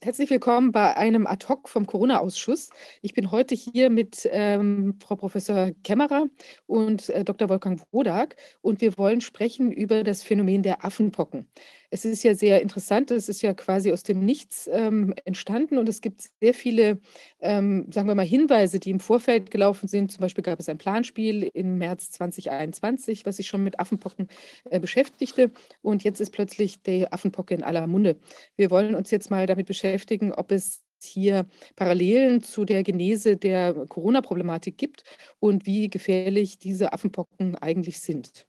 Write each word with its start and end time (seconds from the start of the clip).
Herzlich 0.00 0.30
willkommen 0.30 0.70
bei 0.70 0.96
einem 0.96 1.26
Ad-Hoc 1.26 1.68
vom 1.68 1.86
Corona-Ausschuss. 1.86 2.70
Ich 3.00 3.14
bin 3.14 3.32
heute 3.32 3.56
hier 3.56 3.90
mit 3.90 4.28
ähm, 4.30 4.96
Frau 5.02 5.16
Professor 5.16 5.72
Kämmerer 5.82 6.26
und 6.66 7.08
äh, 7.08 7.24
Dr. 7.24 7.48
Wolfgang 7.48 7.82
Wodak 7.90 8.36
und 8.60 8.80
wir 8.80 8.96
wollen 8.96 9.20
sprechen 9.20 9.72
über 9.72 10.04
das 10.04 10.22
Phänomen 10.22 10.62
der 10.62 10.84
Affenpocken. 10.84 11.48
Es 11.94 12.06
ist 12.06 12.22
ja 12.22 12.34
sehr 12.34 12.62
interessant, 12.62 13.10
es 13.10 13.28
ist 13.28 13.42
ja 13.42 13.52
quasi 13.52 13.92
aus 13.92 14.02
dem 14.02 14.24
Nichts 14.24 14.66
ähm, 14.72 15.12
entstanden 15.26 15.76
und 15.76 15.86
es 15.90 16.00
gibt 16.00 16.22
sehr 16.40 16.54
viele, 16.54 16.98
ähm, 17.40 17.86
sagen 17.92 18.08
wir 18.08 18.14
mal, 18.14 18.24
Hinweise, 18.24 18.80
die 18.80 18.88
im 18.88 18.98
Vorfeld 18.98 19.50
gelaufen 19.50 19.88
sind. 19.88 20.10
Zum 20.10 20.22
Beispiel 20.22 20.42
gab 20.42 20.58
es 20.58 20.70
ein 20.70 20.78
Planspiel 20.78 21.50
im 21.52 21.76
März 21.76 22.10
2021, 22.12 23.26
was 23.26 23.36
sich 23.36 23.46
schon 23.46 23.62
mit 23.62 23.78
Affenpocken 23.78 24.28
äh, 24.70 24.80
beschäftigte 24.80 25.50
und 25.82 26.02
jetzt 26.02 26.20
ist 26.22 26.30
plötzlich 26.32 26.80
die 26.80 27.12
Affenpocke 27.12 27.54
in 27.54 27.62
aller 27.62 27.86
Munde. 27.86 28.16
Wir 28.56 28.70
wollen 28.70 28.94
uns 28.94 29.10
jetzt 29.10 29.30
mal 29.30 29.46
damit 29.46 29.66
beschäftigen, 29.66 30.32
ob 30.32 30.50
es 30.50 30.80
hier 31.02 31.46
Parallelen 31.76 32.42
zu 32.42 32.64
der 32.64 32.84
Genese 32.84 33.36
der 33.36 33.74
Corona-Problematik 33.74 34.78
gibt 34.78 35.04
und 35.40 35.66
wie 35.66 35.90
gefährlich 35.90 36.58
diese 36.58 36.94
Affenpocken 36.94 37.56
eigentlich 37.56 38.00
sind. 38.00 38.46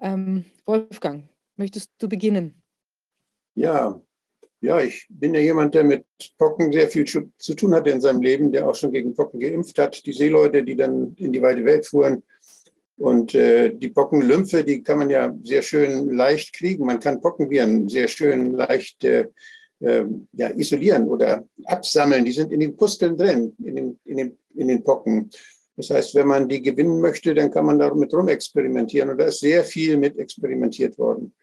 Ähm, 0.00 0.46
Wolfgang, 0.64 1.24
Möchtest 1.60 1.90
du 1.98 2.08
beginnen? 2.08 2.62
Ja, 3.54 4.00
ja, 4.62 4.80
ich 4.80 5.06
bin 5.10 5.34
ja 5.34 5.40
jemand, 5.40 5.74
der 5.74 5.84
mit 5.84 6.06
Pocken 6.38 6.72
sehr 6.72 6.88
viel 6.88 7.04
zu 7.04 7.54
tun 7.54 7.74
hatte 7.74 7.90
in 7.90 8.00
seinem 8.00 8.22
Leben, 8.22 8.50
der 8.50 8.66
auch 8.66 8.74
schon 8.74 8.92
gegen 8.92 9.14
Pocken 9.14 9.40
geimpft 9.40 9.78
hat. 9.78 10.06
Die 10.06 10.14
Seeleute, 10.14 10.64
die 10.64 10.74
dann 10.74 11.14
in 11.18 11.34
die 11.34 11.42
weite 11.42 11.62
Welt 11.66 11.84
fuhren. 11.84 12.22
Und 12.96 13.34
äh, 13.34 13.74
die 13.74 13.90
Pockenlymphe, 13.90 14.64
die 14.64 14.82
kann 14.82 15.00
man 15.00 15.10
ja 15.10 15.34
sehr 15.44 15.60
schön 15.60 16.08
leicht 16.14 16.54
kriegen. 16.54 16.86
Man 16.86 16.98
kann 16.98 17.20
Pockenviren 17.20 17.90
sehr 17.90 18.08
schön 18.08 18.54
leicht 18.54 19.04
äh, 19.04 19.26
äh, 19.80 20.06
ja, 20.32 20.48
isolieren 20.56 21.08
oder 21.08 21.46
absammeln. 21.66 22.24
Die 22.24 22.32
sind 22.32 22.54
in 22.54 22.60
den 22.60 22.74
Pusteln 22.74 23.18
drin, 23.18 23.54
in 23.62 23.76
den, 23.76 24.00
in 24.06 24.16
den, 24.16 24.38
in 24.54 24.68
den 24.68 24.82
Pocken. 24.82 25.28
Das 25.76 25.90
heißt, 25.90 26.14
wenn 26.14 26.26
man 26.26 26.48
die 26.48 26.62
gewinnen 26.62 27.02
möchte, 27.02 27.34
dann 27.34 27.50
kann 27.50 27.66
man 27.66 27.78
damit 27.78 28.14
rumexperimentieren. 28.14 29.10
Und 29.10 29.18
da 29.18 29.24
ist 29.24 29.40
sehr 29.40 29.62
viel 29.62 29.98
mit 29.98 30.18
experimentiert 30.18 30.96
worden. 30.96 31.34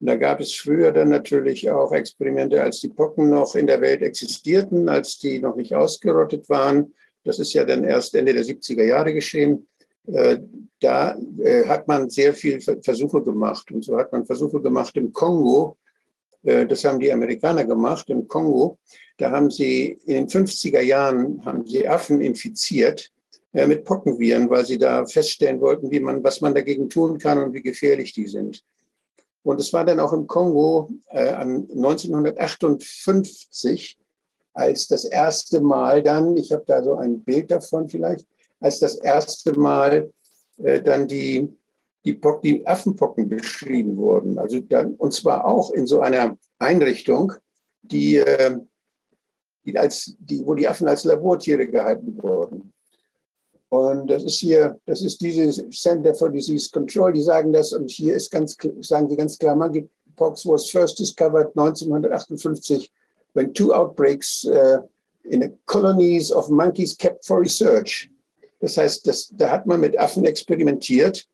Und 0.00 0.06
da 0.06 0.16
gab 0.16 0.40
es 0.40 0.54
früher 0.54 0.92
dann 0.92 1.08
natürlich 1.08 1.70
auch 1.70 1.92
Experimente, 1.92 2.62
als 2.62 2.80
die 2.80 2.88
Pocken 2.88 3.30
noch 3.30 3.54
in 3.56 3.66
der 3.66 3.80
Welt 3.80 4.02
existierten, 4.02 4.88
als 4.88 5.18
die 5.18 5.40
noch 5.40 5.56
nicht 5.56 5.74
ausgerottet 5.74 6.48
waren. 6.48 6.94
Das 7.24 7.38
ist 7.38 7.52
ja 7.52 7.64
dann 7.64 7.84
erst 7.84 8.14
Ende 8.14 8.32
der 8.32 8.44
70er 8.44 8.84
Jahre 8.84 9.12
geschehen. 9.12 9.66
Äh, 10.06 10.38
da 10.80 11.18
äh, 11.42 11.66
hat 11.66 11.88
man 11.88 12.08
sehr 12.08 12.32
viel 12.32 12.60
Versuche 12.60 13.22
gemacht. 13.22 13.70
Und 13.72 13.84
so 13.84 13.98
hat 13.98 14.12
man 14.12 14.24
Versuche 14.24 14.60
gemacht 14.60 14.96
im 14.96 15.12
Kongo. 15.12 15.76
Äh, 16.44 16.66
das 16.66 16.84
haben 16.84 17.00
die 17.00 17.12
Amerikaner 17.12 17.64
gemacht 17.64 18.08
im 18.08 18.28
Kongo. 18.28 18.78
Da 19.18 19.32
haben 19.32 19.50
sie 19.50 19.98
in 20.06 20.14
den 20.14 20.28
50er 20.28 20.80
Jahren 20.80 21.44
haben 21.44 21.66
sie 21.66 21.86
Affen 21.88 22.20
infiziert 22.20 23.10
mit 23.52 23.84
Pockenviren, 23.84 24.48
weil 24.48 24.64
sie 24.64 24.78
da 24.78 25.04
feststellen 25.06 25.60
wollten, 25.60 25.90
wie 25.90 25.98
man, 25.98 26.22
was 26.22 26.40
man 26.40 26.54
dagegen 26.54 26.88
tun 26.88 27.18
kann 27.18 27.42
und 27.42 27.54
wie 27.54 27.62
gefährlich 27.62 28.12
die 28.12 28.28
sind. 28.28 28.62
Und 29.42 29.60
es 29.60 29.72
war 29.72 29.84
dann 29.84 30.00
auch 30.00 30.12
im 30.12 30.26
Kongo 30.26 30.90
äh, 31.10 31.32
1958, 31.32 33.96
als 34.52 34.88
das 34.88 35.04
erste 35.04 35.60
Mal 35.60 36.02
dann, 36.02 36.36
ich 36.36 36.50
habe 36.52 36.64
da 36.66 36.82
so 36.82 36.96
ein 36.96 37.22
Bild 37.22 37.48
davon 37.50 37.88
vielleicht, 37.88 38.26
als 38.60 38.80
das 38.80 38.96
erste 38.96 39.58
Mal 39.58 40.10
äh, 40.58 40.82
dann 40.82 41.06
die, 41.06 41.48
die, 42.04 42.20
die 42.42 42.66
Affenpocken 42.66 43.28
beschrieben 43.28 43.96
wurden. 43.96 44.38
Also 44.38 44.60
dann, 44.60 44.94
und 44.94 45.12
zwar 45.12 45.44
auch 45.44 45.70
in 45.72 45.86
so 45.86 46.00
einer 46.00 46.36
Einrichtung, 46.58 47.32
die, 47.82 48.16
äh, 48.16 48.58
die 49.64 49.78
als, 49.78 50.16
die, 50.18 50.44
wo 50.44 50.54
die 50.54 50.66
Affen 50.66 50.88
als 50.88 51.04
Labortiere 51.04 51.68
gehalten 51.68 52.20
wurden. 52.20 52.72
Und 53.70 54.08
das 54.08 54.24
ist 54.24 54.38
hier, 54.38 54.78
das 54.86 55.02
ist 55.02 55.20
dieses 55.20 55.62
Center 55.70 56.14
for 56.14 56.30
Disease 56.30 56.70
Control, 56.70 57.12
die 57.12 57.22
sagen 57.22 57.52
das, 57.52 57.72
und 57.72 57.90
hier 57.90 58.14
ist 58.14 58.30
ganz, 58.30 58.56
sagen 58.80 59.08
die 59.08 59.16
ganz 59.16 59.38
klar, 59.38 59.56
Monkeypox 59.56 60.46
was 60.46 60.70
first 60.70 60.98
discovered 60.98 61.48
1958 61.54 62.90
when 63.34 63.52
two 63.52 63.74
outbreaks 63.74 64.44
uh, 64.46 64.78
in 65.24 65.42
a 65.42 65.48
colonies 65.66 66.32
of 66.32 66.48
monkeys 66.48 66.96
kept 66.96 67.26
for 67.26 67.40
research. 67.40 68.10
Das 68.60 68.76
heißt, 68.76 69.06
das, 69.06 69.28
da 69.36 69.50
hat 69.50 69.66
man 69.66 69.80
mit 69.80 69.98
Affen 69.98 70.24
experimentiert 70.24 71.26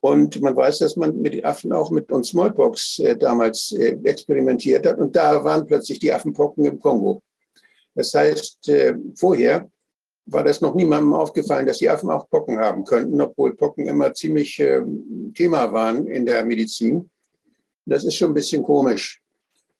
und 0.00 0.40
man 0.40 0.56
weiß, 0.56 0.78
dass 0.78 0.96
man 0.96 1.20
mit 1.20 1.34
den 1.34 1.44
Affen 1.44 1.72
auch 1.72 1.90
mit 1.90 2.10
uns 2.10 2.28
Smallpox 2.28 3.00
äh, 3.00 3.16
damals 3.16 3.72
äh, 3.72 3.98
experimentiert 4.04 4.86
hat 4.86 4.98
und 4.98 5.14
da 5.14 5.42
waren 5.44 5.66
plötzlich 5.66 5.98
die 5.98 6.12
Affenpocken 6.12 6.64
im 6.64 6.80
Kongo. 6.80 7.20
Das 7.94 8.14
heißt, 8.14 8.68
äh, 8.68 8.94
vorher 9.16 9.68
war 10.26 10.44
das 10.44 10.60
noch 10.60 10.74
niemandem 10.74 11.14
aufgefallen, 11.14 11.66
dass 11.66 11.78
die 11.78 11.88
Affen 11.88 12.10
auch 12.10 12.28
Pocken 12.28 12.58
haben 12.58 12.84
könnten, 12.84 13.20
obwohl 13.20 13.56
Pocken 13.56 13.86
immer 13.86 14.14
ziemlich 14.14 14.58
äh, 14.60 14.82
Thema 15.34 15.72
waren 15.72 16.06
in 16.06 16.26
der 16.26 16.44
Medizin. 16.44 17.10
Das 17.86 18.04
ist 18.04 18.14
schon 18.14 18.30
ein 18.30 18.34
bisschen 18.34 18.62
komisch. 18.62 19.20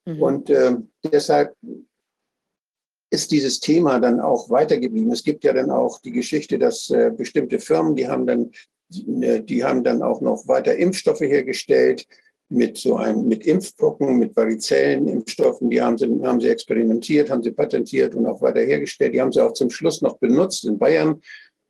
Mhm. 0.05 0.21
Und 0.21 0.49
äh, 0.49 0.75
deshalb 1.03 1.55
ist 3.09 3.31
dieses 3.31 3.59
Thema 3.59 3.99
dann 3.99 4.19
auch 4.19 4.49
weitergeblieben. 4.49 5.11
Es 5.11 5.23
gibt 5.23 5.43
ja 5.43 5.53
dann 5.53 5.69
auch 5.69 5.99
die 6.01 6.11
Geschichte, 6.11 6.57
dass 6.57 6.89
äh, 6.89 7.11
bestimmte 7.15 7.59
Firmen, 7.59 7.95
die 7.95 8.07
haben 8.07 8.25
dann, 8.25 8.51
die 8.89 9.63
haben 9.63 9.83
dann 9.83 10.01
auch 10.01 10.19
noch 10.19 10.47
weiter 10.47 10.75
Impfstoffe 10.75 11.21
hergestellt, 11.21 12.05
mit 12.51 12.77
so 12.77 12.97
einem, 12.97 13.27
mit 13.27 13.45
Impfpocken, 13.45 14.19
mit 14.19 14.35
Varizellen-Impfstoffen, 14.35 15.69
die 15.69 15.81
haben 15.81 15.97
sie, 15.97 16.05
haben 16.23 16.41
sie 16.41 16.49
experimentiert, 16.49 17.29
haben 17.29 17.41
sie 17.41 17.51
patentiert 17.51 18.13
und 18.13 18.25
auch 18.25 18.41
weiter 18.41 18.59
hergestellt. 18.59 19.13
Die 19.13 19.21
haben 19.21 19.31
sie 19.31 19.41
auch 19.41 19.53
zum 19.53 19.69
Schluss 19.69 20.01
noch 20.01 20.17
benutzt 20.17 20.65
in 20.65 20.77
Bayern. 20.77 21.21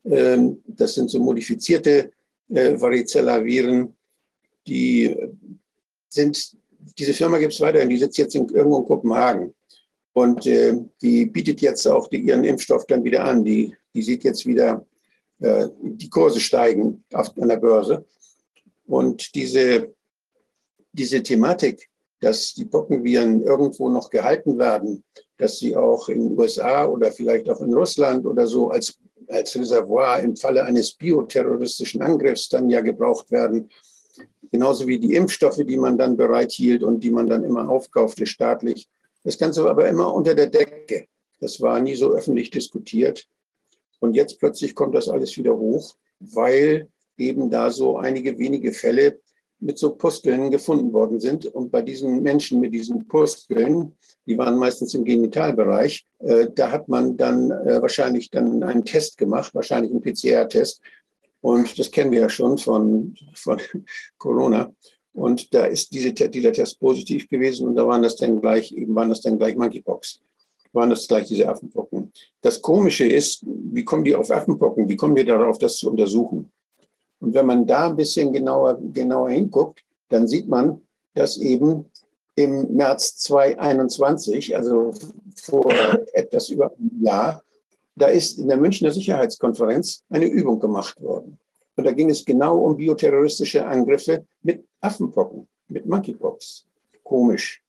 Ähm, 0.06 0.62
das 0.66 0.96
sind 0.96 1.12
so 1.12 1.20
modifizierte 1.20 2.12
äh, 2.50 2.80
Varicella-Viren, 2.80 3.96
die 4.68 5.16
sind, 6.10 6.58
diese 6.98 7.14
Firma 7.14 7.38
gibt 7.38 7.54
es 7.54 7.62
weiterhin, 7.62 7.90
die 7.90 7.98
sitzt 7.98 8.18
jetzt 8.18 8.36
in, 8.36 8.50
irgendwo 8.50 8.80
in 8.80 8.86
Kopenhagen. 8.86 9.54
Und 10.14 10.46
äh, 10.48 10.74
die 11.02 11.28
bietet 11.28 11.62
jetzt 11.62 11.88
auch 11.88 12.08
die, 12.08 12.18
ihren 12.18 12.44
Impfstoff 12.44 12.86
dann 12.88 13.04
wieder 13.04 13.24
an. 13.24 13.46
Die, 13.46 13.74
die 13.94 14.02
sieht 14.02 14.24
jetzt 14.24 14.46
wieder, 14.46 14.86
äh, 15.40 15.68
die 15.82 16.10
Kurse 16.10 16.40
steigen 16.40 17.04
auf, 17.14 17.38
an 17.38 17.48
der 17.48 17.58
Börse. 17.58 18.06
Und 18.88 19.36
diese 19.36 19.94
diese 20.94 21.24
Thematik, 21.24 21.90
dass 22.20 22.54
die 22.54 22.66
Pockenviren 22.66 23.44
irgendwo 23.44 23.90
noch 23.90 24.10
gehalten 24.10 24.58
werden, 24.58 25.04
dass 25.38 25.58
sie 25.58 25.76
auch 25.76 26.08
in 26.10 26.30
den 26.30 26.40
USA 26.40 26.86
oder 26.86 27.12
vielleicht 27.12 27.50
auch 27.50 27.62
in 27.62 27.74
Russland 27.74 28.26
oder 28.26 28.46
so 28.46 28.70
als, 28.70 28.98
als 29.28 29.56
Reservoir 29.56 30.20
im 30.20 30.36
Falle 30.36 30.64
eines 30.64 30.94
bioterroristischen 30.94 32.02
Angriffs 32.02 32.48
dann 32.50 32.70
ja 32.70 32.82
gebraucht 32.82 33.32
werden. 33.32 33.70
Genauso 34.52 34.86
wie 34.86 35.00
die 35.00 35.16
Impfstoffe, 35.16 35.64
die 35.66 35.78
man 35.78 35.98
dann 35.98 36.16
bereithielt 36.16 36.84
und 36.84 37.00
die 37.00 37.10
man 37.10 37.28
dann 37.28 37.44
immer 37.44 37.68
aufkaufte 37.70 38.26
staatlich. 38.26 38.88
Das 39.24 39.38
Ganze 39.38 39.64
war 39.64 39.72
aber 39.72 39.88
immer 39.88 40.14
unter 40.14 40.36
der 40.36 40.48
Decke. 40.48 41.08
Das 41.40 41.60
war 41.60 41.80
nie 41.80 41.96
so 41.96 42.12
öffentlich 42.12 42.52
diskutiert. 42.52 43.28
Und 44.00 44.16
jetzt 44.16 44.40
plötzlich 44.40 44.76
kommt 44.76 44.94
das 44.94 45.08
alles 45.10 45.36
wieder 45.38 45.56
hoch, 45.56 45.96
weil 46.20 46.88
eben 47.18 47.50
da 47.50 47.72
so 47.72 47.98
einige 47.98 48.38
wenige 48.38 48.74
Fälle 48.74 49.20
mit 49.62 49.78
so 49.78 49.92
Pusteln 49.92 50.52
gefunden 50.52 50.92
worden 50.92 51.20
sind. 51.20 51.46
Und 51.46 51.72
bei 51.72 51.82
diesen 51.82 52.22
Menschen 52.22 52.60
mit 52.60 52.74
diesen 52.74 53.08
Pusteln, 53.08 53.96
die 54.26 54.38
waren 54.38 54.58
meistens 54.58 54.94
im 54.94 55.06
Genitalbereich, 55.06 56.06
äh, 56.20 56.48
da 56.54 56.72
hat 56.72 56.90
man 56.90 57.16
dann 57.16 57.52
äh, 57.52 57.82
wahrscheinlich 57.82 58.30
dann 58.30 58.64
einen 58.64 58.84
Test 58.84 59.18
gemacht, 59.18 59.54
wahrscheinlich 59.56 59.92
einen 59.92 60.02
PCR-Test. 60.02 60.82
Und 61.42 61.78
das 61.80 61.90
kennen 61.90 62.12
wir 62.12 62.22
ja 62.22 62.30
schon 62.30 62.58
von, 62.58 63.16
von 63.34 63.60
Corona. 64.18 64.72
Und 65.14 65.54
da 65.54 65.66
ist 65.66 65.94
diese, 65.94 66.14
dieser 66.14 66.54
Test 66.54 66.80
positiv 66.80 67.28
gewesen 67.28 67.68
und 67.68 67.76
da 67.76 67.86
waren 67.86 68.02
das 68.02 68.16
dann 68.16 68.40
gleich, 68.40 68.72
eben 68.72 68.96
waren 68.96 69.10
das 69.10 69.22
dann 69.22 69.38
gleich 69.38 69.56
Monkeypox. 69.56 70.22
Waren 70.74 70.90
das 70.90 71.06
gleich 71.06 71.28
diese 71.28 71.50
Affenpocken. 71.50 72.14
Das 72.42 72.62
Komische 72.62 73.06
ist, 73.06 73.44
wie 73.46 73.84
kommen 73.84 74.06
die 74.06 74.16
auf 74.16 74.32
Affenpocken? 74.32 74.88
Wie 74.88 74.96
kommen 74.96 75.18
wir 75.18 75.26
darauf, 75.26 75.58
das 75.58 75.76
zu 75.76 75.90
untersuchen? 75.90 76.50
Und 77.22 77.34
wenn 77.34 77.46
man 77.46 77.66
da 77.66 77.88
ein 77.88 77.96
bisschen 77.96 78.34
genauer, 78.34 78.80
genauer 78.94 79.30
hinguckt, 79.30 79.84
dann 80.10 80.28
sieht 80.28 80.50
man, 80.50 80.82
dass 81.14 81.38
eben 81.38 81.86
im 82.36 82.74
März 82.74 83.18
2021, 83.18 84.56
also 84.56 84.94
vor 85.36 85.72
etwas 86.14 86.50
über 86.50 86.74
einem 86.78 87.04
Jahr, 87.04 87.44
da 87.96 88.08
ist 88.08 88.40
in 88.40 88.48
der 88.48 88.58
Münchner 88.58 88.92
Sicherheitskonferenz 88.92 90.04
eine 90.10 90.26
Übung 90.26 90.60
gemacht 90.60 91.00
worden. 91.02 91.38
Und 91.76 91.84
da 91.86 91.92
ging 91.92 92.10
es 92.10 92.26
genau 92.26 92.58
um 92.58 92.76
bioterroristische 92.76 93.66
Angriffe 93.66 94.26
mit 94.42 94.66
Affenpocken, 94.82 95.48
mit 95.68 95.86
Monkeypox. 95.86 96.66
Komisch. 97.04 97.62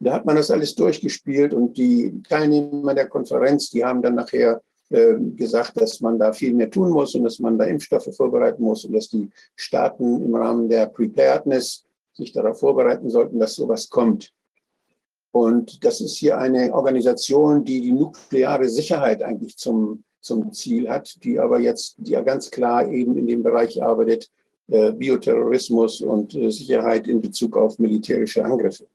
Da 0.00 0.12
hat 0.12 0.26
man 0.26 0.36
das 0.36 0.50
alles 0.50 0.74
durchgespielt 0.74 1.54
und 1.54 1.76
die 1.76 2.22
Teilnehmer 2.28 2.94
der 2.94 3.08
Konferenz, 3.08 3.70
die 3.70 3.84
haben 3.84 4.02
dann 4.02 4.14
nachher 4.14 4.60
gesagt, 4.90 5.78
dass 5.78 6.00
man 6.00 6.18
da 6.18 6.32
viel 6.32 6.54
mehr 6.54 6.70
tun 6.70 6.90
muss 6.90 7.14
und 7.14 7.24
dass 7.24 7.38
man 7.38 7.58
da 7.58 7.64
Impfstoffe 7.64 8.08
vorbereiten 8.16 8.62
muss 8.62 8.86
und 8.86 8.94
dass 8.94 9.08
die 9.08 9.28
Staaten 9.54 10.22
im 10.24 10.34
Rahmen 10.34 10.68
der 10.68 10.86
Preparedness 10.86 11.84
sich 12.14 12.32
darauf 12.32 12.60
vorbereiten 12.60 13.10
sollten, 13.10 13.38
dass 13.38 13.54
sowas 13.54 13.88
kommt. 13.88 14.32
Und 15.30 15.84
das 15.84 16.00
ist 16.00 16.16
hier 16.16 16.38
eine 16.38 16.72
Organisation, 16.72 17.64
die 17.64 17.80
die 17.80 17.92
nukleare 17.92 18.68
Sicherheit 18.68 19.22
eigentlich 19.22 19.56
zum, 19.56 20.04
zum 20.20 20.52
Ziel 20.52 20.88
hat, 20.88 21.22
die 21.22 21.38
aber 21.38 21.60
jetzt, 21.60 21.96
die 21.98 22.12
ja 22.12 22.22
ganz 22.22 22.50
klar 22.50 22.90
eben 22.90 23.16
in 23.16 23.26
dem 23.26 23.42
Bereich 23.42 23.82
arbeitet, 23.82 24.30
äh, 24.68 24.92
Bioterrorismus 24.92 26.00
und 26.00 26.34
äh, 26.34 26.50
Sicherheit 26.50 27.06
in 27.08 27.20
Bezug 27.20 27.56
auf 27.56 27.78
militärische 27.78 28.44
Angriffe. 28.44 28.86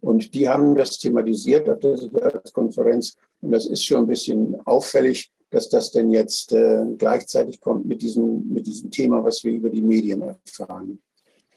Und 0.00 0.34
die 0.34 0.48
haben 0.48 0.74
das 0.74 0.98
thematisiert 0.98 1.68
auf 1.68 1.80
der 1.80 2.42
Konferenz. 2.52 3.16
Und 3.40 3.52
das 3.52 3.66
ist 3.66 3.84
schon 3.84 3.98
ein 3.98 4.06
bisschen 4.06 4.56
auffällig, 4.66 5.30
dass 5.50 5.68
das 5.68 5.90
denn 5.90 6.10
jetzt 6.10 6.52
äh, 6.52 6.84
gleichzeitig 6.96 7.60
kommt 7.60 7.86
mit 7.86 8.02
diesem, 8.02 8.48
mit 8.48 8.66
diesem 8.66 8.90
Thema, 8.90 9.24
was 9.24 9.42
wir 9.44 9.52
über 9.52 9.70
die 9.70 9.82
Medien 9.82 10.22
erfahren. 10.22 11.00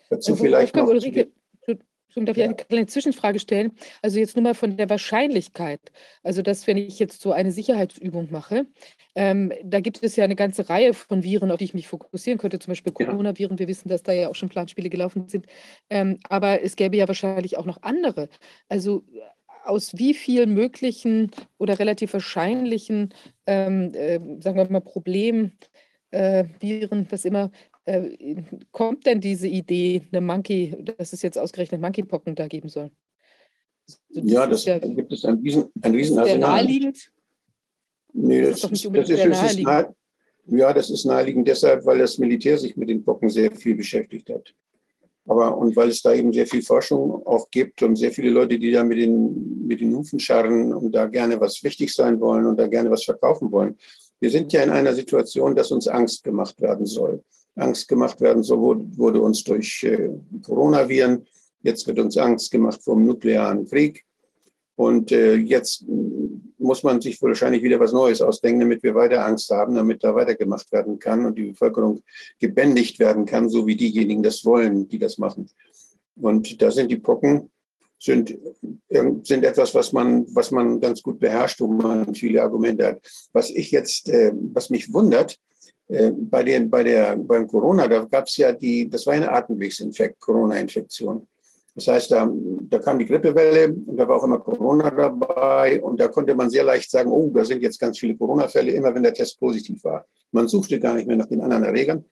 Dazu 0.10 0.32
also, 0.32 0.44
vielleicht 0.44 0.76
noch. 0.76 0.88
Ulrike, 0.88 1.30
darf 2.16 2.38
ich 2.38 2.44
eine 2.44 2.56
kleine 2.56 2.86
Zwischenfrage 2.88 3.40
stellen? 3.40 3.72
Also 4.02 4.20
jetzt 4.20 4.36
nur 4.36 4.44
mal 4.44 4.56
von 4.56 4.78
der 4.78 4.90
Wahrscheinlichkeit. 4.90 5.80
Also 6.24 6.42
dass, 6.42 6.68
wenn 6.68 6.78
ich 6.78 7.00
jetzt 7.00 7.22
so 7.22 7.32
eine 7.32 7.52
Sicherheitsübung 7.52 8.30
mache, 8.32 8.66
ähm, 9.16 9.52
da 9.64 9.80
gibt 9.80 10.04
es 10.04 10.16
ja 10.16 10.24
eine 10.24 10.36
ganze 10.36 10.70
Reihe 10.70 10.94
von 10.94 11.24
Viren, 11.24 11.52
auf 11.52 11.58
die 11.58 11.66
ich 11.66 11.74
mich 11.74 11.88
fokussieren 11.88 12.40
könnte, 12.40 12.60
zum 12.60 12.72
Beispiel 12.72 12.94
Coronaviren. 12.94 13.60
Wir 13.60 13.68
wissen, 13.68 13.90
dass 13.90 14.04
da 14.04 14.14
ja 14.14 14.30
auch 14.30 14.36
schon 14.36 14.50
Planspiele 14.50 14.90
gelaufen 14.90 15.28
sind. 15.28 15.46
Ähm, 15.90 16.20
aber 16.30 16.62
es 16.64 16.76
gäbe 16.76 16.98
ja 16.98 17.08
wahrscheinlich 17.08 17.58
auch 17.58 17.66
noch 17.66 17.82
andere. 17.82 18.30
Also 18.70 19.04
aus 19.64 19.98
wie 19.98 20.14
vielen 20.14 20.54
möglichen 20.54 21.32
oder 21.58 21.80
relativ 21.80 22.14
wahrscheinlichen, 22.14 23.14
ähm, 23.46 23.94
äh, 23.94 24.20
sagen 24.40 24.58
wir 24.58 24.70
mal, 24.70 24.82
Problemen, 24.82 25.58
äh, 26.12 26.46
Viren, 26.60 27.08
was 27.10 27.26
immer, 27.26 27.52
äh, 27.92 28.44
kommt 28.72 29.06
denn 29.06 29.20
diese 29.20 29.48
Idee, 29.48 30.04
eine 30.12 30.22
Monkey, 30.22 30.76
dass 30.98 31.14
es 31.14 31.22
jetzt 31.22 31.38
ausgerechnet 31.38 31.82
Monkeypocken 31.82 32.36
da 32.36 32.48
geben 32.48 32.70
soll? 32.70 32.92
Also 34.16 34.28
ja, 34.28 34.48
das 34.48 34.66
ja, 34.66 34.80
gibt 34.80 35.12
es 35.12 35.26
ein 35.26 35.40
riesen, 35.40 35.66
ein 35.82 35.92
riesen 35.94 36.20
Arsenal. 36.20 36.40
naheliegend? 36.40 37.12
Nee, 38.14 38.42
das, 38.42 38.62
das 38.62 38.72
ist, 38.72 38.86
das 38.86 39.10
ist, 39.10 39.26
das 39.26 39.54
ist 39.54 39.66
ja, 40.48 40.74
das 40.74 40.90
ist 40.90 41.06
naheliegend 41.06 41.48
deshalb, 41.48 41.86
weil 41.86 42.00
das 42.00 42.18
Militär 42.18 42.58
sich 42.58 42.76
mit 42.76 42.90
den 42.90 43.04
Pocken 43.04 43.30
sehr 43.30 43.52
viel 43.52 43.76
beschäftigt 43.76 44.30
hat. 44.30 44.54
Aber 45.26 45.56
und 45.58 45.76
weil 45.76 45.90
es 45.90 46.02
da 46.02 46.14
eben 46.14 46.34
sehr 46.34 46.48
viel 46.48 46.64
Forschung 46.64 47.26
auch 47.26 47.50
gibt 47.52 47.84
und 47.84 47.96
sehr 47.96 48.12
viele 48.12 48.32
Leute, 48.32 48.58
die 48.58 48.72
da 48.72 48.84
mit 48.84 48.98
den, 48.98 49.68
mit 49.68 49.80
den 49.80 49.96
Hufen 49.96 50.20
scharren 50.20 50.74
und 50.74 50.92
da 50.94 51.06
gerne 51.06 51.40
was 51.40 51.64
wichtig 51.64 51.94
sein 51.94 52.20
wollen 52.20 52.46
und 52.46 52.58
da 52.58 52.68
gerne 52.68 52.90
was 52.90 53.04
verkaufen 53.04 53.52
wollen. 53.52 53.78
Wir 54.20 54.32
sind 54.32 54.52
ja 54.52 54.64
in 54.64 54.72
einer 54.72 54.94
Situation, 54.94 55.56
dass 55.56 55.72
uns 55.72 55.88
Angst 55.88 56.24
gemacht 56.24 56.60
werden 56.60 56.86
soll. 56.86 57.24
Angst 57.62 57.88
gemacht 57.88 58.20
werden 58.22 58.44
soll, 58.44 58.86
wurde 58.98 59.22
uns 59.22 59.44
durch 59.44 59.84
äh, 59.84 60.10
Coronaviren. 60.44 61.26
Jetzt 61.62 61.88
wird 61.88 62.00
uns 62.00 62.18
Angst 62.18 62.52
gemacht 62.52 62.82
vom 62.84 63.06
nuklearen 63.06 63.68
Krieg. 63.68 64.04
Und 64.76 65.12
äh, 65.12 65.36
jetzt 65.36 65.86
muss 66.58 66.84
man 66.84 67.02
sich 67.02 67.22
wahrscheinlich 67.22 67.62
wieder 67.62 67.80
was 67.80 67.94
Neues 67.94 68.22
ausdenken, 68.22 68.62
damit 68.62 68.82
wir 68.84 68.96
weiter 68.96 69.26
Angst 69.26 69.50
haben, 69.52 69.76
damit 69.76 70.04
da 70.04 70.16
weitergemacht 70.16 70.72
werden 70.72 70.98
kann 70.98 71.26
und 71.26 71.38
die 71.38 71.52
Bevölkerung 71.52 72.02
gebändigt 72.40 73.00
werden 73.00 73.26
kann, 73.26 73.50
so 73.50 73.68
wie 73.68 73.76
diejenigen 73.76 74.24
das 74.24 74.44
wollen, 74.44 74.88
die 74.88 74.98
das 74.98 75.18
machen. 75.18 75.50
Und 76.16 76.62
da 76.62 76.72
sind 76.72 76.90
die 76.90 76.98
Pocken 76.98 77.52
sind, 78.02 78.36
sind 78.90 79.44
etwas, 79.44 79.76
was 79.76 79.94
man, 79.94 80.26
was 80.34 80.50
man 80.50 80.80
ganz 80.82 81.04
gut 81.04 81.20
beherrscht, 81.20 81.62
wo 81.62 81.68
man 81.68 82.16
viele 82.16 82.42
Argumente 82.42 82.88
hat. 82.88 83.02
Was 83.32 83.52
ich 83.52 83.70
jetzt, 83.70 84.10
äh, 84.10 84.32
was 84.54 84.72
mich 84.72 84.92
wundert, 84.92 85.38
bei, 85.92 86.44
den, 86.44 86.70
bei 86.70 86.84
der, 86.84 87.18
beim 87.18 87.48
Corona, 87.48 87.88
da 87.88 88.06
gab 88.06 88.28
es 88.28 88.38
ja 88.38 88.54
die, 88.54 88.90
das 88.90 89.06
war 89.06 89.14
eine 89.14 89.32
Atemwegsinfekt, 89.32 90.20
Corona-Infektion. 90.20 91.28
Das 91.76 91.88
heißt, 91.88 92.12
da, 92.12 92.30
da 92.70 92.80
kam 92.80 93.00
die 93.00 93.06
Grippewelle 93.06 93.74
und 93.74 93.98
da 93.98 94.08
war 94.08 94.18
auch 94.18 94.24
immer 94.24 94.40
Corona 94.40 94.90
dabei 94.90 95.82
und 95.82 96.00
da 96.00 96.08
konnte 96.08 96.36
man 96.36 96.50
sehr 96.50 96.64
leicht 96.64 96.90
sagen, 96.90 97.12
oh, 97.12 97.30
da 97.34 97.46
sind 97.46 97.62
jetzt 97.62 97.80
ganz 97.80 98.00
viele 98.00 98.16
Corona-Fälle, 98.16 98.72
immer 98.72 98.94
wenn 98.94 99.04
der 99.04 99.14
Test 99.14 99.40
positiv 99.40 99.84
war. 99.84 100.06
Man 100.32 100.48
suchte 100.48 100.80
gar 100.80 100.96
nicht 100.96 101.08
mehr 101.08 101.18
nach 101.18 101.28
den 101.28 101.42
anderen 101.42 101.64
Erregern. 101.64 102.06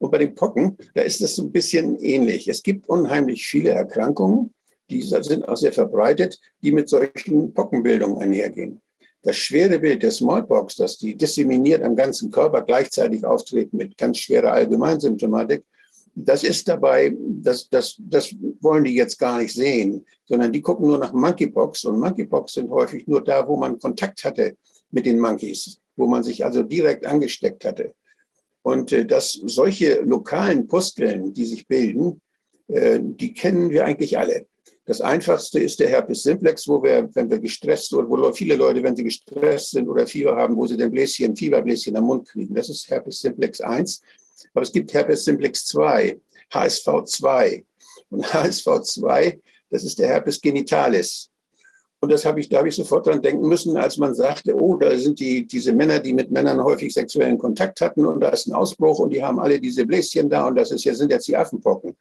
Und 0.00 0.10
bei 0.10 0.18
den 0.18 0.34
Pocken, 0.34 0.76
da 0.94 1.02
ist 1.02 1.22
das 1.22 1.36
so 1.36 1.42
ein 1.44 1.52
bisschen 1.52 1.98
ähnlich. 2.00 2.48
Es 2.48 2.62
gibt 2.62 2.88
unheimlich 2.88 3.46
viele 3.46 3.70
Erkrankungen, 3.70 4.52
die 4.90 5.02
sind 5.02 5.48
auch 5.48 5.56
sehr 5.56 5.72
verbreitet, 5.72 6.38
die 6.62 6.72
mit 6.72 6.88
solchen 6.88 7.54
Pockenbildungen 7.54 8.18
einhergehen. 8.18 8.82
Das 9.24 9.36
schwere 9.36 9.78
Bild 9.78 10.02
der 10.02 10.10
Smallpox, 10.10 10.76
dass 10.76 10.98
die 10.98 11.16
disseminiert 11.16 11.82
am 11.82 11.96
ganzen 11.96 12.30
Körper 12.30 12.62
gleichzeitig 12.62 13.24
auftreten 13.24 13.78
mit 13.78 13.96
ganz 13.96 14.18
schwerer 14.18 14.52
Allgemeinsymptomatik, 14.52 15.64
das 16.14 16.44
ist 16.44 16.68
dabei, 16.68 17.12
das, 17.18 17.68
das, 17.68 17.96
das 17.98 18.34
wollen 18.60 18.84
die 18.84 18.94
jetzt 18.94 19.18
gar 19.18 19.38
nicht 19.38 19.52
sehen, 19.52 20.06
sondern 20.26 20.52
die 20.52 20.62
gucken 20.62 20.86
nur 20.86 20.98
nach 20.98 21.12
Monkeypox 21.12 21.84
und 21.86 21.98
Monkeypox 21.98 22.52
sind 22.52 22.70
häufig 22.70 23.06
nur 23.06 23.24
da, 23.24 23.48
wo 23.48 23.56
man 23.56 23.78
Kontakt 23.78 24.22
hatte 24.24 24.56
mit 24.90 25.06
den 25.06 25.18
Monkeys, 25.18 25.78
wo 25.96 26.06
man 26.06 26.22
sich 26.22 26.44
also 26.44 26.62
direkt 26.62 27.04
angesteckt 27.04 27.64
hatte. 27.64 27.94
Und 28.62 28.92
äh, 28.92 29.04
dass 29.04 29.32
solche 29.32 30.02
lokalen 30.02 30.68
Pusteln, 30.68 31.34
die 31.34 31.46
sich 31.46 31.66
bilden, 31.66 32.20
äh, 32.68 33.00
die 33.02 33.34
kennen 33.34 33.70
wir 33.70 33.84
eigentlich 33.84 34.16
alle. 34.16 34.46
Das 34.86 35.00
einfachste 35.00 35.60
ist 35.60 35.80
der 35.80 35.88
Herpes 35.88 36.22
simplex, 36.22 36.68
wo 36.68 36.82
wir, 36.82 37.08
wenn 37.14 37.30
wir 37.30 37.38
gestresst 37.38 37.88
sind, 37.88 38.08
wo 38.08 38.32
viele 38.32 38.56
Leute, 38.56 38.82
wenn 38.82 38.94
sie 38.94 39.04
gestresst 39.04 39.70
sind 39.70 39.88
oder 39.88 40.06
Fieber 40.06 40.36
haben, 40.36 40.56
wo 40.56 40.66
sie 40.66 40.76
den 40.76 40.90
Bläschen, 40.90 41.34
Fieberbläschen 41.34 41.96
am 41.96 42.04
Mund 42.04 42.28
kriegen. 42.28 42.54
Das 42.54 42.68
ist 42.68 42.90
Herpes 42.90 43.20
simplex 43.20 43.62
1. 43.62 44.02
Aber 44.52 44.62
es 44.62 44.72
gibt 44.72 44.92
Herpes 44.92 45.24
simplex 45.24 45.64
2, 45.66 46.20
HSV2. 46.52 47.64
Und 48.10 48.26
HSV2, 48.26 49.40
das 49.70 49.84
ist 49.84 49.98
der 49.98 50.08
Herpes 50.08 50.40
genitalis. 50.40 51.30
Und 52.00 52.10
das 52.10 52.26
habe 52.26 52.38
ich, 52.38 52.50
da 52.50 52.58
habe 52.58 52.68
ich 52.68 52.74
sofort 52.74 53.06
dran 53.06 53.22
denken 53.22 53.48
müssen, 53.48 53.78
als 53.78 53.96
man 53.96 54.14
sagte, 54.14 54.54
oh, 54.54 54.76
da 54.76 54.94
sind 54.98 55.18
die, 55.18 55.46
diese 55.46 55.72
Männer, 55.72 55.98
die 56.00 56.12
mit 56.12 56.30
Männern 56.30 56.62
häufig 56.62 56.92
sexuellen 56.92 57.38
Kontakt 57.38 57.80
hatten 57.80 58.04
und 58.04 58.20
da 58.20 58.28
ist 58.28 58.46
ein 58.46 58.52
Ausbruch 58.52 58.98
und 58.98 59.08
die 59.08 59.24
haben 59.24 59.40
alle 59.40 59.58
diese 59.58 59.86
Bläschen 59.86 60.28
da 60.28 60.46
und 60.46 60.56
das 60.56 60.70
ist 60.70 60.82
sind 60.82 61.10
jetzt 61.10 61.26
die 61.26 61.36
Affenpocken. 61.36 61.96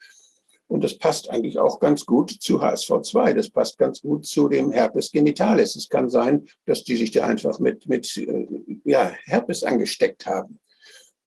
Und 0.73 0.83
das 0.83 0.97
passt 0.97 1.29
eigentlich 1.29 1.59
auch 1.59 1.79
ganz 1.79 2.03
gut 2.03 2.31
zu 2.31 2.59
HSV2. 2.59 3.35
Das 3.35 3.47
passt 3.51 3.77
ganz 3.77 4.01
gut 4.01 4.25
zu 4.25 4.49
dem 4.49 4.71
Herpes 4.71 5.11
genitalis. 5.11 5.75
Es 5.75 5.87
kann 5.87 6.09
sein, 6.09 6.47
dass 6.65 6.83
die 6.83 6.95
sich 6.95 7.11
da 7.11 7.27
einfach 7.27 7.59
mit, 7.59 7.87
mit 7.87 8.17
äh, 8.17 8.47
ja, 8.83 9.11
Herpes 9.25 9.61
angesteckt 9.63 10.25
haben. 10.25 10.59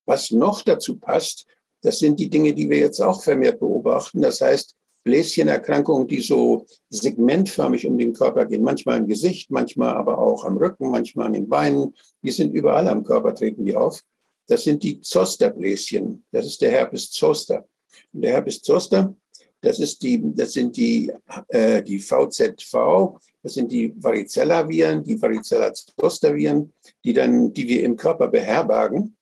Was 0.04 0.32
noch 0.32 0.62
dazu 0.62 0.98
passt, 0.98 1.46
das 1.80 2.00
sind 2.00 2.18
die 2.18 2.28
Dinge, 2.28 2.54
die 2.54 2.68
wir 2.68 2.78
jetzt 2.78 3.00
auch 3.00 3.22
vermehrt 3.22 3.60
beobachten. 3.60 4.20
Das 4.20 4.40
heißt, 4.40 4.74
Bläschenerkrankungen, 5.04 6.08
die 6.08 6.22
so 6.22 6.66
segmentförmig 6.90 7.86
um 7.86 7.96
den 7.96 8.14
Körper 8.14 8.46
gehen, 8.46 8.64
manchmal 8.64 8.98
im 8.98 9.06
Gesicht, 9.06 9.52
manchmal 9.52 9.94
aber 9.94 10.18
auch 10.18 10.44
am 10.44 10.56
Rücken, 10.56 10.90
manchmal 10.90 11.26
an 11.26 11.34
den 11.34 11.48
Beinen, 11.48 11.94
die 12.20 12.32
sind 12.32 12.52
überall 12.52 12.88
am 12.88 13.04
Körper, 13.04 13.32
treten 13.32 13.64
die 13.64 13.76
auf. 13.76 14.00
Das 14.48 14.64
sind 14.64 14.82
die 14.82 15.00
Zosterbläschen. 15.00 16.24
Das 16.32 16.46
ist 16.46 16.60
der 16.60 16.72
Herpes 16.72 17.12
Zoster. 17.12 17.64
Und 18.12 18.22
der 18.22 18.32
Herpes 18.32 18.60
Zoster, 18.60 19.14
das, 19.60 19.78
ist 19.78 20.02
die, 20.02 20.20
das 20.34 20.52
sind 20.52 20.76
die, 20.76 21.12
äh, 21.48 21.82
die 21.82 21.98
VZV, 21.98 23.18
das 23.42 23.54
sind 23.54 23.70
die 23.70 23.94
Varicella-Viren, 23.96 25.04
die 25.04 25.20
Varicella-Zoster-Viren, 25.20 26.72
die, 27.04 27.12
die 27.12 27.68
wir 27.68 27.84
im 27.84 27.96
Körper 27.96 28.28
beherbergen 28.28 29.16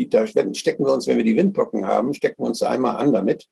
die, 0.00 0.08
da 0.08 0.26
stecken 0.26 0.84
wir 0.84 0.94
uns, 0.94 1.06
wenn 1.06 1.18
wir 1.18 1.24
die 1.24 1.36
Windpocken 1.36 1.86
haben, 1.86 2.14
stecken 2.14 2.42
wir 2.42 2.48
uns 2.48 2.62
einmal 2.62 2.96
an 2.96 3.12
damit. 3.12 3.46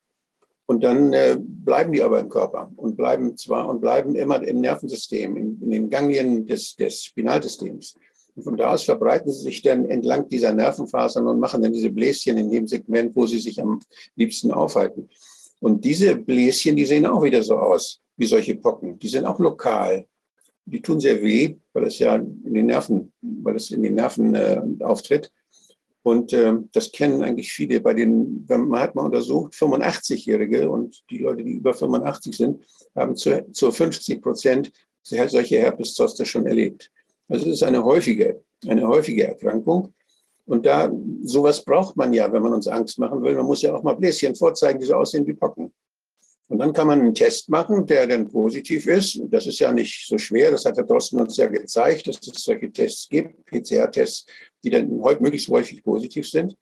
Und 0.67 0.85
dann 0.85 1.13
äh, 1.13 1.37
bleiben 1.39 1.93
die 1.93 2.03
aber 2.03 2.21
im 2.21 2.29
Körper 2.29 2.71
und 2.77 2.97
bleiben 2.97 3.37
zwar 3.37 3.69
und 3.69 3.81
bleiben 3.81 4.15
immer 4.15 4.43
im 4.43 4.61
Nervensystem, 4.61 5.37
in, 5.37 5.63
in 5.63 5.71
den 5.71 5.91
Ganglien 5.91 6.47
des, 6.47 6.77
des 6.77 7.05
Spinalsystems. 7.05 7.97
Und 8.35 8.43
von 8.43 8.57
da 8.57 8.73
aus 8.73 8.85
verbreiten 8.85 9.33
sie 9.33 9.43
sich 9.43 9.63
dann 9.63 9.87
entlang 9.87 10.29
dieser 10.29 10.53
Nervenfasern 10.53 11.27
und 11.27 11.41
machen 11.41 11.63
dann 11.63 11.73
diese 11.73 11.91
Bläschen 11.91 12.37
in 12.37 12.51
dem 12.51 12.67
Segment, 12.67 13.17
wo 13.17 13.27
sie 13.27 13.41
sich 13.41 13.61
am 13.61 13.81
liebsten 14.15 14.53
aufhalten. 14.53 15.09
Und 15.61 15.85
diese 15.85 16.17
Bläschen, 16.17 16.77
die 16.77 16.87
sehen 16.87 17.07
auch 17.07 17.23
wieder 17.23 17.43
so 17.43 17.57
aus 17.57 18.01
wie 18.17 18.27
solche 18.27 18.55
Pocken. 18.57 18.99
Die 18.99 19.09
sind 19.09 19.25
auch 19.25 19.39
lokal. 19.39 20.07
Die 20.65 20.83
tun 20.83 21.01
sehr 21.01 21.23
weh, 21.23 21.57
weil 21.73 21.85
es 21.85 21.99
ja 21.99 22.17
in 22.17 22.55
den 22.55 22.67
Nerven, 22.67 23.13
weil 23.23 23.57
es 23.57 23.71
in 23.71 23.83
den 23.83 23.95
Nerven 23.95 24.35
äh, 24.35 24.61
auftritt. 24.81 25.33
Und 26.03 26.33
äh, 26.33 26.55
das 26.73 26.93
kennen 26.93 27.23
eigentlich 27.23 27.53
viele. 27.53 27.81
Bei 27.81 27.95
den, 27.95 28.47
man 28.49 28.81
hat 28.81 28.95
mal 28.95 29.07
untersucht, 29.07 29.55
85-Jährige 29.55 30.71
und 30.71 31.03
die 31.11 31.19
Leute, 31.19 31.45
die 31.45 31.53
über 31.53 31.75
85 31.75 32.37
sind, 32.37 32.65
haben 32.95 33.17
zu, 33.17 33.47
zu 33.53 33.73
50 33.73 34.23
Prozent 34.23 34.73
solche 35.03 35.59
Herpes-Zoster 35.59 36.25
schon 36.25 36.47
erlebt. 36.47 36.91
Also 37.29 37.47
es 37.47 37.55
ist 37.55 37.63
eine 37.63 37.85
häufige, 37.85 38.43
eine 38.67 38.87
häufige 38.87 39.27
Erkrankung. 39.27 39.95
Und 40.49 40.65
da, 40.65 40.91
sowas 41.25 41.63
braucht 41.63 41.95
man 41.97 42.11
ja, 42.15 42.33
wenn 42.33 42.43
man 42.43 42.55
uns 42.55 42.67
Angst 42.67 42.99
machen 42.99 43.23
will. 43.23 43.35
Man 43.35 43.45
muss 43.45 43.61
ja 43.61 43.75
auch 43.75 43.83
mal 43.83 43.95
Bläschen 43.95 44.35
vorzeigen, 44.35 44.81
die 44.81 44.87
so 44.87 44.95
aussehen 44.95 45.27
wie 45.27 45.35
Pocken. 45.35 45.71
Und 46.49 46.59
dann 46.59 46.73
kann 46.73 46.87
man 46.87 47.01
einen 47.01 47.15
Test 47.15 47.51
machen, 47.51 47.85
der 47.87 48.07
dann 48.07 48.27
positiv 48.27 48.87
ist. 48.87 49.21
Das 49.29 49.47
ist 49.47 49.59
ja 49.59 49.71
nicht 49.71 50.09
so 50.09 50.17
schwer. 50.17 50.51
Das 50.51 50.65
hat 50.65 50.79
der 50.79 50.85
Drosten 50.85 51.21
uns 51.21 51.37
ja 51.37 51.47
gezeigt, 51.49 52.07
dass 52.07 52.17
es 52.27 52.43
solche 52.43 52.73
Tests 52.73 53.11
gibt, 53.11 53.45
PCR-Tests, 53.45 54.25
die 54.65 54.71
dann 54.71 54.89
möglichst 55.21 55.49
häufig 55.49 55.85
positiv 55.85 56.27
sind, 56.27 56.57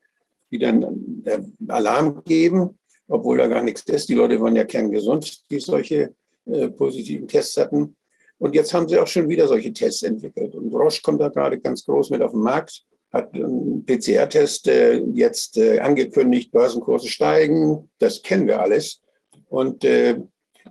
die 0.50 0.58
dann 0.58 1.22
äh, 1.24 1.38
Alarm 1.68 2.24
geben, 2.24 2.76
obwohl 3.06 3.38
da 3.38 3.46
gar 3.46 3.62
nichts 3.62 3.82
ist. 3.84 4.08
Die 4.08 4.14
Leute 4.14 4.40
waren 4.40 4.56
ja 4.56 4.64
kerngesund, 4.64 5.48
die 5.48 5.60
solche 5.60 6.12
äh, 6.46 6.68
positiven 6.70 7.28
Tests 7.28 7.56
hatten. 7.56 7.94
Und 8.38 8.56
jetzt 8.56 8.74
haben 8.74 8.88
sie 8.88 8.98
auch 8.98 9.06
schon 9.06 9.28
wieder 9.28 9.46
solche 9.46 9.72
Tests 9.72 10.02
entwickelt. 10.02 10.56
Und 10.56 10.74
Roche 10.74 11.00
kommt 11.02 11.20
da 11.20 11.28
gerade 11.28 11.60
ganz 11.60 11.84
groß 11.84 12.10
mit 12.10 12.20
auf 12.20 12.32
den 12.32 12.40
Markt, 12.40 12.84
hat 13.16 13.34
einen 13.34 13.84
PCR-Test 13.84 14.68
äh, 14.68 14.98
jetzt 15.14 15.56
äh, 15.56 15.80
angekündigt, 15.80 16.52
Börsenkurse 16.52 17.08
steigen. 17.08 17.90
Das 17.98 18.22
kennen 18.22 18.46
wir 18.46 18.60
alles. 18.60 19.00
Und 19.48 19.84
äh, 19.84 20.16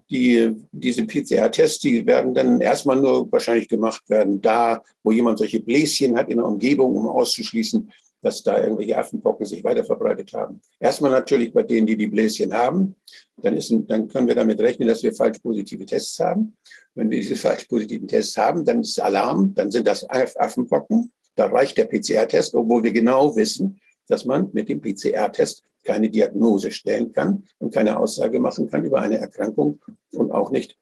die, 0.09 0.53
diese 0.71 1.05
PCR-Tests, 1.05 1.79
die 1.79 2.05
werden 2.05 2.33
dann 2.33 2.61
erstmal 2.61 2.97
nur 2.97 3.31
wahrscheinlich 3.31 3.67
gemacht 3.67 4.03
werden, 4.09 4.41
da, 4.41 4.83
wo 5.03 5.11
jemand 5.11 5.39
solche 5.39 5.59
Bläschen 5.59 6.17
hat 6.17 6.29
in 6.29 6.37
der 6.37 6.45
Umgebung, 6.45 6.95
um 6.95 7.07
auszuschließen, 7.07 7.91
dass 8.21 8.43
da 8.43 8.61
irgendwelche 8.61 8.97
Affenpocken 8.97 9.45
sich 9.45 9.63
weiter 9.63 9.83
verbreitet 9.83 10.33
haben. 10.33 10.59
Erstmal 10.79 11.11
natürlich 11.11 11.53
bei 11.53 11.63
denen, 11.63 11.87
die 11.87 11.97
die 11.97 12.07
Bläschen 12.07 12.53
haben. 12.53 12.95
Dann, 13.37 13.55
ist, 13.57 13.73
dann 13.87 14.07
können 14.07 14.27
wir 14.27 14.35
damit 14.35 14.59
rechnen, 14.59 14.87
dass 14.87 15.03
wir 15.03 15.13
falsch 15.13 15.39
positive 15.39 15.85
Tests 15.85 16.19
haben. 16.19 16.55
Wenn 16.95 17.09
wir 17.09 17.19
diese 17.19 17.35
falsch 17.35 17.65
positiven 17.65 18.07
Tests 18.07 18.37
haben, 18.37 18.65
dann 18.65 18.81
ist 18.81 18.99
Alarm, 18.99 19.53
dann 19.53 19.69
sind 19.69 19.87
das 19.87 20.07
Affenpocken. 20.09 21.11
Da 21.35 21.47
reicht 21.47 21.77
der 21.77 21.85
PCR-Test, 21.85 22.55
obwohl 22.55 22.83
wir 22.83 22.93
genau 22.93 23.35
wissen, 23.35 23.79
dass 24.07 24.25
man 24.25 24.49
mit 24.53 24.69
dem 24.69 24.81
PCR-Test 24.81 25.63
keine 25.83 26.09
Diagnose 26.09 26.71
stellen 26.71 27.13
kann 27.13 27.43
und 27.59 27.73
keine 27.73 27.99
Aussage 27.99 28.39
machen 28.39 28.69
kann 28.69 28.85
über 28.85 29.01
eine 29.01 29.19
Erkrankung 29.19 29.79
und 30.11 30.31
auch 30.31 30.49
nicht 30.49 30.77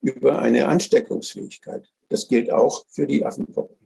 über 0.00 0.38
eine 0.38 0.68
Ansteckungsfähigkeit. 0.68 1.90
Das 2.08 2.28
gilt 2.28 2.50
auch 2.52 2.84
für 2.88 3.06
die 3.06 3.24
Affenpocken. 3.24 3.76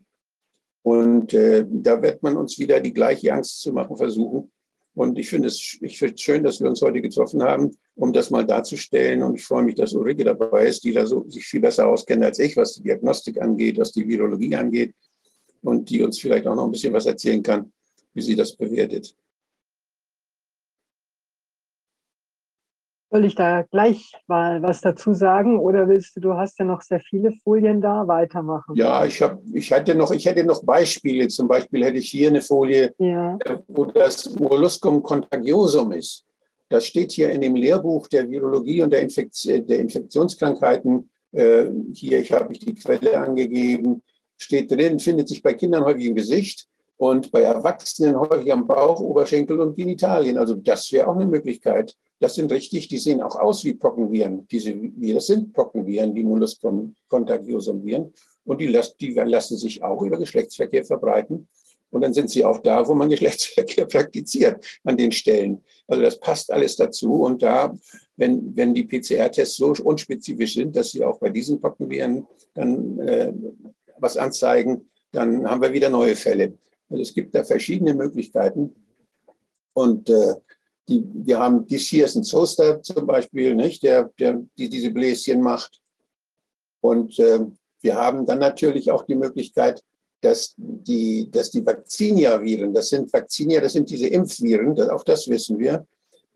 Und 0.82 1.32
äh, 1.32 1.64
da 1.68 2.02
wird 2.02 2.22
man 2.22 2.36
uns 2.36 2.58
wieder 2.58 2.80
die 2.80 2.92
gleiche 2.92 3.32
Angst 3.32 3.60
zu 3.60 3.72
machen 3.72 3.96
versuchen. 3.96 4.50
Und 4.94 5.18
ich 5.18 5.28
finde 5.28 5.48
es 5.48 5.78
ich 5.80 5.98
finde 5.98 6.18
schön, 6.18 6.42
dass 6.42 6.60
wir 6.60 6.68
uns 6.68 6.82
heute 6.82 7.00
getroffen 7.00 7.42
haben, 7.42 7.76
um 7.94 8.12
das 8.12 8.30
mal 8.30 8.44
darzustellen. 8.44 9.22
Und 9.22 9.36
ich 9.36 9.44
freue 9.44 9.62
mich, 9.62 9.76
dass 9.76 9.92
Ulrike 9.92 10.24
dabei 10.24 10.66
ist, 10.66 10.82
die 10.82 10.92
da 10.92 11.06
so, 11.06 11.24
sich 11.28 11.46
viel 11.46 11.60
besser 11.60 11.86
auskennt 11.86 12.24
als 12.24 12.38
ich, 12.40 12.56
was 12.56 12.74
die 12.74 12.82
Diagnostik 12.82 13.40
angeht, 13.40 13.78
was 13.78 13.92
die 13.92 14.06
Virologie 14.08 14.56
angeht 14.56 14.94
und 15.62 15.88
die 15.90 16.02
uns 16.02 16.18
vielleicht 16.20 16.46
auch 16.46 16.54
noch 16.54 16.64
ein 16.64 16.72
bisschen 16.72 16.92
was 16.92 17.06
erzählen 17.06 17.42
kann, 17.42 17.72
wie 18.14 18.22
sie 18.22 18.36
das 18.36 18.54
bewertet. 18.54 19.14
Soll 23.10 23.24
ich 23.24 23.34
da 23.34 23.62
gleich 23.62 24.12
mal 24.26 24.62
was 24.62 24.82
dazu 24.82 25.14
sagen 25.14 25.58
oder 25.58 25.88
willst 25.88 26.14
du, 26.16 26.20
du 26.20 26.34
hast 26.34 26.58
ja 26.58 26.66
noch 26.66 26.82
sehr 26.82 27.00
viele 27.00 27.32
Folien 27.42 27.80
da, 27.80 28.06
weitermachen? 28.06 28.76
Ja, 28.76 29.06
ich, 29.06 29.22
hab, 29.22 29.40
ich, 29.54 29.72
hatte 29.72 29.94
noch, 29.94 30.10
ich 30.10 30.26
hätte 30.26 30.44
noch 30.44 30.62
Beispiele. 30.62 31.26
Zum 31.28 31.48
Beispiel 31.48 31.84
hätte 31.86 31.98
ich 31.98 32.10
hier 32.10 32.28
eine 32.28 32.42
Folie, 32.42 32.92
ja. 32.98 33.38
Äh, 33.46 33.58
wo 33.66 33.86
das 33.86 34.28
Molluscum 34.38 35.02
contagiosum 35.02 35.92
ist. 35.92 36.26
Das 36.68 36.86
steht 36.86 37.12
hier 37.12 37.30
in 37.30 37.40
dem 37.40 37.56
Lehrbuch 37.56 38.08
der 38.08 38.28
Virologie 38.28 38.82
und 38.82 38.90
der, 38.90 39.00
Infektion, 39.00 39.66
der 39.66 39.78
Infektionskrankheiten. 39.78 41.08
Äh, 41.32 41.64
hier 41.94 42.20
ich 42.20 42.30
habe 42.30 42.52
ich 42.52 42.58
die 42.58 42.74
Quelle 42.74 43.18
angegeben. 43.18 44.02
Steht 44.38 44.70
drin, 44.70 44.98
findet 44.98 45.28
sich 45.28 45.42
bei 45.42 45.52
Kindern 45.54 45.84
häufig 45.84 46.06
im 46.06 46.14
Gesicht 46.14 46.66
und 46.96 47.30
bei 47.30 47.42
Erwachsenen 47.42 48.18
häufig 48.18 48.52
am 48.52 48.66
Bauch, 48.66 49.00
Oberschenkel 49.00 49.60
und 49.60 49.76
Genitalien. 49.76 50.38
Also 50.38 50.54
das 50.54 50.90
wäre 50.92 51.08
auch 51.08 51.16
eine 51.16 51.26
Möglichkeit. 51.26 51.96
Das 52.20 52.34
sind 52.34 52.50
richtig, 52.50 52.88
die 52.88 52.98
sehen 52.98 53.22
auch 53.22 53.36
aus 53.36 53.64
wie 53.64 53.74
Pockenviren. 53.74 54.46
Diese 54.48 54.74
Viren 54.74 55.20
sind 55.20 55.52
Pockenviren, 55.52 56.14
die 56.14 56.26
contagiosum 57.08 57.84
Viren. 57.84 58.12
Und 58.44 58.60
die, 58.60 58.80
die 59.00 59.12
lassen 59.12 59.58
sich 59.58 59.82
auch 59.82 60.02
über 60.02 60.18
Geschlechtsverkehr 60.18 60.84
verbreiten. 60.84 61.48
Und 61.90 62.02
dann 62.02 62.12
sind 62.12 62.30
sie 62.30 62.44
auch 62.44 62.58
da, 62.58 62.86
wo 62.86 62.94
man 62.94 63.08
Geschlechtsverkehr 63.10 63.86
praktiziert, 63.86 64.64
an 64.84 64.96
den 64.96 65.12
Stellen. 65.12 65.62
Also 65.86 66.02
das 66.02 66.18
passt 66.18 66.50
alles 66.52 66.76
dazu. 66.76 67.22
Und 67.22 67.42
da, 67.42 67.72
wenn, 68.16 68.56
wenn 68.56 68.74
die 68.74 68.84
PCR-Tests 68.84 69.56
so 69.56 69.74
unspezifisch 69.84 70.54
sind, 70.54 70.74
dass 70.74 70.90
sie 70.90 71.04
auch 71.04 71.18
bei 71.18 71.30
diesen 71.30 71.60
Pockenviren 71.60 72.26
dann 72.54 72.98
äh, 72.98 73.32
was 74.00 74.16
anzeigen, 74.16 74.90
dann 75.12 75.48
haben 75.48 75.62
wir 75.62 75.72
wieder 75.72 75.88
neue 75.90 76.16
Fälle. 76.16 76.58
Also 76.88 77.02
es 77.02 77.14
gibt 77.14 77.34
da 77.34 77.44
verschiedene 77.44 77.94
Möglichkeiten. 77.94 78.74
Und 79.74 80.08
äh, 80.10 80.34
die, 80.88 81.04
wir 81.12 81.38
haben 81.38 81.66
die 81.66 81.78
Shearson 81.78 82.24
Zoster 82.24 82.82
zum 82.82 83.06
Beispiel, 83.06 83.54
nicht, 83.54 83.82
der, 83.82 84.10
der 84.18 84.42
die 84.56 84.68
diese 84.68 84.90
Bläschen 84.90 85.42
macht. 85.42 85.80
Und 86.80 87.18
äh, 87.18 87.40
wir 87.80 87.94
haben 87.94 88.26
dann 88.26 88.38
natürlich 88.38 88.90
auch 88.90 89.04
die 89.04 89.14
Möglichkeit, 89.14 89.82
dass 90.20 90.54
die, 90.56 91.30
dass 91.30 91.50
die 91.50 91.64
Vaccinia-Viren, 91.64 92.74
das 92.74 92.88
sind 92.88 93.12
Vaccinia, 93.12 93.60
das 93.60 93.74
sind 93.74 93.88
diese 93.88 94.08
Impfviren, 94.08 94.74
das, 94.74 94.88
auch 94.88 95.04
das 95.04 95.28
wissen 95.28 95.58
wir, 95.58 95.86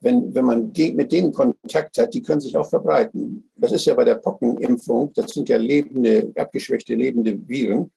wenn, 0.03 0.35
wenn 0.35 0.45
man 0.45 0.73
mit 0.75 1.13
denen 1.13 1.33
Kontakt 1.33 1.97
hat, 1.99 2.13
die 2.13 2.23
können 2.23 2.41
sich 2.41 2.57
auch 2.57 2.69
verbreiten. 2.69 3.49
Das 3.57 3.73
ist 3.73 3.87
ja 3.87 3.95
bei 3.95 4.05
der 4.05 4.17
Pockenimpfung, 4.17 5.13
das 5.15 5.33
sind 5.33 5.49
ja 5.49 5.57
lebende, 5.57 6.33
abgeschwächte 6.37 6.95
lebende 6.95 7.39
Viren, 7.49 7.91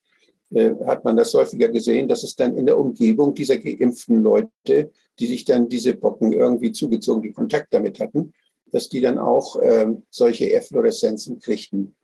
äh, 0.51 0.71
hat 0.85 1.03
man 1.03 1.17
das 1.17 1.33
häufiger 1.33 1.67
gesehen, 1.67 2.07
dass 2.07 2.23
es 2.23 2.35
dann 2.35 2.55
in 2.57 2.65
der 2.65 2.77
Umgebung 2.77 3.33
dieser 3.33 3.57
geimpften 3.57 4.23
Leute 4.23 4.91
die 5.19 5.27
sich 5.27 5.45
dann 5.45 5.69
diese 5.69 5.95
Pocken 5.95 6.33
irgendwie 6.33 6.71
zugezogen, 6.71 7.23
die 7.23 7.31
Kontakt 7.31 7.73
damit 7.73 7.99
hatten, 7.99 8.33
dass 8.71 8.89
die 8.89 9.01
dann 9.01 9.17
auch 9.17 9.57
ähm, 9.61 10.03
solche 10.09 10.51
Effloreszenzen 10.53 11.39
kriegten. 11.39 11.95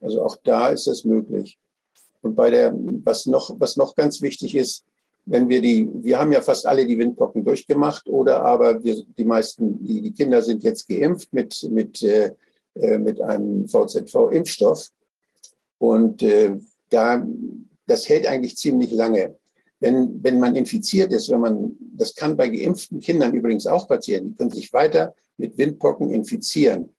Also 0.00 0.22
auch 0.22 0.36
da 0.44 0.68
ist 0.68 0.86
das 0.86 1.04
möglich. 1.04 1.58
Und 2.20 2.36
bei 2.36 2.50
der, 2.50 2.72
was 3.04 3.26
noch, 3.26 3.58
was 3.58 3.76
noch 3.76 3.94
ganz 3.94 4.22
wichtig 4.22 4.54
ist, 4.54 4.84
wenn 5.24 5.48
wir 5.48 5.60
die, 5.60 5.88
wir 5.92 6.18
haben 6.18 6.32
ja 6.32 6.40
fast 6.40 6.66
alle 6.66 6.86
die 6.86 6.98
Windpocken 6.98 7.44
durchgemacht 7.44 8.08
oder 8.08 8.42
aber 8.42 8.82
wir, 8.82 9.04
die 9.16 9.24
meisten, 9.24 9.84
die, 9.84 10.02
die 10.02 10.12
Kinder 10.12 10.42
sind 10.42 10.62
jetzt 10.64 10.88
geimpft 10.88 11.32
mit, 11.32 11.68
mit, 11.70 12.02
äh, 12.02 12.32
äh 12.74 12.98
mit 12.98 13.20
einem 13.20 13.68
VZV-Impfstoff. 13.68 14.88
Und 15.78 16.22
äh, 16.22 16.56
da, 16.90 17.26
das 17.86 18.08
hält 18.08 18.26
eigentlich 18.26 18.56
ziemlich 18.56 18.92
lange. 18.92 19.36
Wenn, 19.80 20.22
wenn 20.22 20.38
man 20.38 20.54
infiziert 20.54 21.12
ist, 21.12 21.28
wenn 21.30 21.40
man, 21.40 21.76
das 21.96 22.14
kann 22.14 22.36
bei 22.36 22.48
geimpften 22.48 23.00
Kindern 23.00 23.34
übrigens 23.34 23.66
auch 23.66 23.88
passieren, 23.88 24.28
die 24.28 24.36
können 24.36 24.50
sich 24.50 24.72
weiter 24.72 25.14
mit 25.38 25.58
Windpocken 25.58 26.10
infizieren. 26.10 26.90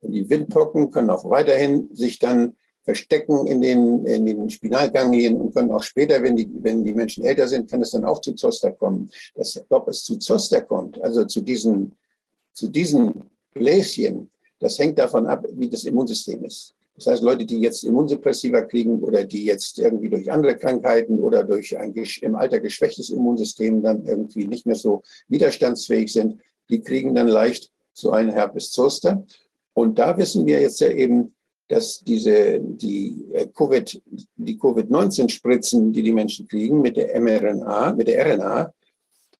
Und 0.00 0.12
die 0.12 0.28
Windpocken 0.28 0.90
können 0.90 1.10
auch 1.10 1.28
weiterhin 1.28 1.88
sich 1.94 2.18
dann 2.18 2.56
verstecken 2.84 3.46
in 3.46 3.60
den, 3.60 4.04
in 4.06 4.26
den 4.26 4.50
Spinalganglien 4.50 5.40
und 5.40 5.54
können 5.54 5.70
auch 5.70 5.82
später, 5.82 6.22
wenn 6.22 6.36
die, 6.36 6.48
wenn 6.60 6.84
die 6.84 6.94
Menschen 6.94 7.24
älter 7.24 7.46
sind, 7.46 7.70
kann 7.70 7.82
es 7.82 7.90
dann 7.92 8.04
auch 8.04 8.20
zu 8.20 8.34
Zoster 8.34 8.72
kommen. 8.72 9.10
Das, 9.34 9.62
ob 9.68 9.88
es 9.88 10.04
zu 10.04 10.18
Zoster 10.18 10.62
kommt, 10.62 11.00
also 11.02 11.24
zu 11.24 11.40
diesen, 11.40 11.96
zu 12.52 12.68
diesen 12.68 13.30
Bläschen, 13.54 14.30
das 14.58 14.78
hängt 14.78 14.98
davon 14.98 15.26
ab, 15.26 15.46
wie 15.52 15.68
das 15.68 15.84
Immunsystem 15.84 16.44
ist. 16.44 16.74
Das 16.96 17.06
heißt, 17.06 17.22
Leute, 17.22 17.46
die 17.46 17.60
jetzt 17.60 17.84
Immunsuppressiva 17.84 18.62
kriegen 18.62 19.00
oder 19.00 19.24
die 19.24 19.44
jetzt 19.44 19.78
irgendwie 19.78 20.10
durch 20.10 20.30
andere 20.30 20.56
Krankheiten 20.56 21.20
oder 21.20 21.42
durch 21.42 21.76
ein 21.76 21.94
im 21.94 22.34
Alter 22.36 22.60
geschwächtes 22.60 23.10
Immunsystem 23.10 23.82
dann 23.82 24.06
irgendwie 24.06 24.46
nicht 24.46 24.66
mehr 24.66 24.76
so 24.76 25.02
widerstandsfähig 25.28 26.12
sind, 26.12 26.40
die 26.68 26.80
kriegen 26.80 27.14
dann 27.14 27.28
leicht 27.28 27.70
so 27.92 28.10
einen 28.10 28.30
Herpes 28.30 28.70
Zoster. 28.70 29.24
Und 29.74 29.98
da 29.98 30.16
wissen 30.18 30.46
wir 30.46 30.60
jetzt 30.60 30.80
ja 30.80 30.90
eben, 30.90 31.34
dass 31.72 32.04
diese, 32.04 32.60
die 32.60 33.24
äh, 33.32 33.46
Covid, 33.46 34.02
die 34.36 34.58
Covid-19-Spritzen, 34.58 35.90
die 35.90 36.02
die 36.02 36.12
Menschen 36.12 36.46
kriegen 36.46 36.82
mit 36.82 36.98
der 36.98 37.18
mRNA, 37.18 37.94
mit 37.94 38.08
der 38.08 38.26
RNA, 38.26 38.74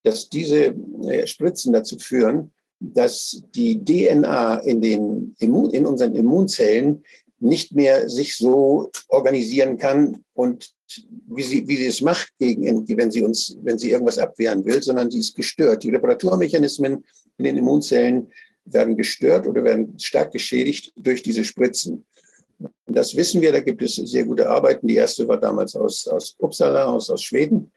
dass 0.02 0.30
diese 0.30 0.74
äh, 1.04 1.26
Spritzen 1.26 1.74
dazu 1.74 1.98
führen, 1.98 2.50
dass 2.80 3.42
die 3.54 3.84
DNA 3.84 4.60
in, 4.60 4.80
den 4.80 5.36
in 5.40 5.86
unseren 5.86 6.16
Immunzellen 6.16 7.04
nicht 7.38 7.74
mehr 7.74 8.08
sich 8.08 8.34
so 8.36 8.90
organisieren 9.08 9.76
kann 9.76 10.24
und 10.32 10.70
wie 11.28 11.42
sie, 11.42 11.68
wie 11.68 11.76
sie 11.76 11.88
es 11.88 12.00
macht, 12.00 12.32
gegen, 12.38 12.88
wenn 12.96 13.10
sie 13.10 13.22
uns, 13.22 13.58
wenn 13.62 13.76
sie 13.76 13.90
irgendwas 13.90 14.16
abwehren 14.16 14.64
will, 14.64 14.82
sondern 14.82 15.10
sie 15.10 15.18
ist 15.18 15.36
gestört. 15.36 15.82
Die 15.82 15.90
Reparaturmechanismen 15.90 17.04
in 17.36 17.44
den 17.44 17.58
Immunzellen 17.58 18.28
werden 18.64 18.96
gestört 18.96 19.46
oder 19.46 19.62
werden 19.64 19.98
stark 19.98 20.32
geschädigt 20.32 20.92
durch 20.96 21.22
diese 21.22 21.44
Spritzen. 21.44 22.06
Das 22.86 23.16
wissen 23.16 23.40
wir, 23.40 23.52
da 23.52 23.60
gibt 23.60 23.82
es 23.82 23.96
sehr 23.96 24.24
gute 24.24 24.48
Arbeiten. 24.48 24.86
Die 24.86 24.96
erste 24.96 25.26
war 25.26 25.38
damals 25.38 25.74
aus, 25.74 26.06
aus 26.08 26.34
Uppsala, 26.38 26.84
aus, 26.84 27.10
aus 27.10 27.22
Schweden. 27.22 27.72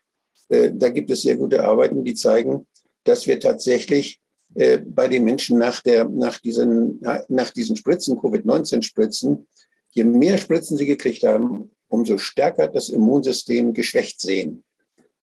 Äh, 0.49 0.71
da 0.73 0.89
gibt 0.89 1.09
es 1.11 1.21
sehr 1.21 1.35
gute 1.35 1.63
Arbeiten, 1.63 2.03
die 2.03 2.13
zeigen, 2.13 2.67
dass 3.03 3.25
wir 3.27 3.39
tatsächlich 3.39 4.19
äh, 4.55 4.77
bei 4.77 5.07
den 5.07 5.23
Menschen 5.23 5.57
nach, 5.57 5.81
der, 5.81 6.05
nach, 6.07 6.39
diesen, 6.39 7.01
nach 7.27 7.51
diesen 7.51 7.75
Spritzen, 7.75 8.17
Covid-19-Spritzen, 8.17 9.47
je 9.91 10.03
mehr 10.03 10.37
Spritzen 10.37 10.77
sie 10.77 10.85
gekriegt 10.85 11.23
haben, 11.23 11.71
umso 11.87 12.17
stärker 12.17 12.67
das 12.67 12.89
Immunsystem 12.89 13.73
geschwächt 13.73 14.19
sehen. 14.19 14.63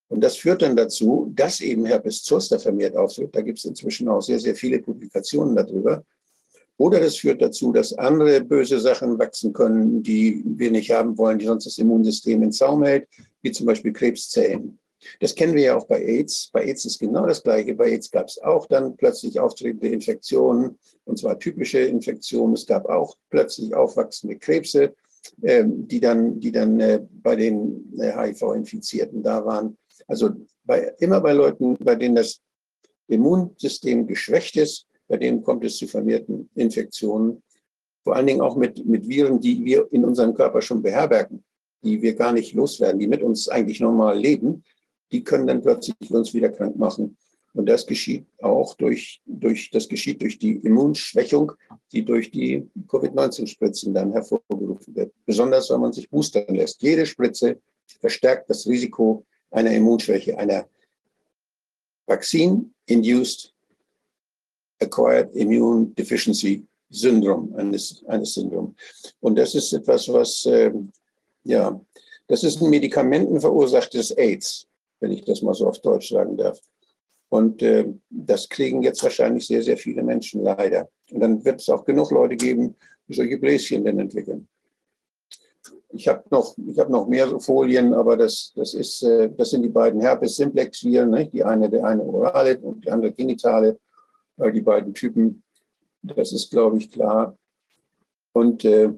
Und 0.09 0.21
das 0.21 0.37
führt 0.37 0.61
dann 0.61 0.77
dazu, 0.77 1.33
dass 1.35 1.61
eben 1.61 1.87
Herpes 1.87 2.23
Zoster 2.23 2.59
vermehrt 2.59 2.97
auftritt. 2.97 3.35
Da 3.35 3.41
gibt 3.41 3.59
es 3.59 3.65
inzwischen 3.65 4.09
auch 4.09 4.21
sehr, 4.21 4.39
sehr 4.39 4.55
viele 4.55 4.79
Publikationen 4.79 5.57
darüber. 5.57 6.05
Oder 6.79 7.01
das 7.01 7.17
führt 7.17 7.43
dazu, 7.43 7.73
dass 7.73 7.93
andere 7.93 8.41
böse 8.41 8.81
Sachen 8.81 9.19
wachsen 9.19 9.53
können, 9.53 10.03
die 10.03 10.43
wir 10.45 10.71
nicht 10.71 10.91
haben 10.91 11.17
wollen, 11.17 11.39
die 11.39 11.47
sonst 11.47 11.67
das 11.67 11.79
Immunsystem 11.79 12.43
in 12.43 12.53
Zaum 12.53 12.83
hält, 12.83 13.07
wie 13.43 13.53
zum 13.53 13.67
Beispiel 13.67 13.93
Krebszellen. 13.93 14.79
Das 15.21 15.35
kennen 15.35 15.55
wir 15.55 15.63
ja 15.63 15.77
auch 15.77 15.87
bei 15.87 16.01
AIDS. 16.03 16.49
Bei 16.53 16.65
AIDS 16.65 16.85
ist 16.85 16.99
genau 16.99 17.27
das 17.27 17.43
Gleiche. 17.43 17.75
Bei 17.75 17.91
AIDS 17.91 18.11
gab 18.11 18.29
es 18.29 18.41
auch 18.41 18.67
dann 18.67 18.97
plötzlich 18.97 19.39
auftretende 19.39 19.89
Infektionen, 19.89 20.79
und 21.05 21.19
zwar 21.19 21.39
typische 21.39 21.81
Infektionen. 21.81 22.55
Es 22.55 22.67
gab 22.67 22.87
auch 22.87 23.17
plötzlich 23.31 23.75
aufwachsende 23.75 24.37
Krebse. 24.37 24.95
ähm, 25.43 25.87
die 25.87 26.01
dann, 26.01 26.41
die 26.41 26.53
dann 26.53 26.81
äh, 26.81 27.01
bei 27.23 27.37
den 27.37 27.93
HIV-Infizierten 27.97 29.23
da 29.23 29.45
waren. 29.45 29.77
Also 30.07 30.31
bei, 30.65 30.95
immer 30.99 31.21
bei 31.21 31.33
Leuten, 31.33 31.77
bei 31.77 31.95
denen 31.95 32.17
das 32.17 32.41
Immunsystem 33.09 34.07
geschwächt 34.07 34.57
ist, 34.57 34.87
bei 35.13 35.19
denen 35.19 35.43
kommt 35.43 35.63
es 35.63 35.77
zu 35.77 35.87
vermehrten 35.87 36.49
Infektionen. 36.55 37.43
Vor 38.03 38.17
allen 38.17 38.27
Dingen 38.27 38.41
auch 38.41 38.57
mit, 38.57 38.83
mit 38.87 39.07
Viren, 39.07 39.39
die 39.41 39.63
wir 39.63 39.87
in 39.93 40.07
unserem 40.07 40.33
Körper 40.33 40.63
schon 40.63 40.81
beherbergen, 40.81 41.45
die 41.85 42.01
wir 42.01 42.15
gar 42.15 42.33
nicht 42.33 42.55
loswerden, 42.55 42.99
die 42.99 43.07
mit 43.07 43.23
uns 43.23 43.47
eigentlich 43.47 43.79
normal 43.79 44.19
leben, 44.19 44.65
die 45.13 45.23
können 45.23 45.47
dann 45.47 45.61
plötzlich 45.61 46.11
uns 46.11 46.33
wieder 46.33 46.49
krank 46.49 46.77
machen. 46.77 47.19
Und 47.53 47.69
das 47.69 47.87
geschieht 47.87 48.25
auch 48.41 48.75
durch, 48.77 49.21
durch, 49.27 49.69
das 49.71 49.87
geschieht 49.87 50.23
durch 50.23 50.39
die 50.39 50.57
Immunschwächung, 50.57 51.53
die 51.93 52.07
durch 52.07 52.31
die 52.31 52.67
Covid-19-Spritzen 52.89 53.93
dann 53.93 54.13
hervorgerufen 54.13 54.97
wird. 54.97 55.13
Besonders, 55.27 55.69
wenn 55.69 55.81
man 55.83 55.93
sich 55.93 56.09
boostern 56.09 56.55
lässt. 56.55 56.81
Jede 56.81 57.05
Spritze 57.05 57.61
verstärkt 58.01 58.49
das 58.49 58.67
Risiko 58.67 59.27
einer 59.51 59.73
Immunschwäche, 59.73 60.39
einer 60.39 60.67
Vaccine-induced 62.07 63.52
acquired 64.83 65.35
immune 65.35 65.95
deficiency 65.95 66.67
Syndrom, 66.93 67.55
eines, 67.57 68.05
eines 68.07 68.35
Syndrom. 68.35 68.77
Und 69.21 69.39
das 69.39 69.55
ist 69.55 69.73
etwas, 69.73 70.09
was, 70.13 70.45
äh, 70.47 70.73
ja, 71.45 71.81
das 72.29 72.45
ist 72.45 72.63
ein 72.63 72.71
medikamentenverursachtes 72.71 74.13
AIDS, 74.13 74.67
wenn 75.01 75.13
ich 75.13 75.25
das 75.25 75.43
mal 75.43 75.55
so 75.55 75.67
auf 75.69 75.81
Deutsch 75.81 76.11
sagen 76.11 76.37
darf. 76.37 76.61
Und 77.31 77.63
äh, 77.63 77.87
das 78.11 78.49
kriegen 78.49 78.83
jetzt 78.83 79.03
wahrscheinlich 79.03 79.47
sehr, 79.47 79.63
sehr 79.63 79.79
viele 79.79 80.03
Menschen 80.03 80.43
leider. 80.43 80.89
Und 81.11 81.21
dann 81.21 81.43
wird 81.45 81.61
es 81.61 81.69
auch 81.71 81.85
genug 81.85 82.11
Leute 82.11 82.37
geben, 82.37 82.77
die 83.09 83.15
solche 83.15 83.39
Bläschen 83.39 83.85
dann 83.85 83.99
entwickeln. 83.99 84.47
Ich 85.95 86.09
habe 86.09 86.23
noch, 86.31 86.55
hab 86.77 86.89
noch 86.91 87.07
mehr 87.07 87.39
Folien, 87.41 87.93
aber 87.95 88.17
das, 88.17 88.53
das, 88.55 88.75
ist, 88.75 89.03
äh, 89.03 89.31
das 89.35 89.51
sind 89.51 89.63
die 89.63 89.69
beiden 89.69 90.01
Herpes-Simplex-Viren, 90.01 91.11
ne? 91.11 91.27
die 91.29 91.43
eine, 91.43 91.69
der 91.71 91.85
eine 91.85 92.03
orale 92.03 92.59
und 92.59 92.85
die 92.85 92.91
andere 92.91 93.13
genitale, 93.13 93.79
weil 94.43 94.53
die 94.53 94.61
beiden 94.61 94.93
Typen, 94.93 95.43
das 96.03 96.33
ist, 96.33 96.51
glaube 96.51 96.79
ich, 96.79 96.91
klar. 96.91 97.39
Und 98.33 98.65
äh, 98.65 98.93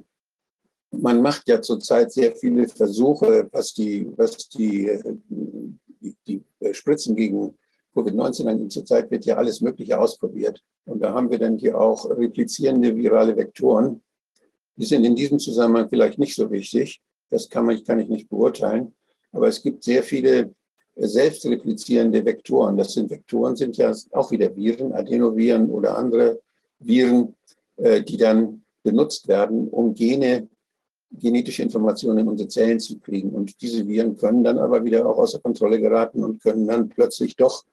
man 0.90 1.20
macht 1.20 1.46
ja 1.48 1.60
zurzeit 1.60 2.12
sehr 2.12 2.34
viele 2.34 2.66
Versuche, 2.66 3.48
was 3.52 3.74
die, 3.74 4.10
was 4.16 4.48
die, 4.48 4.88
äh, 4.88 5.16
die, 5.28 6.16
die 6.26 6.42
Spritzen 6.72 7.14
gegen 7.14 7.54
Covid-19 7.94 8.68
zurzeit 8.70 9.10
wird 9.10 9.26
ja 9.26 9.36
alles 9.36 9.60
Mögliche 9.60 9.98
ausprobiert. 9.98 10.62
Und 10.86 11.00
da 11.00 11.12
haben 11.12 11.30
wir 11.30 11.38
dann 11.38 11.58
hier 11.58 11.78
auch 11.78 12.08
replizierende 12.10 12.96
virale 12.96 13.36
Vektoren. 13.36 14.02
Die 14.76 14.86
sind 14.86 15.04
in 15.04 15.14
diesem 15.14 15.38
Zusammenhang 15.38 15.88
vielleicht 15.88 16.18
nicht 16.18 16.34
so 16.34 16.50
wichtig. 16.50 17.02
Das 17.30 17.48
kann, 17.48 17.66
man, 17.66 17.84
kann 17.84 18.00
ich 18.00 18.08
nicht 18.08 18.28
beurteilen. 18.28 18.94
Aber 19.32 19.48
es 19.48 19.62
gibt 19.62 19.84
sehr 19.84 20.02
viele 20.02 20.54
selbstreplizierende 20.96 22.24
Vektoren. 22.24 22.76
Das 22.76 22.92
sind 22.92 23.10
Vektoren, 23.10 23.56
sind 23.56 23.76
ja 23.76 23.92
auch 24.12 24.30
wieder 24.30 24.54
Viren, 24.54 24.92
Adenoviren 24.92 25.70
oder 25.70 25.98
andere 25.98 26.40
Viren, 26.78 27.34
äh, 27.76 28.02
die 28.02 28.16
dann 28.16 28.62
benutzt 28.82 29.28
werden, 29.28 29.68
um 29.68 29.94
Gene, 29.94 30.48
genetische 31.10 31.62
Informationen 31.62 32.18
in 32.18 32.28
unsere 32.28 32.48
Zellen 32.48 32.80
zu 32.80 32.98
kriegen. 32.98 33.30
Und 33.30 33.60
diese 33.60 33.86
Viren 33.86 34.16
können 34.16 34.44
dann 34.44 34.58
aber 34.58 34.84
wieder 34.84 35.06
auch 35.08 35.18
außer 35.18 35.40
Kontrolle 35.40 35.80
geraten 35.80 36.22
und 36.22 36.42
können 36.42 36.66
dann 36.66 36.88
plötzlich 36.88 37.36
doch 37.36 37.64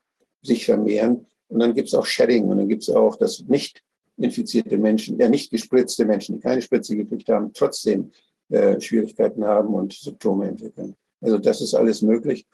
sich 0.41 0.65
vermehren. 0.65 1.25
Und 1.47 1.59
dann 1.59 1.73
gibt 1.73 1.89
es 1.89 1.93
auch 1.93 2.05
Shedding 2.05 2.45
und 2.45 2.57
dann 2.57 2.69
gibt 2.69 2.83
es 2.83 2.89
auch, 2.89 3.17
dass 3.17 3.43
nicht 3.47 3.83
infizierte 4.17 4.77
Menschen, 4.77 5.19
ja 5.19 5.27
nicht 5.27 5.51
gespritzte 5.51 6.05
Menschen, 6.05 6.35
die 6.35 6.41
keine 6.41 6.61
Spritze 6.61 6.95
gekriegt 6.95 7.29
haben, 7.29 7.51
trotzdem 7.53 8.11
äh, 8.49 8.79
Schwierigkeiten 8.79 9.43
haben 9.43 9.73
und 9.73 9.93
Symptome 9.93 10.47
entwickeln. 10.47 10.95
Also 11.19 11.37
das 11.37 11.61
ist 11.61 11.73
alles 11.73 12.01
möglich. 12.01 12.45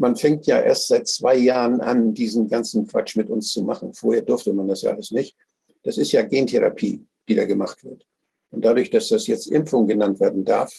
Man 0.00 0.16
fängt 0.16 0.46
ja 0.46 0.60
erst 0.60 0.88
seit 0.88 1.06
zwei 1.08 1.36
Jahren 1.36 1.80
an, 1.80 2.14
diesen 2.14 2.48
ganzen 2.48 2.86
Quatsch 2.86 3.16
mit 3.16 3.28
uns 3.28 3.52
zu 3.52 3.62
machen. 3.62 3.92
Vorher 3.92 4.22
durfte 4.22 4.52
man 4.52 4.66
das 4.66 4.82
ja 4.82 4.92
alles 4.92 5.10
nicht. 5.10 5.36
Das 5.82 5.98
ist 5.98 6.12
ja 6.12 6.22
Gentherapie, 6.22 7.04
die 7.28 7.34
da 7.34 7.44
gemacht 7.44 7.84
wird. 7.84 8.06
Und 8.50 8.64
dadurch, 8.64 8.90
dass 8.90 9.08
das 9.08 9.26
jetzt 9.26 9.46
Impfung 9.46 9.86
genannt 9.86 10.18
werden 10.18 10.44
darf, 10.44 10.72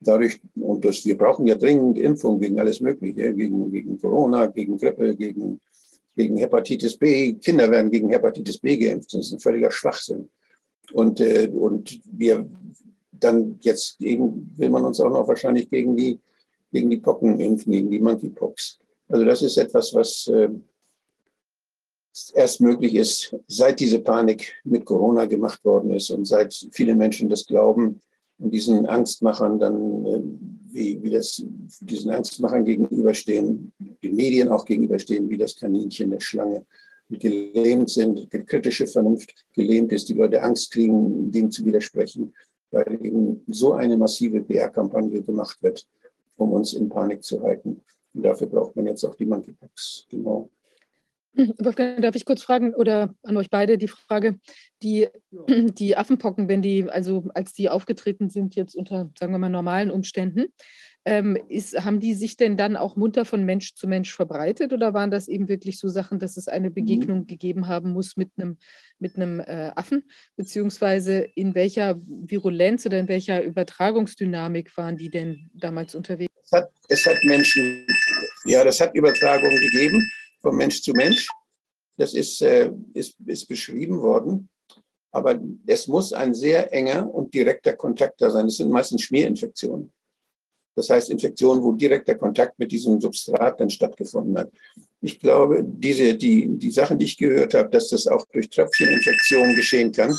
dadurch, 0.00 0.40
und 0.56 0.84
das, 0.84 1.04
wir 1.04 1.16
brauchen 1.16 1.46
ja 1.46 1.54
dringend 1.54 1.98
Impfung 1.98 2.40
gegen 2.40 2.58
alles 2.58 2.80
Mögliche, 2.80 3.32
gegen, 3.32 3.70
gegen 3.70 4.00
Corona, 4.00 4.46
gegen 4.46 4.76
Grippe, 4.76 5.14
gegen 5.16 5.60
gegen 6.16 6.36
Hepatitis 6.36 6.96
B. 6.96 7.34
Kinder 7.34 7.70
werden 7.70 7.90
gegen 7.90 8.08
Hepatitis 8.10 8.58
B 8.58 8.76
geimpft. 8.76 9.12
Das 9.14 9.26
ist 9.26 9.32
ein 9.32 9.40
völliger 9.40 9.70
Schwachsinn. 9.70 10.28
Und, 10.92 11.20
äh, 11.20 11.48
und 11.48 12.00
wir 12.04 12.48
dann 13.12 13.58
jetzt 13.60 13.98
gegen, 13.98 14.52
will 14.56 14.70
man 14.70 14.84
uns 14.84 15.00
auch 15.00 15.10
noch 15.10 15.26
wahrscheinlich 15.26 15.68
gegen 15.70 15.96
die, 15.96 16.20
gegen 16.74 16.90
die 16.90 16.98
Pocken 16.98 17.38
impfen, 17.38 17.72
gegen 17.72 17.90
die 17.90 18.00
Monkeypox. 18.00 18.80
Also 19.08 19.24
das 19.24 19.42
ist 19.42 19.56
etwas, 19.56 19.94
was 19.94 20.26
äh, 20.26 20.48
erst 22.34 22.60
möglich 22.60 22.96
ist, 22.96 23.34
seit 23.46 23.78
diese 23.78 24.00
Panik 24.00 24.52
mit 24.64 24.84
Corona 24.84 25.26
gemacht 25.26 25.64
worden 25.64 25.92
ist 25.92 26.10
und 26.10 26.24
seit 26.24 26.52
viele 26.72 26.96
Menschen 26.96 27.28
das 27.28 27.46
glauben 27.46 28.02
und 28.38 28.52
diesen 28.52 28.86
Angstmachern 28.86 29.58
dann 29.58 30.06
äh, 30.06 30.22
wie, 30.74 31.00
wie 31.00 31.10
das 31.10 31.40
diesen 31.80 32.10
Angstmachern 32.10 32.64
gegenüberstehen, 32.64 33.72
den 33.78 34.16
Medien 34.16 34.48
auch 34.48 34.64
gegenüberstehen, 34.64 35.30
wie 35.30 35.38
das 35.38 35.54
Kaninchen 35.54 36.10
der 36.10 36.20
Schlange, 36.20 36.66
gelähmt 37.08 37.90
sind, 37.90 38.28
kritische 38.48 38.88
Vernunft 38.88 39.32
gelähmt 39.52 39.92
ist, 39.92 40.08
die 40.08 40.14
Leute 40.14 40.42
Angst 40.42 40.72
kriegen, 40.72 41.30
dem 41.30 41.50
zu 41.52 41.64
widersprechen, 41.64 42.34
weil 42.72 42.98
eben 43.04 43.44
so 43.46 43.74
eine 43.74 43.96
massive 43.96 44.40
PR-Kampagne 44.40 45.22
gemacht 45.22 45.62
wird, 45.62 45.86
um 46.36 46.52
uns 46.52 46.72
in 46.74 46.88
Panik 46.88 47.22
zu 47.22 47.42
halten. 47.42 47.82
Und 48.14 48.22
dafür 48.22 48.46
braucht 48.46 48.76
man 48.76 48.86
jetzt 48.86 49.04
auch 49.04 49.14
die 49.14 49.26
Monkeypox. 49.26 50.06
Genau. 50.10 50.50
Wolfgang, 51.36 52.00
darf 52.00 52.14
ich 52.14 52.24
kurz 52.24 52.42
fragen 52.42 52.74
oder 52.74 53.12
an 53.24 53.36
euch 53.36 53.50
beide 53.50 53.76
die 53.76 53.88
Frage, 53.88 54.38
die, 54.82 55.08
die 55.48 55.96
Affenpocken, 55.96 56.48
wenn 56.48 56.62
die, 56.62 56.88
also 56.88 57.24
als 57.34 57.52
die 57.52 57.68
aufgetreten 57.68 58.30
sind 58.30 58.54
jetzt 58.54 58.76
unter, 58.76 59.10
sagen 59.18 59.32
wir 59.32 59.38
mal, 59.38 59.48
normalen 59.48 59.90
Umständen, 59.90 60.46
ähm, 61.06 61.36
ist, 61.48 61.84
haben 61.84 62.00
die 62.00 62.14
sich 62.14 62.36
denn 62.36 62.56
dann 62.56 62.76
auch 62.76 62.96
munter 62.96 63.24
von 63.24 63.44
Mensch 63.44 63.74
zu 63.74 63.86
Mensch 63.86 64.14
verbreitet 64.14 64.72
oder 64.72 64.94
waren 64.94 65.10
das 65.10 65.28
eben 65.28 65.48
wirklich 65.48 65.78
so 65.78 65.88
Sachen, 65.88 66.18
dass 66.18 66.36
es 66.36 66.48
eine 66.48 66.70
mhm. 66.70 66.74
Begegnung 66.74 67.18
mhm. 67.20 67.26
gegeben 67.26 67.68
haben 67.68 67.92
muss 67.92 68.16
mit 68.16 68.30
einem, 68.38 68.56
mit 68.98 69.16
einem 69.16 69.40
äh, 69.40 69.70
Affen? 69.76 70.08
Beziehungsweise 70.36 71.18
in 71.34 71.54
welcher 71.54 72.00
Virulenz 72.06 72.86
oder 72.86 72.98
in 72.98 73.08
welcher 73.08 73.42
Übertragungsdynamik 73.42 74.74
waren 74.76 74.96
die 74.96 75.10
denn 75.10 75.50
damals 75.52 75.94
unterwegs? 75.94 76.32
Es 76.44 76.52
hat, 76.52 76.70
es 76.88 77.06
hat 77.06 77.22
Menschen, 77.24 77.86
ja, 78.46 78.64
das 78.64 78.80
hat 78.80 78.94
Übertragungen 78.94 79.60
gegeben 79.60 80.10
von 80.40 80.56
Mensch 80.56 80.80
zu 80.80 80.92
Mensch. 80.92 81.28
Das 81.96 82.14
ist, 82.14 82.40
äh, 82.40 82.70
ist, 82.94 83.14
ist 83.26 83.46
beschrieben 83.46 84.00
worden. 84.00 84.48
Aber 85.12 85.38
es 85.66 85.86
muss 85.86 86.12
ein 86.12 86.34
sehr 86.34 86.72
enger 86.72 87.08
und 87.12 87.32
direkter 87.32 87.74
Kontakt 87.74 88.20
da 88.20 88.30
sein. 88.30 88.46
Das 88.46 88.56
sind 88.56 88.70
meistens 88.70 89.02
Schmierinfektionen. 89.02 89.92
Das 90.76 90.90
heißt 90.90 91.10
Infektionen, 91.10 91.62
wo 91.62 91.72
direkter 91.72 92.16
Kontakt 92.16 92.58
mit 92.58 92.72
diesem 92.72 93.00
Substrat 93.00 93.60
dann 93.60 93.70
stattgefunden 93.70 94.36
hat. 94.38 94.50
Ich 95.00 95.20
glaube, 95.20 95.62
diese, 95.64 96.14
die, 96.14 96.48
die 96.48 96.70
Sachen, 96.70 96.98
die 96.98 97.04
ich 97.04 97.16
gehört 97.16 97.54
habe, 97.54 97.70
dass 97.70 97.90
das 97.90 98.06
auch 98.06 98.26
durch 98.32 98.50
Tröpfcheninfektionen 98.50 99.54
geschehen 99.54 99.92
kann, 99.92 100.16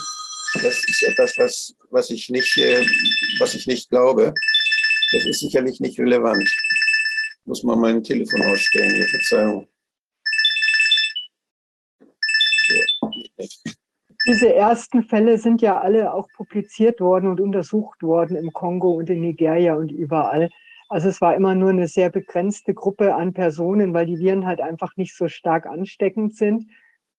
das 0.61 0.83
ist 0.85 1.03
etwas, 1.03 1.33
was, 1.37 1.75
was, 1.89 2.09
ich 2.09 2.29
nicht, 2.29 2.57
äh, 2.57 2.85
was 3.39 3.55
ich 3.55 3.67
nicht 3.67 3.89
glaube. 3.89 4.33
Das 5.11 5.25
ist 5.25 5.39
sicherlich 5.39 5.79
nicht 5.79 5.99
relevant. 5.99 6.49
Muss 7.45 7.63
man 7.63 7.79
mein 7.79 8.03
Telefon 8.03 8.41
ausstellen, 8.43 9.07
Verzeihung. 9.07 9.67
Diese 14.27 14.53
ersten 14.53 15.03
Fälle 15.03 15.37
sind 15.37 15.61
ja 15.61 15.79
alle 15.79 16.13
auch 16.13 16.27
publiziert 16.35 16.99
worden 16.99 17.29
und 17.29 17.39
untersucht 17.39 18.01
worden 18.01 18.35
im 18.35 18.51
Kongo 18.51 18.91
und 18.91 19.09
in 19.09 19.21
Nigeria 19.21 19.75
und 19.75 19.91
überall. 19.91 20.49
Also 20.89 21.09
es 21.09 21.21
war 21.21 21.35
immer 21.35 21.53
nur 21.53 21.69
eine 21.69 21.87
sehr 21.87 22.09
begrenzte 22.09 22.73
Gruppe 22.73 23.13
an 23.13 23.33
Personen, 23.33 23.93
weil 23.93 24.07
die 24.07 24.17
Viren 24.17 24.45
halt 24.45 24.61
einfach 24.61 24.95
nicht 24.97 25.15
so 25.15 25.27
stark 25.27 25.67
ansteckend 25.67 26.35
sind. 26.35 26.65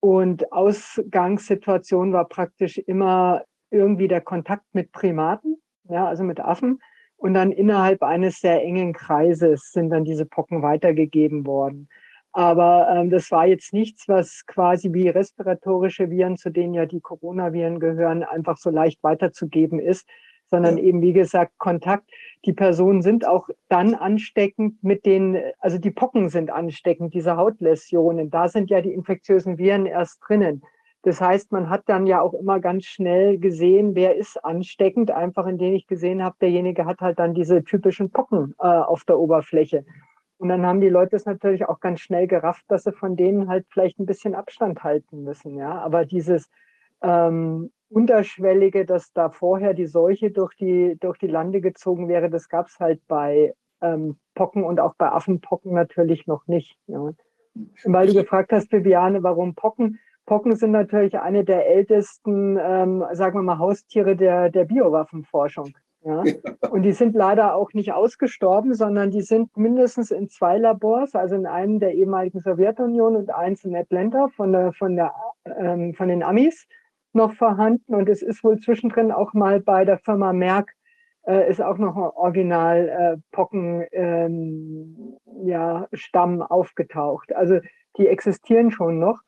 Und 0.00 0.52
Ausgangssituation 0.52 2.12
war 2.12 2.26
praktisch 2.28 2.78
immer 2.78 3.44
irgendwie 3.70 4.08
der 4.08 4.20
Kontakt 4.20 4.64
mit 4.72 4.92
Primaten, 4.92 5.56
ja, 5.88 6.06
also 6.06 6.24
mit 6.24 6.40
Affen. 6.40 6.80
Und 7.16 7.34
dann 7.34 7.52
innerhalb 7.52 8.02
eines 8.02 8.40
sehr 8.40 8.62
engen 8.62 8.92
Kreises 8.92 9.70
sind 9.72 9.90
dann 9.90 10.04
diese 10.04 10.26
Pocken 10.26 10.62
weitergegeben 10.62 11.46
worden. 11.46 11.88
Aber 12.36 12.86
ähm, 12.90 13.08
das 13.08 13.30
war 13.30 13.46
jetzt 13.46 13.72
nichts, 13.72 14.08
was 14.08 14.44
quasi 14.44 14.92
wie 14.92 15.08
respiratorische 15.08 16.10
Viren, 16.10 16.36
zu 16.36 16.50
denen 16.50 16.74
ja 16.74 16.84
die 16.84 17.00
Coronaviren 17.00 17.80
gehören, 17.80 18.24
einfach 18.24 18.58
so 18.58 18.68
leicht 18.68 19.02
weiterzugeben 19.02 19.80
ist, 19.80 20.06
sondern 20.50 20.76
ja. 20.76 20.84
eben, 20.84 21.00
wie 21.00 21.14
gesagt, 21.14 21.52
Kontakt. 21.56 22.10
Die 22.44 22.52
Personen 22.52 23.00
sind 23.00 23.26
auch 23.26 23.48
dann 23.70 23.94
ansteckend 23.94 24.84
mit 24.84 25.06
den, 25.06 25.40
also 25.60 25.78
die 25.78 25.90
Pocken 25.90 26.28
sind 26.28 26.50
ansteckend, 26.50 27.14
diese 27.14 27.38
Hautläsionen. 27.38 28.28
Da 28.28 28.48
sind 28.48 28.68
ja 28.68 28.82
die 28.82 28.92
infektiösen 28.92 29.56
Viren 29.56 29.86
erst 29.86 30.18
drinnen. 30.28 30.62
Das 31.04 31.22
heißt, 31.22 31.52
man 31.52 31.70
hat 31.70 31.84
dann 31.86 32.06
ja 32.06 32.20
auch 32.20 32.34
immer 32.34 32.60
ganz 32.60 32.84
schnell 32.84 33.38
gesehen, 33.38 33.94
wer 33.94 34.14
ist 34.14 34.44
ansteckend, 34.44 35.10
einfach 35.10 35.46
indem 35.46 35.72
ich 35.72 35.86
gesehen 35.86 36.22
habe, 36.22 36.36
derjenige 36.42 36.84
hat 36.84 37.00
halt 37.00 37.18
dann 37.18 37.32
diese 37.32 37.64
typischen 37.64 38.10
Pocken 38.10 38.54
äh, 38.58 38.66
auf 38.66 39.04
der 39.04 39.18
Oberfläche. 39.18 39.86
Und 40.38 40.48
dann 40.48 40.66
haben 40.66 40.80
die 40.80 40.88
Leute 40.88 41.16
es 41.16 41.24
natürlich 41.24 41.66
auch 41.66 41.80
ganz 41.80 42.00
schnell 42.00 42.26
gerafft, 42.26 42.64
dass 42.68 42.84
sie 42.84 42.92
von 42.92 43.16
denen 43.16 43.48
halt 43.48 43.66
vielleicht 43.70 43.98
ein 43.98 44.06
bisschen 44.06 44.34
Abstand 44.34 44.84
halten 44.84 45.22
müssen. 45.24 45.56
Ja, 45.56 45.78
aber 45.78 46.04
dieses 46.04 46.50
ähm, 47.02 47.70
unterschwellige, 47.88 48.84
dass 48.84 49.12
da 49.12 49.30
vorher 49.30 49.72
die 49.74 49.86
Seuche 49.86 50.30
durch 50.30 50.54
die 50.56 50.96
durch 51.00 51.18
die 51.18 51.26
Lande 51.26 51.60
gezogen 51.60 52.08
wäre, 52.08 52.28
das 52.28 52.48
gab 52.48 52.66
es 52.66 52.78
halt 52.80 53.00
bei 53.08 53.54
ähm, 53.80 54.18
Pocken 54.34 54.64
und 54.64 54.80
auch 54.80 54.94
bei 54.96 55.10
Affenpocken 55.10 55.72
natürlich 55.72 56.26
noch 56.26 56.46
nicht. 56.46 56.76
Ja. 56.86 56.98
Und 56.98 57.16
weil 57.84 58.08
du 58.08 58.14
gefragt 58.14 58.52
hast, 58.52 58.70
Viviane, 58.72 59.22
warum 59.22 59.54
Pocken? 59.54 59.98
Pocken 60.26 60.56
sind 60.56 60.72
natürlich 60.72 61.18
eine 61.18 61.44
der 61.44 61.66
ältesten, 61.68 62.58
ähm, 62.60 63.04
sagen 63.12 63.38
wir 63.38 63.42
mal, 63.42 63.58
Haustiere 63.58 64.16
der, 64.16 64.50
der 64.50 64.64
Biowaffenforschung. 64.64 65.72
Ja? 66.06 66.22
Und 66.70 66.82
die 66.82 66.92
sind 66.92 67.16
leider 67.16 67.56
auch 67.56 67.72
nicht 67.72 67.92
ausgestorben, 67.92 68.74
sondern 68.74 69.10
die 69.10 69.22
sind 69.22 69.56
mindestens 69.56 70.12
in 70.12 70.28
zwei 70.28 70.56
Labors, 70.56 71.16
also 71.16 71.34
in 71.34 71.46
einem 71.46 71.80
der 71.80 71.94
ehemaligen 71.94 72.40
Sowjetunion 72.40 73.16
und 73.16 73.34
eins 73.34 73.64
in 73.64 73.74
Atlanta 73.74 74.28
von, 74.28 74.52
der, 74.52 74.72
von, 74.72 74.94
der, 74.94 75.12
ähm, 75.58 75.94
von 75.94 76.06
den 76.06 76.22
Amis 76.22 76.68
noch 77.12 77.32
vorhanden. 77.34 77.92
Und 77.92 78.08
es 78.08 78.22
ist 78.22 78.44
wohl 78.44 78.60
zwischendrin 78.60 79.10
auch 79.10 79.34
mal 79.34 79.58
bei 79.60 79.84
der 79.84 79.98
Firma 79.98 80.32
Merck 80.32 80.74
äh, 81.26 81.50
ist 81.50 81.60
auch 81.60 81.76
noch 81.76 81.96
ein 81.96 82.02
Original 82.02 82.88
äh, 82.88 83.16
Pocken 83.32 83.84
ähm, 83.90 85.16
ja, 85.42 85.88
Stamm 85.92 86.40
aufgetaucht. 86.40 87.34
Also 87.34 87.58
die 87.96 88.06
existieren 88.06 88.70
schon 88.70 89.00
noch. 89.00 89.18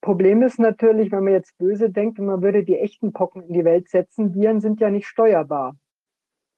Problem 0.00 0.42
ist 0.42 0.60
natürlich, 0.60 1.10
wenn 1.10 1.24
man 1.24 1.32
jetzt 1.32 1.58
böse 1.58 1.90
denkt 1.90 2.20
und 2.20 2.26
man 2.26 2.40
würde 2.40 2.62
die 2.62 2.78
echten 2.78 3.12
Pocken 3.12 3.42
in 3.42 3.52
die 3.52 3.64
Welt 3.64 3.88
setzen, 3.88 4.32
Viren 4.32 4.60
sind 4.60 4.80
ja 4.80 4.90
nicht 4.90 5.08
steuerbar. 5.08 5.74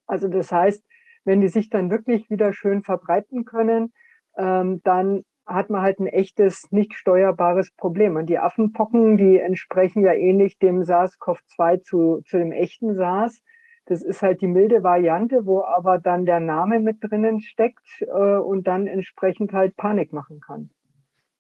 Also 0.07 0.29
das 0.29 0.53
heißt, 0.53 0.83
wenn 1.25 1.41
die 1.41 1.49
sich 1.49 1.71
dann 1.71 1.91
wirklich 1.91 2.31
wieder 2.31 2.53
schön 2.53 2.83
verbreiten 2.83 3.45
können, 3.45 3.93
ähm, 4.37 4.81
dann 4.83 5.25
hat 5.47 5.71
man 5.71 5.83
halt 5.83 5.99
ein 5.99 6.07
echtes, 6.07 6.71
nicht 6.71 6.95
steuerbares 6.95 7.71
Problem. 7.77 8.17
Und 8.17 8.27
die 8.27 8.39
Affenpocken, 8.39 9.17
die 9.17 9.39
entsprechen 9.39 10.03
ja 10.03 10.13
ähnlich 10.13 10.59
dem 10.59 10.83
SARS-CoV-2 10.83 11.83
zu, 11.83 12.23
zu 12.27 12.39
dem 12.39 12.53
echten 12.53 12.95
SARS. 12.95 13.41
Das 13.87 14.03
ist 14.03 14.23
halt 14.23 14.41
die 14.41 14.47
milde 14.47 14.85
Variante, 14.85 15.45
wo 15.45 15.63
aber 15.63 15.99
dann 15.99 16.25
der 16.25 16.39
Name 16.39 16.79
mit 16.79 16.99
drinnen 17.01 17.41
steckt 17.41 17.87
äh, 18.01 18.37
und 18.37 18.67
dann 18.67 18.87
entsprechend 18.87 19.53
halt 19.53 19.77
Panik 19.77 20.13
machen 20.13 20.41
kann. 20.41 20.71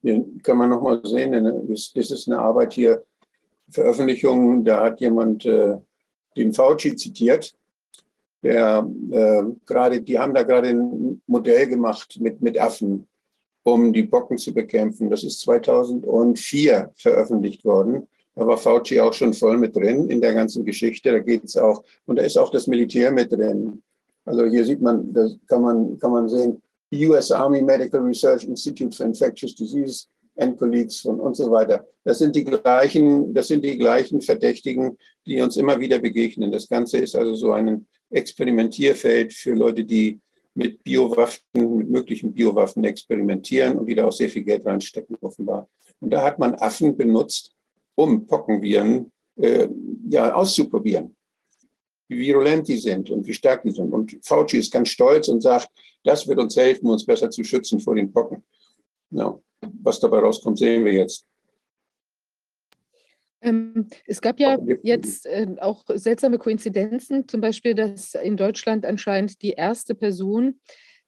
Hier 0.02 0.24
kann 0.42 0.58
man 0.58 0.70
nochmal 0.70 1.00
sehen, 1.04 1.30
ne? 1.30 1.62
das, 1.68 1.92
das, 1.94 2.10
ist 2.10 2.28
eine 2.28 2.40
Arbeit 2.40 2.72
hier, 2.72 3.04
Veröffentlichung, 3.70 4.64
da 4.64 4.82
hat 4.82 5.00
jemand 5.00 5.46
äh, 5.46 5.76
den 6.36 6.52
Fauci 6.52 6.96
zitiert 6.96 7.54
der 8.42 8.88
äh, 9.10 9.42
gerade, 9.66 10.00
die 10.00 10.18
haben 10.18 10.34
da 10.34 10.42
gerade 10.42 10.68
ein 10.68 11.22
Modell 11.26 11.66
gemacht 11.66 12.18
mit, 12.20 12.40
mit 12.40 12.58
Affen, 12.58 13.06
um 13.62 13.92
die 13.92 14.02
Bocken 14.02 14.38
zu 14.38 14.52
bekämpfen. 14.52 15.10
Das 15.10 15.22
ist 15.22 15.40
2004 15.40 16.92
veröffentlicht 16.96 17.64
worden. 17.64 18.08
Da 18.34 18.46
war 18.46 18.56
Fauci 18.56 19.00
auch 19.00 19.12
schon 19.12 19.34
voll 19.34 19.58
mit 19.58 19.76
drin 19.76 20.08
in 20.08 20.20
der 20.20 20.34
ganzen 20.34 20.64
Geschichte. 20.64 21.12
Da 21.12 21.18
geht 21.18 21.44
es 21.44 21.56
auch, 21.56 21.84
und 22.06 22.16
da 22.16 22.22
ist 22.22 22.38
auch 22.38 22.50
das 22.50 22.66
Militär 22.66 23.12
mit 23.12 23.30
drin. 23.30 23.82
Also 24.24 24.46
hier 24.46 24.64
sieht 24.64 24.80
man, 24.80 25.12
das 25.12 25.36
kann 25.46 25.62
man, 25.62 25.98
kann 25.98 26.12
man 26.12 26.28
sehen, 26.28 26.62
US 26.92 27.30
Army 27.30 27.62
Medical 27.62 28.00
Research 28.00 28.44
Institute 28.44 28.96
for 28.96 29.06
Infectious 29.06 29.54
Diseases 29.54 30.08
and 30.36 30.58
Colleagues 30.58 31.04
und, 31.04 31.20
und 31.20 31.36
so 31.36 31.50
weiter. 31.50 31.86
Das 32.04 32.18
sind 32.18 32.34
die 32.34 32.44
gleichen, 32.44 33.32
das 33.34 33.48
sind 33.48 33.64
die 33.64 33.78
gleichen 33.78 34.20
Verdächtigen, 34.20 34.96
die 35.26 35.40
uns 35.40 35.56
immer 35.56 35.78
wieder 35.78 35.98
begegnen. 35.98 36.50
Das 36.50 36.68
Ganze 36.68 36.98
ist 36.98 37.14
also 37.16 37.34
so 37.34 37.52
ein 37.52 37.86
Experimentierfeld 38.12 39.32
für 39.32 39.54
Leute, 39.54 39.84
die 39.84 40.20
mit 40.54 40.82
Biowaffen, 40.82 41.76
mit 41.76 41.88
möglichen 41.88 42.32
Biowaffen 42.32 42.84
experimentieren 42.84 43.78
und 43.78 43.86
die 43.86 43.94
da 43.94 44.06
auch 44.06 44.12
sehr 44.12 44.28
viel 44.28 44.42
Geld 44.42 44.66
reinstecken, 44.66 45.16
offenbar. 45.20 45.68
Und 46.00 46.10
da 46.10 46.22
hat 46.22 46.38
man 46.38 46.54
Affen 46.56 46.96
benutzt, 46.96 47.52
um 47.94 48.26
Pockenviren 48.26 49.10
äh, 49.36 49.68
ja, 50.08 50.34
auszuprobieren, 50.34 51.16
wie 52.08 52.18
virulent 52.18 52.68
die 52.68 52.76
sind 52.76 53.10
und 53.10 53.26
wie 53.26 53.34
stark 53.34 53.62
die 53.62 53.70
sind. 53.70 53.92
Und 53.92 54.18
Fauci 54.22 54.58
ist 54.58 54.72
ganz 54.72 54.88
stolz 54.88 55.28
und 55.28 55.40
sagt, 55.40 55.68
das 56.04 56.26
wird 56.26 56.38
uns 56.38 56.56
helfen, 56.56 56.90
uns 56.90 57.06
besser 57.06 57.30
zu 57.30 57.44
schützen 57.44 57.80
vor 57.80 57.94
den 57.94 58.12
Pocken. 58.12 58.44
Ja, 59.10 59.38
was 59.82 60.00
dabei 60.00 60.18
rauskommt, 60.18 60.58
sehen 60.58 60.84
wir 60.84 60.92
jetzt. 60.92 61.24
Ähm, 63.42 63.88
es 64.06 64.20
gab 64.20 64.38
ja 64.38 64.56
jetzt 64.82 65.26
äh, 65.26 65.46
auch 65.60 65.84
seltsame 65.88 66.38
Koinzidenzen, 66.38 67.28
zum 67.28 67.40
Beispiel, 67.40 67.74
dass 67.74 68.14
in 68.14 68.36
Deutschland 68.36 68.86
anscheinend 68.86 69.42
die 69.42 69.50
erste 69.50 69.94
Person, 69.94 70.60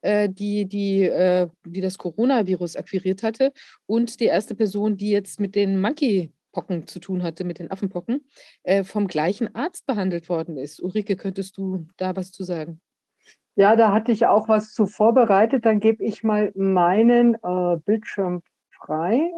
äh, 0.03 0.29
die, 0.29 0.66
die, 0.66 1.05
äh, 1.05 1.49
die 1.64 1.81
das 1.81 1.97
Coronavirus 1.97 2.77
akquiriert 2.77 3.23
hatte 3.23 3.53
und 3.87 4.20
die 4.20 4.27
erste 4.27 4.55
Person, 4.55 4.97
die 4.97 5.11
jetzt 5.11 5.38
mit 5.38 5.55
den 5.55 5.81
Monkeypocken 5.81 6.87
zu 6.88 6.99
tun 6.99 7.23
hatte, 7.23 7.44
mit 7.44 7.61
den 7.61 7.70
Affenpocken, 7.70 8.27
äh, 8.64 8.83
vom 8.83 9.07
gleichen 9.07 9.55
Arzt 9.55 9.87
behandelt 9.87 10.29
worden 10.29 10.59
ist. 10.59 10.83
Ulrike, 10.83 11.16
könntest 11.16 11.57
du 11.57 11.87
da 11.97 12.16
was 12.16 12.33
zu 12.33 12.42
sagen? 12.42 12.81
Ja, 13.57 13.77
da 13.77 13.92
hatte 13.92 14.11
ich 14.11 14.27
auch 14.27 14.49
was 14.49 14.73
zu 14.73 14.87
vorbereitet. 14.87 15.64
Dann 15.64 15.79
gebe 15.79 16.03
ich 16.05 16.25
mal 16.25 16.51
meinen 16.57 17.35
äh, 17.35 17.77
Bildschirm 17.85 18.42
frei. 18.70 19.31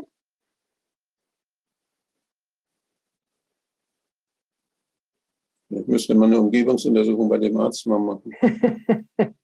Vielleicht 5.77 5.89
müsste 5.89 6.15
man 6.15 6.33
eine 6.33 6.41
Umgebungsuntersuchung 6.41 7.29
bei 7.29 7.37
dem 7.37 7.57
Arzt 7.59 7.87
mal 7.87 7.99
machen. 7.99 8.33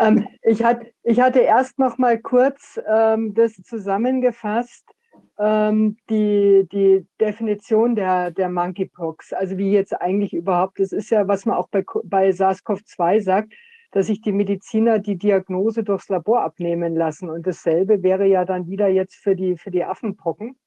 ähm, 0.00 0.26
ich, 0.42 0.64
hat, 0.64 0.80
ich 1.04 1.20
hatte 1.20 1.38
erst 1.38 1.78
noch 1.78 1.98
mal 1.98 2.18
kurz 2.18 2.80
ähm, 2.88 3.32
das 3.32 3.52
zusammengefasst, 3.62 4.84
ähm, 5.38 5.98
die, 6.10 6.66
die 6.72 7.06
Definition 7.20 7.94
der, 7.94 8.32
der 8.32 8.48
Monkeypox, 8.48 9.32
also 9.34 9.56
wie 9.56 9.70
jetzt 9.70 9.92
eigentlich 10.00 10.34
überhaupt, 10.34 10.80
das 10.80 10.90
ist 10.90 11.10
ja, 11.10 11.28
was 11.28 11.46
man 11.46 11.56
auch 11.56 11.68
bei, 11.68 11.84
bei 12.02 12.30
SARS-CoV-2 12.30 13.20
sagt, 13.20 13.52
dass 13.92 14.08
sich 14.08 14.20
die 14.20 14.32
Mediziner 14.32 14.98
die 14.98 15.16
Diagnose 15.16 15.84
durchs 15.84 16.08
Labor 16.08 16.42
abnehmen 16.42 16.96
lassen. 16.96 17.30
Und 17.30 17.46
dasselbe 17.46 18.02
wäre 18.02 18.26
ja 18.26 18.44
dann 18.44 18.66
wieder 18.66 18.88
jetzt 18.88 19.14
für 19.14 19.36
die, 19.36 19.56
für 19.56 19.70
die 19.70 19.84
Affenpocken. 19.84 20.58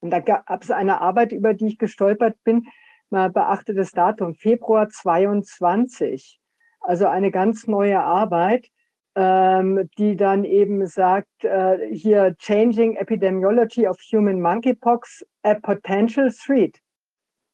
Und 0.00 0.10
da 0.10 0.18
gab 0.18 0.62
es 0.62 0.72
eine 0.72 1.00
Arbeit, 1.00 1.30
über 1.30 1.54
die 1.54 1.68
ich 1.68 1.78
gestolpert 1.78 2.36
bin, 2.42 2.66
mal 3.10 3.30
beachte 3.30 3.74
das 3.74 3.92
Datum, 3.92 4.34
Februar 4.34 4.88
22. 4.88 6.40
Also 6.80 7.06
eine 7.06 7.30
ganz 7.30 7.66
neue 7.66 8.00
Arbeit, 8.00 8.68
ähm, 9.14 9.88
die 9.98 10.16
dann 10.16 10.44
eben 10.44 10.86
sagt, 10.86 11.44
äh, 11.44 11.92
hier 11.92 12.36
Changing 12.38 12.96
Epidemiology 12.96 13.86
of 13.88 13.98
Human 14.12 14.40
Monkeypox, 14.40 15.26
a 15.42 15.54
Potential 15.54 16.30
Threat. 16.30 16.78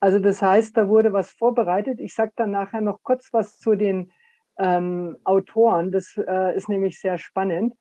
Also 0.00 0.18
das 0.18 0.42
heißt, 0.42 0.76
da 0.76 0.88
wurde 0.88 1.12
was 1.12 1.30
vorbereitet. 1.30 2.00
Ich 2.00 2.14
sage 2.14 2.32
dann 2.36 2.50
nachher 2.50 2.82
noch 2.82 3.02
kurz 3.02 3.32
was 3.32 3.58
zu 3.58 3.74
den 3.74 4.12
ähm, 4.58 5.16
Autoren. 5.24 5.90
Das 5.92 6.16
äh, 6.16 6.54
ist 6.54 6.68
nämlich 6.68 7.00
sehr 7.00 7.16
spannend. 7.16 7.74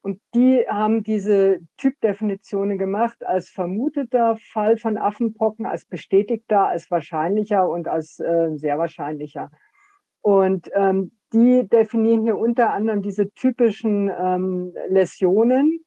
Und 0.00 0.20
die 0.34 0.64
haben 0.68 1.02
diese 1.02 1.58
Typdefinitionen 1.76 2.78
gemacht 2.78 3.26
als 3.26 3.50
vermuteter 3.50 4.36
Fall 4.52 4.78
von 4.78 4.96
Affenpocken, 4.96 5.66
als 5.66 5.84
bestätigter, 5.84 6.68
als 6.68 6.90
wahrscheinlicher 6.90 7.68
und 7.68 7.88
als 7.88 8.18
äh, 8.20 8.50
sehr 8.54 8.78
wahrscheinlicher. 8.78 9.50
Und 10.20 10.70
ähm, 10.74 11.12
die 11.32 11.68
definieren 11.68 12.22
hier 12.22 12.38
unter 12.38 12.72
anderem 12.72 13.02
diese 13.02 13.30
typischen 13.32 14.10
ähm, 14.16 14.72
Läsionen, 14.88 15.84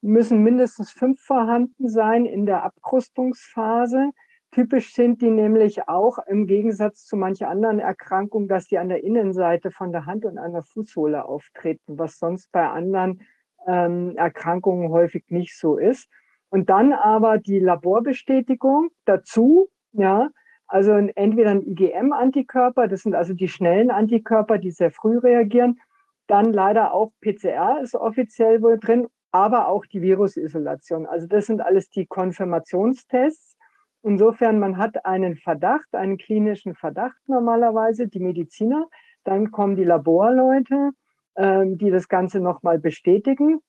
müssen 0.00 0.42
mindestens 0.42 0.90
fünf 0.90 1.20
vorhanden 1.20 1.88
sein 1.88 2.24
in 2.24 2.46
der 2.46 2.64
Abkrustungsphase. 2.64 4.10
Typisch 4.50 4.94
sind 4.94 5.22
die 5.22 5.30
nämlich 5.30 5.88
auch 5.88 6.18
im 6.26 6.46
Gegensatz 6.46 7.04
zu 7.04 7.16
manchen 7.16 7.46
anderen 7.46 7.78
Erkrankungen, 7.78 8.48
dass 8.48 8.66
die 8.66 8.78
an 8.78 8.88
der 8.88 9.04
Innenseite 9.04 9.70
von 9.70 9.92
der 9.92 10.06
Hand 10.06 10.24
und 10.24 10.38
an 10.38 10.52
der 10.52 10.64
Fußsohle 10.64 11.24
auftreten, 11.24 11.98
was 11.98 12.18
sonst 12.18 12.50
bei 12.50 12.66
anderen 12.66 13.20
ähm, 13.66 14.16
Erkrankungen 14.16 14.90
häufig 14.90 15.24
nicht 15.28 15.58
so 15.58 15.78
ist. 15.78 16.08
Und 16.50 16.68
dann 16.68 16.92
aber 16.92 17.38
die 17.38 17.60
Laborbestätigung 17.60 18.90
dazu, 19.04 19.68
ja, 19.92 20.30
also 20.66 20.92
entweder 20.92 21.50
ein 21.50 21.66
IgM-Antikörper, 21.66 22.86
das 22.88 23.02
sind 23.02 23.14
also 23.14 23.34
die 23.34 23.48
schnellen 23.48 23.90
Antikörper, 23.90 24.58
die 24.58 24.70
sehr 24.70 24.90
früh 24.90 25.18
reagieren, 25.18 25.80
dann 26.28 26.52
leider 26.52 26.94
auch 26.94 27.10
PCR 27.20 27.80
ist 27.82 27.96
offiziell 27.96 28.62
wohl 28.62 28.78
drin, 28.78 29.08
aber 29.32 29.68
auch 29.68 29.84
die 29.86 30.00
Virusisolation. 30.00 31.06
Also 31.06 31.26
das 31.26 31.46
sind 31.46 31.60
alles 31.60 31.90
die 31.90 32.06
Konfirmationstests. 32.06 33.56
Insofern, 34.02 34.60
man 34.60 34.76
hat 34.76 35.04
einen 35.04 35.36
Verdacht, 35.36 35.92
einen 35.92 36.18
klinischen 36.18 36.74
Verdacht 36.74 37.18
normalerweise, 37.26 38.06
die 38.06 38.20
Mediziner, 38.20 38.86
dann 39.24 39.50
kommen 39.50 39.76
die 39.76 39.84
Laborleute, 39.84 40.92
die 41.40 41.90
das 41.90 42.08
Ganze 42.08 42.40
nochmal 42.40 42.78
bestätigen. 42.78 43.60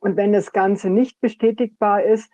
Und 0.00 0.16
wenn 0.16 0.32
das 0.32 0.52
Ganze 0.52 0.90
nicht 0.90 1.20
bestätigbar 1.20 2.02
ist, 2.02 2.30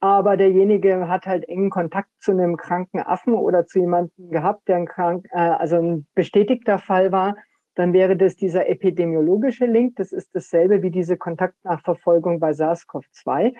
aber 0.00 0.36
derjenige 0.36 1.08
hat 1.08 1.26
halt 1.26 1.48
engen 1.48 1.70
Kontakt 1.70 2.10
zu 2.18 2.32
einem 2.32 2.58
kranken 2.58 3.00
Affen 3.00 3.32
oder 3.32 3.66
zu 3.66 3.78
jemandem 3.78 4.30
gehabt, 4.30 4.68
der 4.68 4.76
ein 4.76 4.86
krank, 4.86 5.26
äh, 5.30 5.38
also 5.38 5.76
ein 5.76 6.06
bestätigter 6.14 6.78
Fall 6.78 7.10
war, 7.10 7.36
dann 7.74 7.92
wäre 7.92 8.16
das 8.16 8.36
dieser 8.36 8.68
epidemiologische 8.68 9.66
Link. 9.66 9.96
Das 9.96 10.12
ist 10.12 10.34
dasselbe 10.34 10.82
wie 10.82 10.90
diese 10.90 11.16
Kontaktnachverfolgung 11.16 12.38
bei 12.38 12.50
SARS-CoV-2. 12.50 13.54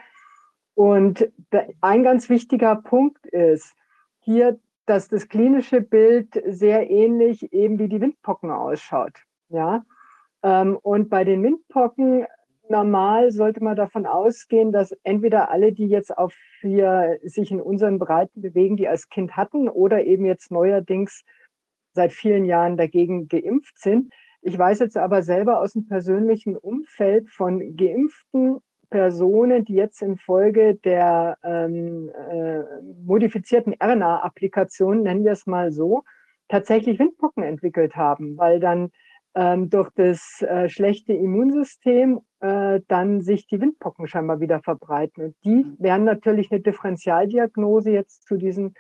Und 0.75 1.33
ein 1.81 2.03
ganz 2.03 2.29
wichtiger 2.29 2.77
Punkt 2.77 3.25
ist 3.27 3.75
hier, 4.21 4.59
dass 4.87 5.09
das 5.09 5.29
klinische 5.29 5.81
Bild 5.81 6.41
sehr 6.47 6.91
ähnlich 6.91 7.53
eben 7.53 7.79
wie 7.79 7.89
die 7.89 8.01
Windpocken 8.01 8.51
ausschaut. 8.51 9.15
Ja? 9.49 9.85
Ähm, 10.45 10.79
und 10.83 11.09
bei 11.09 11.25
den 11.25 11.43
Windpocken 11.43 12.27
normal 12.69 13.33
sollte 13.33 13.65
man 13.65 13.77
davon 13.77 14.07
ausgehen, 14.07 14.73
dass 14.73 14.93
entweder 15.03 15.51
alle, 15.51 15.73
die 15.73 15.87
jetzt 15.87 16.17
auf 16.17 16.35
hier 16.61 17.19
sich 17.23 17.51
in 17.51 17.61
unseren 17.61 17.99
Breiten 17.99 18.41
bewegen, 18.41 18.77
die 18.77 18.89
als 18.89 19.09
Kind 19.09 19.37
hatten 19.37 19.69
oder 19.69 20.05
eben 20.05 20.25
jetzt 20.25 20.51
neuerdings 20.51 21.25
seit 21.93 22.13
vielen 22.13 22.45
Jahren 22.45 22.77
dagegen 22.77 23.29
geimpft 23.29 23.79
sind. 23.79 24.13
Ich 24.43 24.59
weiß 24.59 24.81
jetzt 24.81 24.97
aber 24.97 25.23
selber 25.23 25.61
aus 25.61 25.73
dem 25.73 25.87
persönlichen 25.87 26.57
Umfeld 26.57 27.31
von 27.31 27.77
geimpften 27.77 28.59
Personen, 28.91 29.65
die 29.65 29.75
jetzt 29.75 30.03
infolge 30.03 30.75
der 30.75 31.39
ähm, 31.43 32.11
äh, 32.31 32.63
modifizierten 33.05 33.75
RNA-Applikation, 33.83 35.03
nennen 35.03 35.25
wir 35.25 35.33
es 35.33 35.47
mal 35.47 35.73
so, 35.73 36.03
tatsächlich 36.49 36.99
Windpocken 36.99 37.43
entwickelt 37.43 37.97
haben, 37.97 38.37
weil 38.37 38.61
dann 38.61 38.91
ähm, 39.35 39.71
durch 39.71 39.91
das 39.95 40.43
äh, 40.43 40.69
schlechte 40.69 41.13
Immunsystem 41.13 42.21
äh, 42.41 42.81
dann 42.89 43.21
sich 43.21 43.47
die 43.47 43.61
Windpocken 43.61 44.07
scheinbar 44.07 44.41
wieder 44.41 44.61
verbreiten. 44.61 45.25
Und 45.25 45.37
die 45.45 45.65
mhm. 45.65 45.77
wären 45.79 46.05
natürlich 46.05 46.51
eine 46.51 46.61
Differentialdiagnose 46.61 47.91
jetzt 47.91 48.27
zu 48.27 48.37
diesen 48.37 48.75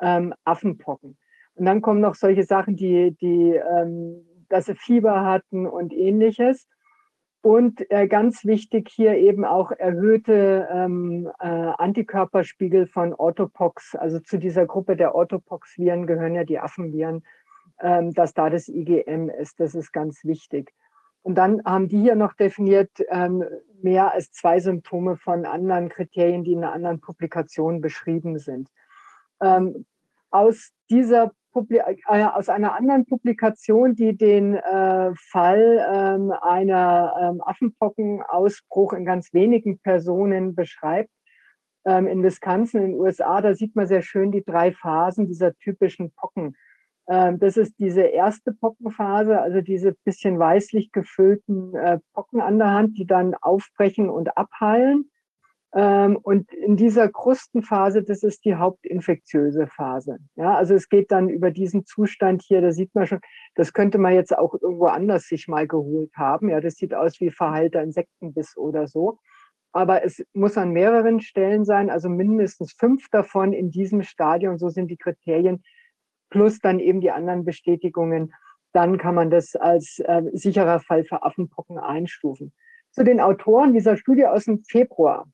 ähm, 0.00 0.34
Affenpocken. 0.44 1.16
Und 1.54 1.64
dann 1.64 1.80
kommen 1.80 2.00
noch 2.00 2.14
solche 2.14 2.44
Sachen, 2.44 2.76
die, 2.76 3.16
die 3.20 3.54
ähm, 3.54 4.24
dass 4.48 4.66
sie 4.66 4.74
Fieber 4.74 5.24
hatten 5.24 5.66
und 5.66 5.92
ähnliches. 5.92 6.68
Und 7.42 7.88
äh, 7.90 8.08
ganz 8.08 8.44
wichtig 8.44 8.88
hier 8.90 9.16
eben 9.16 9.44
auch 9.44 9.70
erhöhte 9.70 10.68
ähm, 10.70 11.30
äh, 11.38 11.46
Antikörperspiegel 11.46 12.88
von 12.88 13.14
Orthopox. 13.14 13.94
Also 13.94 14.18
zu 14.18 14.38
dieser 14.38 14.66
Gruppe 14.66 14.96
der 14.96 15.14
Orthopox-Viren 15.14 16.06
gehören 16.06 16.34
ja 16.34 16.44
die 16.44 16.58
Affenviren, 16.58 17.22
dass 17.78 18.32
da 18.32 18.48
das 18.48 18.68
IgM 18.68 19.28
ist. 19.28 19.60
Das 19.60 19.74
ist 19.74 19.92
ganz 19.92 20.24
wichtig. 20.24 20.72
Und 21.22 21.34
dann 21.34 21.60
haben 21.64 21.88
die 21.88 22.00
hier 22.00 22.14
noch 22.14 22.34
definiert 22.34 22.90
ähm, 23.08 23.44
mehr 23.82 24.12
als 24.12 24.30
zwei 24.30 24.60
Symptome 24.60 25.16
von 25.16 25.44
anderen 25.44 25.88
Kriterien, 25.88 26.44
die 26.44 26.52
in 26.52 26.62
einer 26.62 26.72
anderen 26.72 27.00
Publikation 27.00 27.80
beschrieben 27.80 28.38
sind. 28.38 28.68
Ähm, 29.40 29.84
aus 30.30 30.70
dieser 30.88 31.32
äh, 31.70 32.24
aus 32.26 32.48
einer 32.48 32.76
anderen 32.76 33.06
Publikation, 33.06 33.94
die 33.94 34.16
den 34.16 34.54
äh, 34.54 35.12
Fall 35.16 35.84
ähm, 35.92 36.30
einer 36.30 37.14
ähm, 37.20 37.40
Affenpockenausbruch 37.40 38.92
in 38.92 39.04
ganz 39.04 39.32
wenigen 39.32 39.78
Personen 39.78 40.54
beschreibt. 40.54 41.10
Ähm, 41.86 42.06
in 42.06 42.22
Wisconsin 42.22 42.82
in 42.82 42.90
den 42.92 43.00
USA, 43.00 43.40
da 43.40 43.54
sieht 43.54 43.74
man 43.74 43.86
sehr 43.86 44.02
schön 44.02 44.32
die 44.32 44.44
drei 44.44 44.72
Phasen 44.72 45.26
dieser 45.26 45.54
typischen 45.56 46.12
Pocken. 46.12 46.54
Ähm, 47.08 47.38
das 47.38 47.56
ist 47.56 47.74
diese 47.78 48.02
erste 48.02 48.52
Pockenphase, 48.52 49.40
also 49.40 49.60
diese 49.60 49.94
bisschen 50.04 50.38
weißlich 50.38 50.92
gefüllten 50.92 51.74
äh, 51.74 51.98
Pocken 52.12 52.40
an 52.40 52.58
der 52.58 52.70
Hand, 52.70 52.98
die 52.98 53.06
dann 53.06 53.34
aufbrechen 53.34 54.10
und 54.10 54.36
abheilen. 54.36 55.10
Ähm, 55.74 56.16
und 56.22 56.52
in 56.52 56.76
dieser 56.76 57.08
Krustenphase, 57.08 58.02
das 58.02 58.22
ist 58.22 58.44
die 58.44 58.54
hauptinfektiöse 58.54 59.66
Phase. 59.66 60.18
Ja, 60.36 60.54
also 60.54 60.74
es 60.74 60.88
geht 60.88 61.12
dann 61.12 61.28
über 61.28 61.50
diesen 61.50 61.84
Zustand 61.84 62.42
hier, 62.42 62.60
da 62.60 62.72
sieht 62.72 62.94
man 62.94 63.06
schon, 63.06 63.20
das 63.54 63.72
könnte 63.72 63.98
man 63.98 64.14
jetzt 64.14 64.36
auch 64.36 64.54
irgendwo 64.60 64.86
anders 64.86 65.28
sich 65.28 65.48
mal 65.48 65.68
geholt 65.68 66.12
haben. 66.16 66.48
Ja, 66.48 66.60
das 66.60 66.76
sieht 66.76 66.94
aus 66.94 67.20
wie 67.20 67.30
verheilter 67.30 67.82
Insektenbiss 67.82 68.56
oder 68.56 68.88
so. 68.88 69.18
Aber 69.72 70.02
es 70.02 70.24
muss 70.32 70.56
an 70.56 70.70
mehreren 70.70 71.20
Stellen 71.20 71.66
sein, 71.66 71.90
also 71.90 72.08
mindestens 72.08 72.72
fünf 72.72 73.10
davon 73.10 73.52
in 73.52 73.70
diesem 73.70 74.02
Stadium. 74.02 74.56
So 74.56 74.70
sind 74.70 74.90
die 74.90 74.96
Kriterien, 74.96 75.62
plus 76.30 76.58
dann 76.60 76.80
eben 76.80 77.00
die 77.00 77.10
anderen 77.10 77.44
Bestätigungen. 77.44 78.32
Dann 78.72 78.98
kann 78.98 79.14
man 79.14 79.30
das 79.30 79.56
als 79.56 79.98
äh, 80.00 80.22
sicherer 80.32 80.80
Fall 80.80 81.04
für 81.04 81.22
Affenpocken 81.22 81.78
einstufen. 81.78 82.52
Zu 82.90 83.04
den 83.04 83.20
Autoren 83.20 83.72
dieser 83.72 83.96
Studie 83.96 84.26
aus 84.26 84.44
dem 84.44 84.62
Februar. 84.64 85.26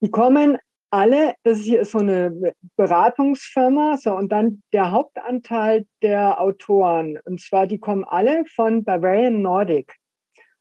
Die 0.00 0.10
kommen 0.10 0.58
alle, 0.90 1.34
das 1.42 1.58
hier 1.58 1.80
ist 1.80 1.90
so 1.90 1.98
eine 1.98 2.54
Beratungsfirma, 2.76 3.96
so 3.96 4.14
und 4.14 4.30
dann 4.30 4.62
der 4.72 4.92
Hauptanteil 4.92 5.86
der 6.02 6.40
Autoren, 6.40 7.18
und 7.24 7.40
zwar 7.40 7.66
die 7.66 7.78
kommen 7.78 8.04
alle 8.04 8.44
von 8.54 8.84
Bavarian 8.84 9.42
Nordic. 9.42 9.92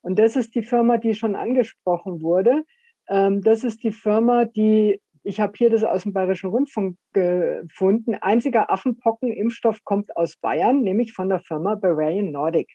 Und 0.02 0.17
das 0.17 0.36
ist 0.36 0.56
die 0.56 0.63
Firma, 0.63 0.98
die 0.98 1.13
schon 1.13 1.36
angesprochen 1.36 2.22
wurde. 2.22 2.63
Ähm, 3.10 3.41
das 3.41 3.63
ist 3.63 3.84
die 3.84 3.91
Firma, 3.91 4.46
die, 4.46 5.00
ich 5.24 5.40
habe 5.40 5.54
hier 5.56 5.70
das 5.70 5.84
aus 5.84 6.04
dem 6.04 6.14
Bayerischen 6.14 6.50
Rundfunk 6.50 6.98
gefunden, 7.14 8.16
einziger 8.16 8.70
Affenpockenimpfstoff 8.70 9.84
kommt 9.84 10.16
aus 10.18 10.36
Bayern, 10.38 10.82
nämlich 10.82 11.14
von 11.14 11.30
der 11.30 11.40
Firma 11.40 11.76
Bavarian 11.76 12.32
Nordic. 12.32 12.70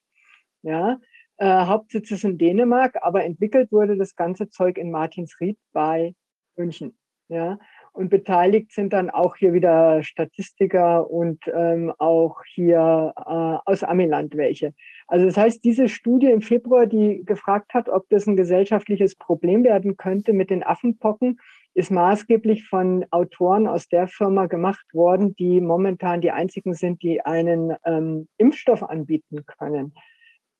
Ja, 0.63 0.99
äh, 1.37 1.47
Hauptsitz 1.47 2.11
ist 2.11 2.25
in 2.25 2.37
Dänemark, 2.39 2.97
aber 3.03 3.25
entwickelt 3.25 3.71
wurde 3.71 3.97
das 3.97 4.17
ganze 4.17 4.49
Zeug 4.51 4.77
in 4.77 4.91
Martinsried 4.91 5.57
bei 5.73 6.15
München. 6.57 6.99
Ja? 7.29 7.59
Und 7.93 8.11
beteiligt 8.11 8.73
sind 8.73 8.93
dann 8.93 9.11
auch 9.11 9.37
hier 9.37 9.53
wieder 9.53 10.03
Statistiker 10.03 11.09
und 11.11 11.41
ähm, 11.53 11.93
auch 11.99 12.43
hier 12.45 13.13
äh, 13.17 13.71
aus 13.71 13.83
Amiland 13.83 14.37
welche. 14.37 14.75
Also 15.07 15.27
das 15.27 15.37
heißt, 15.37 15.65
diese 15.65 15.89
Studie 15.89 16.31
im 16.31 16.43
Februar, 16.43 16.87
die 16.87 17.25
gefragt 17.25 17.75
hat, 17.75 17.89
ob 17.89 18.09
das 18.09 18.27
ein 18.27 18.37
gesellschaftliches 18.37 19.15
Problem 19.15 19.65
werden 19.65 19.97
könnte 19.97 20.33
mit 20.33 20.51
den 20.51 20.63
Affenpocken, 20.63 21.39
ist 21.74 21.90
maßgeblich 21.90 22.68
von 22.68 23.07
Autoren 23.11 23.66
aus 23.66 23.88
der 23.88 24.09
Firma 24.09 24.46
gemacht 24.46 24.87
worden, 24.92 25.37
die 25.37 25.61
momentan 25.61 26.20
die 26.20 26.31
einzigen 26.31 26.74
sind, 26.74 27.02
die 27.02 27.20
einen 27.20 27.74
ähm, 27.85 28.28
Impfstoff 28.37 28.83
anbieten 28.83 29.44
können. 29.46 29.94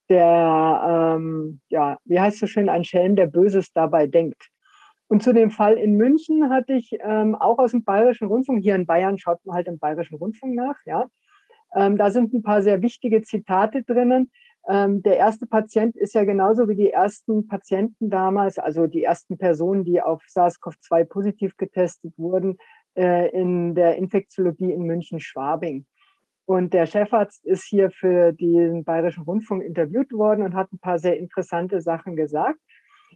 Der, 0.09 1.17
ähm, 1.17 1.61
ja, 1.69 1.99
wie 2.05 2.21
heißt 2.21 2.39
so 2.39 2.47
schön, 2.47 2.69
ein 2.69 2.85
Schelm, 2.85 3.17
der 3.17 3.27
Böses 3.27 3.73
dabei 3.73 4.07
denkt. 4.07 4.49
Und 5.09 5.23
zu 5.23 5.33
dem 5.33 5.51
Fall 5.51 5.75
in 5.75 5.97
München 5.97 6.51
hatte 6.51 6.75
ich 6.75 6.91
ähm, 7.01 7.35
auch 7.35 7.59
aus 7.59 7.73
dem 7.73 7.83
Bayerischen 7.83 8.29
Rundfunk, 8.29 8.63
hier 8.63 8.75
in 8.75 8.87
Bayern 8.87 9.19
schaut 9.19 9.45
man 9.45 9.57
halt 9.57 9.67
im 9.67 9.79
Bayerischen 9.79 10.17
Rundfunk 10.17 10.55
nach, 10.55 10.77
ja. 10.85 11.07
Ähm, 11.75 11.99
da 11.99 12.11
sind 12.11 12.33
ein 12.33 12.43
paar 12.43 12.63
sehr 12.63 12.81
wichtige 12.81 13.23
Zitate 13.23 13.83
drinnen. 13.83 14.31
Ähm, 14.69 15.03
der 15.03 15.17
erste 15.17 15.47
Patient 15.47 15.97
ist 15.97 16.15
ja 16.15 16.25
genauso 16.25 16.69
wie 16.69 16.77
die 16.77 16.91
ersten 16.91 17.49
Patienten 17.49 18.11
damals, 18.11 18.59
also 18.59 18.87
die 18.87 19.03
ersten 19.03 19.39
Personen, 19.39 19.85
die 19.85 20.03
auf 20.03 20.23
SARS-CoV-2 20.29 21.05
positiv 21.07 21.57
getestet 21.57 22.13
wurden, 22.19 22.59
äh, 22.95 23.31
in 23.31 23.75
der 23.75 23.97
Infektiologie 23.97 24.73
in 24.73 24.83
München-Schwabing. 24.83 25.87
Und 26.45 26.75
der 26.75 26.87
Chefarzt 26.87 27.45
ist 27.47 27.65
hier 27.65 27.91
für 27.91 28.33
den 28.33 28.85
Bayerischen 28.85 29.25
Rundfunk 29.25 29.63
interviewt 29.63 30.13
worden 30.13 30.43
und 30.43 30.55
hat 30.55 30.71
ein 30.73 30.79
paar 30.79 30.99
sehr 30.99 31.19
interessante 31.19 31.81
Sachen 31.81 32.15
gesagt. 32.15 32.59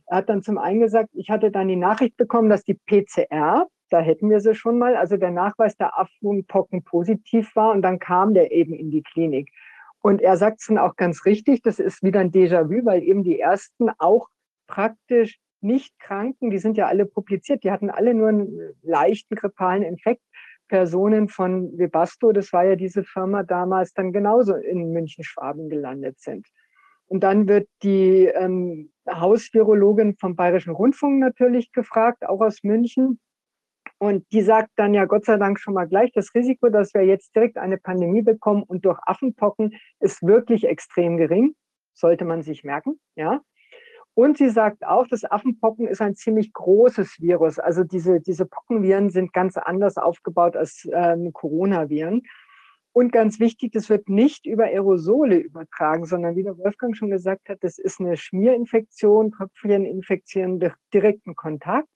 Er 0.06 0.18
hat 0.18 0.28
dann 0.30 0.42
zum 0.42 0.56
einen 0.56 0.80
gesagt, 0.80 1.10
ich 1.12 1.28
hatte 1.28 1.50
dann 1.50 1.68
die 1.68 1.76
Nachricht 1.76 2.16
bekommen, 2.16 2.48
dass 2.48 2.64
die 2.64 2.74
PCR, 2.74 3.66
da 3.90 4.00
hätten 4.00 4.30
wir 4.30 4.40
sie 4.40 4.54
schon 4.54 4.78
mal, 4.78 4.96
also 4.96 5.18
der 5.18 5.30
Nachweis 5.30 5.76
der 5.76 5.98
Affenpocken 5.98 6.82
positiv 6.82 7.54
war 7.54 7.72
und 7.72 7.82
dann 7.82 7.98
kam 7.98 8.32
der 8.32 8.52
eben 8.52 8.72
in 8.72 8.90
die 8.90 9.02
Klinik. 9.02 9.50
Und 10.02 10.20
er 10.20 10.36
sagt 10.36 10.60
es 10.60 10.66
dann 10.66 10.78
auch 10.78 10.96
ganz 10.96 11.24
richtig, 11.24 11.62
das 11.62 11.78
ist 11.78 12.02
wieder 12.02 12.20
ein 12.20 12.32
Déjà-vu, 12.32 12.84
weil 12.84 13.02
eben 13.02 13.22
die 13.22 13.40
ersten 13.40 13.88
auch 13.98 14.28
praktisch 14.66 15.38
nicht 15.60 15.98
Kranken, 16.00 16.50
die 16.50 16.58
sind 16.58 16.76
ja 16.76 16.88
alle 16.88 17.06
publiziert, 17.06 17.62
die 17.62 17.70
hatten 17.70 17.88
alle 17.88 18.14
nur 18.14 18.28
einen 18.28 18.74
leichten 18.82 19.36
grippalen 19.36 19.82
Infekt. 19.82 20.22
Personen 20.68 21.28
von 21.28 21.76
Webasto, 21.76 22.32
das 22.32 22.50
war 22.54 22.64
ja 22.64 22.76
diese 22.76 23.04
Firma 23.04 23.42
damals, 23.42 23.92
dann 23.92 24.10
genauso 24.10 24.54
in 24.54 24.92
München-Schwaben 24.92 25.68
gelandet 25.68 26.18
sind. 26.18 26.46
Und 27.08 27.20
dann 27.20 27.46
wird 27.46 27.68
die 27.82 28.24
ähm, 28.24 28.90
Hausvirologin 29.06 30.16
vom 30.16 30.34
Bayerischen 30.34 30.72
Rundfunk 30.72 31.18
natürlich 31.18 31.72
gefragt, 31.72 32.26
auch 32.26 32.40
aus 32.40 32.62
München. 32.62 33.20
Und 34.02 34.26
die 34.32 34.42
sagt 34.42 34.70
dann 34.74 34.94
ja 34.94 35.04
Gott 35.04 35.26
sei 35.26 35.36
Dank 35.36 35.60
schon 35.60 35.74
mal 35.74 35.86
gleich, 35.86 36.10
das 36.10 36.34
Risiko, 36.34 36.70
dass 36.70 36.92
wir 36.92 37.02
jetzt 37.02 37.36
direkt 37.36 37.56
eine 37.56 37.78
Pandemie 37.78 38.22
bekommen 38.22 38.64
und 38.64 38.84
durch 38.84 38.98
Affenpocken 39.06 39.76
ist 40.00 40.24
wirklich 40.24 40.64
extrem 40.64 41.18
gering. 41.18 41.54
Sollte 41.94 42.24
man 42.24 42.42
sich 42.42 42.64
merken, 42.64 42.98
ja. 43.14 43.42
Und 44.14 44.38
sie 44.38 44.48
sagt 44.48 44.84
auch, 44.84 45.06
das 45.06 45.22
Affenpocken 45.22 45.86
ist 45.86 46.00
ein 46.02 46.16
ziemlich 46.16 46.52
großes 46.52 47.20
Virus. 47.20 47.60
Also 47.60 47.84
diese, 47.84 48.20
diese 48.20 48.44
Pockenviren 48.44 49.10
sind 49.10 49.32
ganz 49.32 49.56
anders 49.56 49.96
aufgebaut 49.98 50.56
als 50.56 50.88
ähm, 50.92 51.32
Coronaviren. 51.32 52.22
Und 52.90 53.12
ganz 53.12 53.38
wichtig, 53.38 53.70
das 53.70 53.88
wird 53.88 54.08
nicht 54.08 54.46
über 54.46 54.64
Aerosole 54.64 55.36
übertragen, 55.36 56.06
sondern 56.06 56.34
wie 56.34 56.42
der 56.42 56.58
Wolfgang 56.58 56.96
schon 56.96 57.10
gesagt 57.10 57.48
hat, 57.48 57.58
das 57.60 57.78
ist 57.78 58.00
eine 58.00 58.16
Schmierinfektion, 58.16 59.30
Tröpfcheninfektion 59.30 60.58
durch 60.58 60.74
direkten 60.92 61.36
Kontakt. 61.36 61.86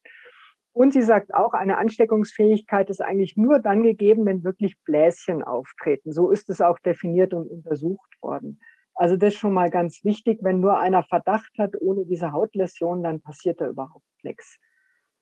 Und 0.76 0.92
sie 0.92 1.00
sagt 1.00 1.32
auch, 1.32 1.54
eine 1.54 1.78
Ansteckungsfähigkeit 1.78 2.90
ist 2.90 3.00
eigentlich 3.00 3.34
nur 3.34 3.60
dann 3.60 3.82
gegeben, 3.82 4.26
wenn 4.26 4.44
wirklich 4.44 4.76
Bläschen 4.84 5.42
auftreten. 5.42 6.12
So 6.12 6.30
ist 6.30 6.50
es 6.50 6.60
auch 6.60 6.78
definiert 6.78 7.32
und 7.32 7.48
untersucht 7.48 8.12
worden. 8.20 8.60
Also 8.94 9.16
das 9.16 9.32
ist 9.32 9.40
schon 9.40 9.54
mal 9.54 9.70
ganz 9.70 10.04
wichtig. 10.04 10.40
Wenn 10.42 10.60
nur 10.60 10.78
einer 10.78 11.02
Verdacht 11.02 11.50
hat, 11.58 11.80
ohne 11.80 12.04
diese 12.04 12.32
Hautläsion, 12.32 13.02
dann 13.02 13.22
passiert 13.22 13.58
da 13.62 13.68
überhaupt 13.68 14.04
nichts. 14.22 14.58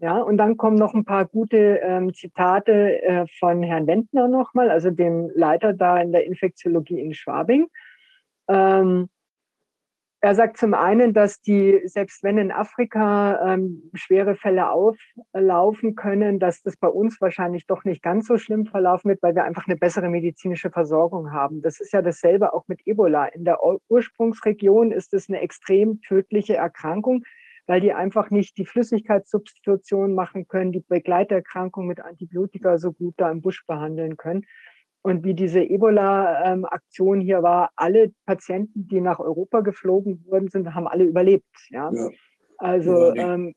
Ja, 0.00 0.20
und 0.22 0.38
dann 0.38 0.56
kommen 0.56 0.76
noch 0.76 0.92
ein 0.92 1.04
paar 1.04 1.24
gute 1.24 1.78
ähm, 1.84 2.12
Zitate 2.14 3.00
äh, 3.02 3.26
von 3.38 3.62
Herrn 3.62 3.86
Wendner 3.86 4.26
nochmal, 4.26 4.70
also 4.70 4.90
dem 4.90 5.30
Leiter 5.36 5.72
da 5.72 5.98
in 5.98 6.10
der 6.10 6.24
Infektiologie 6.24 7.00
in 7.00 7.14
Schwabing. 7.14 7.68
Ähm, 8.48 9.08
er 10.24 10.34
sagt 10.34 10.56
zum 10.56 10.72
einen, 10.72 11.12
dass 11.12 11.42
die, 11.42 11.82
selbst 11.84 12.22
wenn 12.22 12.38
in 12.38 12.50
Afrika 12.50 13.52
ähm, 13.52 13.90
schwere 13.92 14.36
Fälle 14.36 14.70
auflaufen 14.70 15.96
können, 15.96 16.38
dass 16.38 16.62
das 16.62 16.78
bei 16.78 16.88
uns 16.88 17.20
wahrscheinlich 17.20 17.66
doch 17.66 17.84
nicht 17.84 18.02
ganz 18.02 18.26
so 18.28 18.38
schlimm 18.38 18.64
verlaufen 18.64 19.10
wird, 19.10 19.22
weil 19.22 19.34
wir 19.34 19.44
einfach 19.44 19.66
eine 19.66 19.76
bessere 19.76 20.08
medizinische 20.08 20.70
Versorgung 20.70 21.30
haben. 21.32 21.60
Das 21.60 21.78
ist 21.78 21.92
ja 21.92 22.00
dasselbe 22.00 22.54
auch 22.54 22.66
mit 22.68 22.80
Ebola. 22.86 23.26
In 23.26 23.44
der 23.44 23.58
Ursprungsregion 23.90 24.92
ist 24.92 25.12
es 25.12 25.28
eine 25.28 25.42
extrem 25.42 26.00
tödliche 26.00 26.56
Erkrankung, 26.56 27.24
weil 27.66 27.82
die 27.82 27.92
einfach 27.92 28.30
nicht 28.30 28.56
die 28.56 28.64
Flüssigkeitssubstitution 28.64 30.14
machen 30.14 30.48
können, 30.48 30.72
die 30.72 30.80
Begleiterkrankung 30.88 31.86
mit 31.86 32.00
Antibiotika 32.00 32.78
so 32.78 32.92
gut 32.92 33.12
da 33.18 33.30
im 33.30 33.42
Busch 33.42 33.66
behandeln 33.66 34.16
können. 34.16 34.46
Und 35.04 35.22
wie 35.22 35.34
diese 35.34 35.60
Ebola-Aktion 35.60 37.20
hier 37.20 37.42
war, 37.42 37.70
alle 37.76 38.10
Patienten, 38.24 38.88
die 38.88 39.02
nach 39.02 39.18
Europa 39.20 39.60
geflogen 39.60 40.24
wurden 40.26 40.48
sind, 40.48 40.74
haben 40.74 40.88
alle 40.88 41.04
überlebt. 41.04 41.44
Ja, 41.68 41.92
ja. 41.92 42.08
also 42.56 43.14
ähm, 43.14 43.54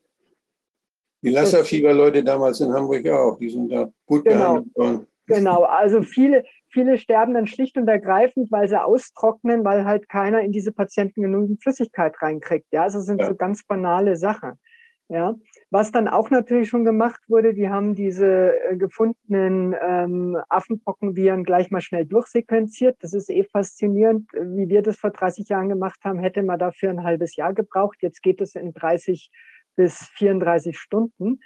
die 1.23 1.29
Lassa-Fieber-Leute 1.29 2.21
damals 2.21 2.59
in 2.59 2.73
Hamburg 2.73 3.07
auch, 3.07 3.37
die 3.39 3.49
sind 3.49 3.71
da 3.71 3.89
gut 4.05 4.25
genau, 4.25 4.39
behandelt 4.39 4.75
worden. 4.75 5.07
Genau, 5.27 5.63
also 5.63 6.01
viele, 6.01 6.43
viele 6.67 6.97
sterben 6.97 7.33
dann 7.33 7.47
schlicht 7.47 7.77
und 7.77 7.87
ergreifend, 7.87 8.51
weil 8.51 8.67
sie 8.67 8.81
austrocknen, 8.81 9.63
weil 9.63 9.85
halt 9.85 10.09
keiner 10.09 10.41
in 10.41 10.51
diese 10.51 10.73
Patienten 10.73 11.21
genügend 11.21 11.63
Flüssigkeit 11.63 12.21
reinkriegt. 12.21 12.67
Ja, 12.71 12.83
also 12.83 12.99
sind 12.99 13.21
ja. 13.21 13.27
so 13.27 13.35
ganz 13.35 13.63
banale 13.65 14.17
Sachen. 14.17 14.59
Ja, 15.07 15.35
was 15.69 15.91
dann 15.91 16.07
auch 16.07 16.29
natürlich 16.29 16.69
schon 16.69 16.85
gemacht 16.85 17.21
wurde, 17.27 17.53
die 17.53 17.69
haben 17.69 17.93
diese 17.93 18.53
äh, 18.69 18.77
gefundenen 18.77 19.75
ähm, 19.81 20.37
Affenpockenviren 20.47 21.43
gleich 21.43 21.71
mal 21.71 21.81
schnell 21.81 22.05
durchsequenziert. 22.05 22.97
Das 23.01 23.13
ist 23.13 23.29
eh 23.29 23.43
faszinierend. 23.43 24.29
Wie 24.33 24.69
wir 24.69 24.81
das 24.81 24.97
vor 24.97 25.09
30 25.11 25.49
Jahren 25.49 25.67
gemacht 25.67 25.99
haben, 26.03 26.19
hätte 26.19 26.41
man 26.41 26.57
dafür 26.57 26.89
ein 26.89 27.03
halbes 27.03 27.35
Jahr 27.35 27.53
gebraucht. 27.53 27.97
Jetzt 28.01 28.21
geht 28.21 28.39
es 28.39 28.55
in 28.55 28.73
30 28.73 29.29
bis 29.75 30.09
34 30.15 30.79
Stunden. 30.79 31.39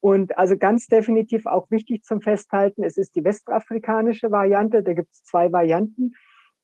Und 0.00 0.38
also 0.38 0.56
ganz 0.56 0.86
definitiv 0.86 1.46
auch 1.46 1.70
wichtig 1.70 2.04
zum 2.04 2.20
Festhalten, 2.20 2.82
es 2.84 2.96
ist 2.96 3.16
die 3.16 3.24
westafrikanische 3.24 4.30
Variante. 4.30 4.82
Da 4.82 4.94
gibt 4.94 5.12
es 5.12 5.24
zwei 5.24 5.52
Varianten. 5.52 6.14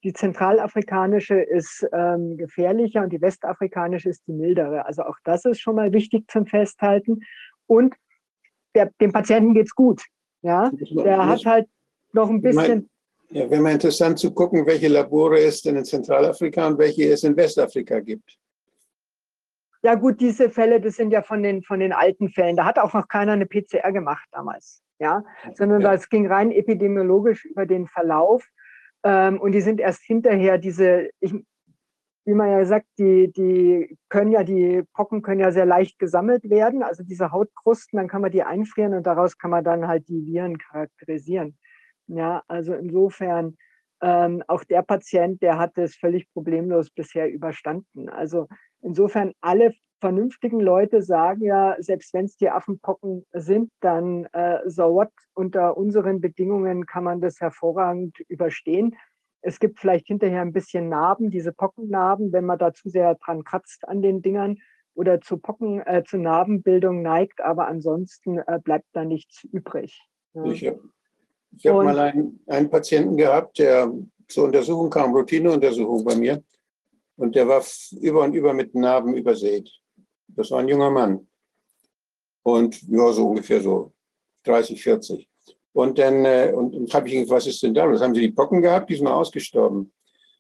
Die 0.05 0.13
zentralafrikanische 0.13 1.41
ist 1.41 1.87
ähm, 1.93 2.37
gefährlicher 2.37 3.03
und 3.03 3.13
die 3.13 3.21
westafrikanische 3.21 4.09
ist 4.09 4.27
die 4.27 4.33
mildere. 4.33 4.85
Also 4.85 5.03
auch 5.03 5.17
das 5.25 5.45
ist 5.45 5.61
schon 5.61 5.77
mal 5.77 5.93
wichtig 5.93 6.29
zum 6.29 6.47
Festhalten. 6.47 7.21
Und 7.67 7.95
der, 8.75 8.91
dem 9.01 9.13
Patienten 9.13 9.55
geht's 9.55 9.75
gut. 9.75 10.03
Ja, 10.43 10.71
der 10.73 11.27
hat 11.27 11.45
halt 11.47 11.69
noch 12.13 12.29
ein 12.29 12.43
bisschen. 12.43 12.91
Ja, 13.31 13.49
wäre 13.49 13.63
mal 13.63 13.73
interessant 13.73 14.19
zu 14.19 14.35
gucken, 14.35 14.67
welche 14.67 14.89
Labore 14.89 15.39
es 15.39 15.63
denn 15.63 15.77
in 15.77 15.85
Zentralafrika 15.85 16.67
und 16.67 16.79
welche 16.79 17.11
es 17.11 17.23
in 17.23 17.37
Westafrika 17.37 18.01
gibt. 18.01 18.37
Ja, 19.83 19.95
gut, 19.95 20.21
diese 20.21 20.51
Fälle, 20.51 20.81
das 20.81 20.97
sind 20.97 21.13
ja 21.13 21.23
von 21.23 21.43
den, 21.43 21.63
von 21.63 21.81
den 21.81 21.93
alten 21.93 22.29
Fällen. 22.29 22.57
Da 22.57 22.65
hat 22.65 22.79
auch 22.79 22.93
noch 22.93 23.09
keiner 23.09 23.33
eine 23.33 23.47
PCR 23.47 23.91
gemacht 23.93 24.29
damals. 24.33 24.83
Ja, 24.99 25.25
sondern 25.55 25.81
ja. 25.81 25.93
das 25.93 26.09
ging 26.09 26.29
rein 26.29 26.53
epidemiologisch 26.53 27.45
über 27.45 27.67
den 27.67 27.89
Verlauf. 27.89 28.47
Ähm, 29.05 29.41
und 29.41 29.53
die 29.53 29.61
sind 29.61 29.81
erst 29.81 30.03
hinterher 30.03 30.59
diese, 30.59 31.11
ich, 31.21 31.35
wie 32.25 32.35
man 32.35 32.51
ja 32.51 32.65
sagt, 32.65 32.87
die, 32.99 33.33
die 33.33 33.99
können 34.09 34.31
ja, 34.31 34.45
die 34.45 34.83
Pocken 34.95 35.23
können 35.23 35.41
ja 35.41 35.51
sehr 35.51 35.67
leicht 35.67 35.99
gesammelt 35.99 36.49
werden, 36.49 36.83
also 36.83 37.03
diese 37.03 37.33
Hautkrusten, 37.33 37.97
dann 37.97 38.09
kann 38.09 38.23
man 38.23 38.31
die 38.31 38.45
einfrieren 38.45 38.95
und 38.95 39.07
daraus 39.07 39.39
kann 39.39 39.51
man 39.51 39.65
dann 39.65 39.89
halt 39.89 40.09
die 40.09 40.25
Viren 40.27 40.59
charakterisieren. 40.59 41.59
Ja, 42.07 42.43
also 42.49 42.75
insofern, 42.75 43.57
ähm, 44.03 44.43
auch 44.49 44.65
der 44.65 44.83
Patient, 44.83 45.43
der 45.43 45.59
hat 45.59 45.79
es 45.79 45.97
völlig 45.97 46.31
problemlos 46.33 46.91
bisher 46.91 47.31
überstanden. 47.31 48.09
Also 48.09 48.49
insofern 48.83 49.33
alle 49.41 49.73
vernünftigen 50.03 50.59
Leute 50.59 51.01
sagen 51.01 51.45
ja, 51.45 51.77
selbst 51.79 52.13
wenn 52.13 52.25
es 52.25 52.37
die 52.37 52.51
Affenpocken 52.51 53.25
sind, 53.33 53.71
dann 53.81 54.25
äh, 54.33 54.59
so 54.67 54.93
what, 54.95 55.11
unter 55.33 55.77
unseren 55.77 56.21
Bedingungen 56.21 56.87
kann 56.87 57.05
man 57.05 57.21
das 57.21 57.41
hervorragend 57.41 58.19
überstehen. 58.29 58.97
Es 59.43 59.61
gibt 59.61 59.79
vielleicht 59.79 60.09
hinterher 60.09 60.43
ein 60.43 60.53
bisschen 60.53 60.89
Narben, 60.89 61.31
diese 61.31 61.53
Pockennarben, 61.53 62.33
wenn 62.33 62.45
man 62.45 62.59
da 62.59 62.75
zu 62.75 62.89
sehr 62.89 63.15
dran 63.15 63.45
kratzt 63.45 63.89
an 63.89 64.03
den 64.03 64.23
Dingern 64.23 64.59
oder 64.95 65.21
zu 65.21 65.39
Pocken, 65.39 65.81
äh, 65.87 66.03
zu 66.05 66.19
Narbenbildung 66.19 67.01
neigt, 67.03 67.41
aber 67.41 67.69
ansonsten 67.69 68.39
äh, 68.39 68.59
bleibt 68.63 68.89
da 68.93 69.05
nichts 69.05 69.45
übrig. 69.45 70.03
Ja. 70.35 70.45
Ich 70.47 70.67
habe 70.67 70.81
hab 71.65 71.85
mal 71.85 71.99
einen, 72.01 72.41
einen 72.49 72.71
Patienten 72.71 73.17
gehabt, 73.17 73.61
der 73.61 73.93
zur 74.27 74.47
Untersuchung 74.47 74.91
kam, 74.91 75.15
Routineuntersuchung 75.15 76.05
bei 76.05 76.17
mir, 76.17 76.43
und 77.17 77.37
der 77.37 77.47
war 77.47 77.63
über 78.01 78.25
und 78.25 78.35
über 78.35 78.53
mit 78.53 78.75
Narben 78.75 79.15
übersät. 79.15 79.71
Das 80.29 80.51
war 80.51 80.61
ein 80.61 80.69
junger 80.69 80.91
Mann. 80.91 81.27
Und 82.43 82.83
ja, 82.83 83.13
so 83.13 83.29
ungefähr 83.29 83.61
so 83.61 83.93
30, 84.45 84.83
40. 84.83 85.29
Und 85.73 85.99
dann 85.99 86.25
äh, 86.25 86.53
und, 86.55 86.75
und 86.75 86.93
habe 86.93 87.09
ich 87.09 87.15
ihn 87.15 87.29
was 87.29 87.47
ist 87.47 87.63
denn 87.63 87.75
da? 87.75 87.91
Was 87.91 88.03
haben 88.03 88.15
Sie 88.15 88.21
die 88.21 88.33
Pocken 88.33 88.61
gehabt? 88.61 88.91
Die 88.91 88.95
sind 88.95 89.05
mal 89.05 89.15
ausgestorben. 89.15 89.93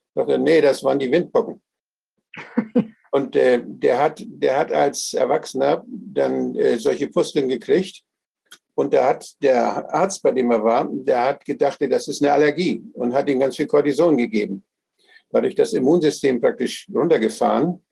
Ich 0.09 0.15
dachte, 0.15 0.39
nee, 0.39 0.61
das 0.61 0.85
waren 0.85 0.99
die 0.99 1.11
Windpocken. 1.11 1.63
und 3.13 3.37
äh, 3.37 3.63
der, 3.65 3.99
hat, 3.99 4.23
der 4.27 4.59
hat 4.59 4.73
als 4.73 5.15
Erwachsener 5.15 5.85
dann 5.87 6.55
äh, 6.55 6.79
solche 6.79 7.09
Pusteln 7.09 7.49
gekriegt. 7.49 8.03
Und 8.75 8.95
da 8.95 9.09
hat 9.09 9.27
der 9.43 9.93
Arzt, 9.95 10.23
bei 10.23 10.31
dem 10.33 10.51
er 10.51 10.65
war, 10.65 10.89
der 10.91 11.25
hat 11.25 11.45
gedacht, 11.45 11.79
das 11.81 12.09
ist 12.09 12.23
eine 12.23 12.33
Allergie 12.33 12.83
und 12.95 13.13
hat 13.13 13.29
ihm 13.29 13.41
ganz 13.41 13.57
viel 13.57 13.67
Cortison 13.67 14.17
gegeben. 14.17 14.65
Dadurch 15.31 15.55
das 15.55 15.73
Immunsystem 15.73 16.41
praktisch 16.41 16.89
runtergefahren. 16.93 17.83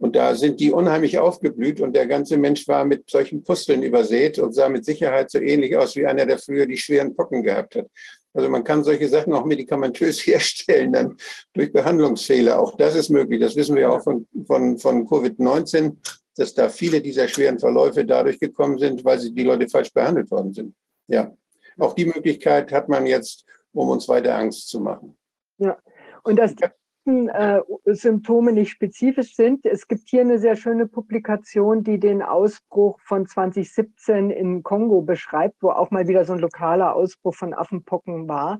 Und 0.00 0.16
da 0.16 0.34
sind 0.34 0.60
die 0.60 0.72
unheimlich 0.72 1.18
aufgeblüht 1.18 1.82
und 1.82 1.94
der 1.94 2.06
ganze 2.06 2.38
Mensch 2.38 2.66
war 2.66 2.86
mit 2.86 3.10
solchen 3.10 3.44
Pusteln 3.44 3.82
übersät 3.82 4.38
und 4.38 4.54
sah 4.54 4.70
mit 4.70 4.86
Sicherheit 4.86 5.30
so 5.30 5.38
ähnlich 5.38 5.76
aus 5.76 5.94
wie 5.94 6.06
einer, 6.06 6.24
der 6.24 6.38
früher 6.38 6.64
die 6.64 6.78
schweren 6.78 7.14
Pocken 7.14 7.42
gehabt 7.42 7.76
hat. 7.76 7.86
Also 8.32 8.48
man 8.48 8.64
kann 8.64 8.82
solche 8.82 9.08
Sachen 9.08 9.34
auch 9.34 9.44
medikamentös 9.44 10.20
herstellen, 10.26 10.94
dann 10.94 11.16
durch 11.52 11.70
Behandlungsfehler. 11.70 12.58
Auch 12.58 12.78
das 12.78 12.94
ist 12.94 13.10
möglich. 13.10 13.40
Das 13.40 13.56
wissen 13.56 13.76
wir 13.76 13.92
auch 13.92 14.02
von, 14.02 14.26
von, 14.46 14.78
von 14.78 15.06
Covid-19, 15.06 15.96
dass 16.34 16.54
da 16.54 16.70
viele 16.70 17.02
dieser 17.02 17.28
schweren 17.28 17.58
Verläufe 17.58 18.02
dadurch 18.02 18.40
gekommen 18.40 18.78
sind, 18.78 19.04
weil 19.04 19.18
sie 19.18 19.34
die 19.34 19.44
Leute 19.44 19.68
falsch 19.68 19.92
behandelt 19.92 20.30
worden 20.30 20.54
sind. 20.54 20.74
Ja, 21.08 21.30
auch 21.78 21.92
die 21.92 22.06
Möglichkeit 22.06 22.72
hat 22.72 22.88
man 22.88 23.04
jetzt, 23.04 23.44
um 23.72 23.90
uns 23.90 24.08
weiter 24.08 24.34
Angst 24.34 24.68
zu 24.68 24.80
machen. 24.80 25.18
Ja, 25.58 25.76
und 26.22 26.36
das, 26.36 26.54
äh, 27.06 27.60
Symptome 27.86 28.52
nicht 28.52 28.70
spezifisch 28.70 29.34
sind. 29.34 29.64
Es 29.64 29.88
gibt 29.88 30.08
hier 30.08 30.20
eine 30.20 30.38
sehr 30.38 30.56
schöne 30.56 30.86
Publikation, 30.86 31.82
die 31.82 31.98
den 31.98 32.22
Ausbruch 32.22 33.00
von 33.00 33.26
2017 33.26 34.30
in 34.30 34.62
Kongo 34.62 35.02
beschreibt, 35.02 35.62
wo 35.62 35.70
auch 35.70 35.90
mal 35.90 36.08
wieder 36.08 36.24
so 36.24 36.34
ein 36.34 36.38
lokaler 36.38 36.94
Ausbruch 36.94 37.34
von 37.34 37.54
Affenpocken 37.54 38.28
war. 38.28 38.58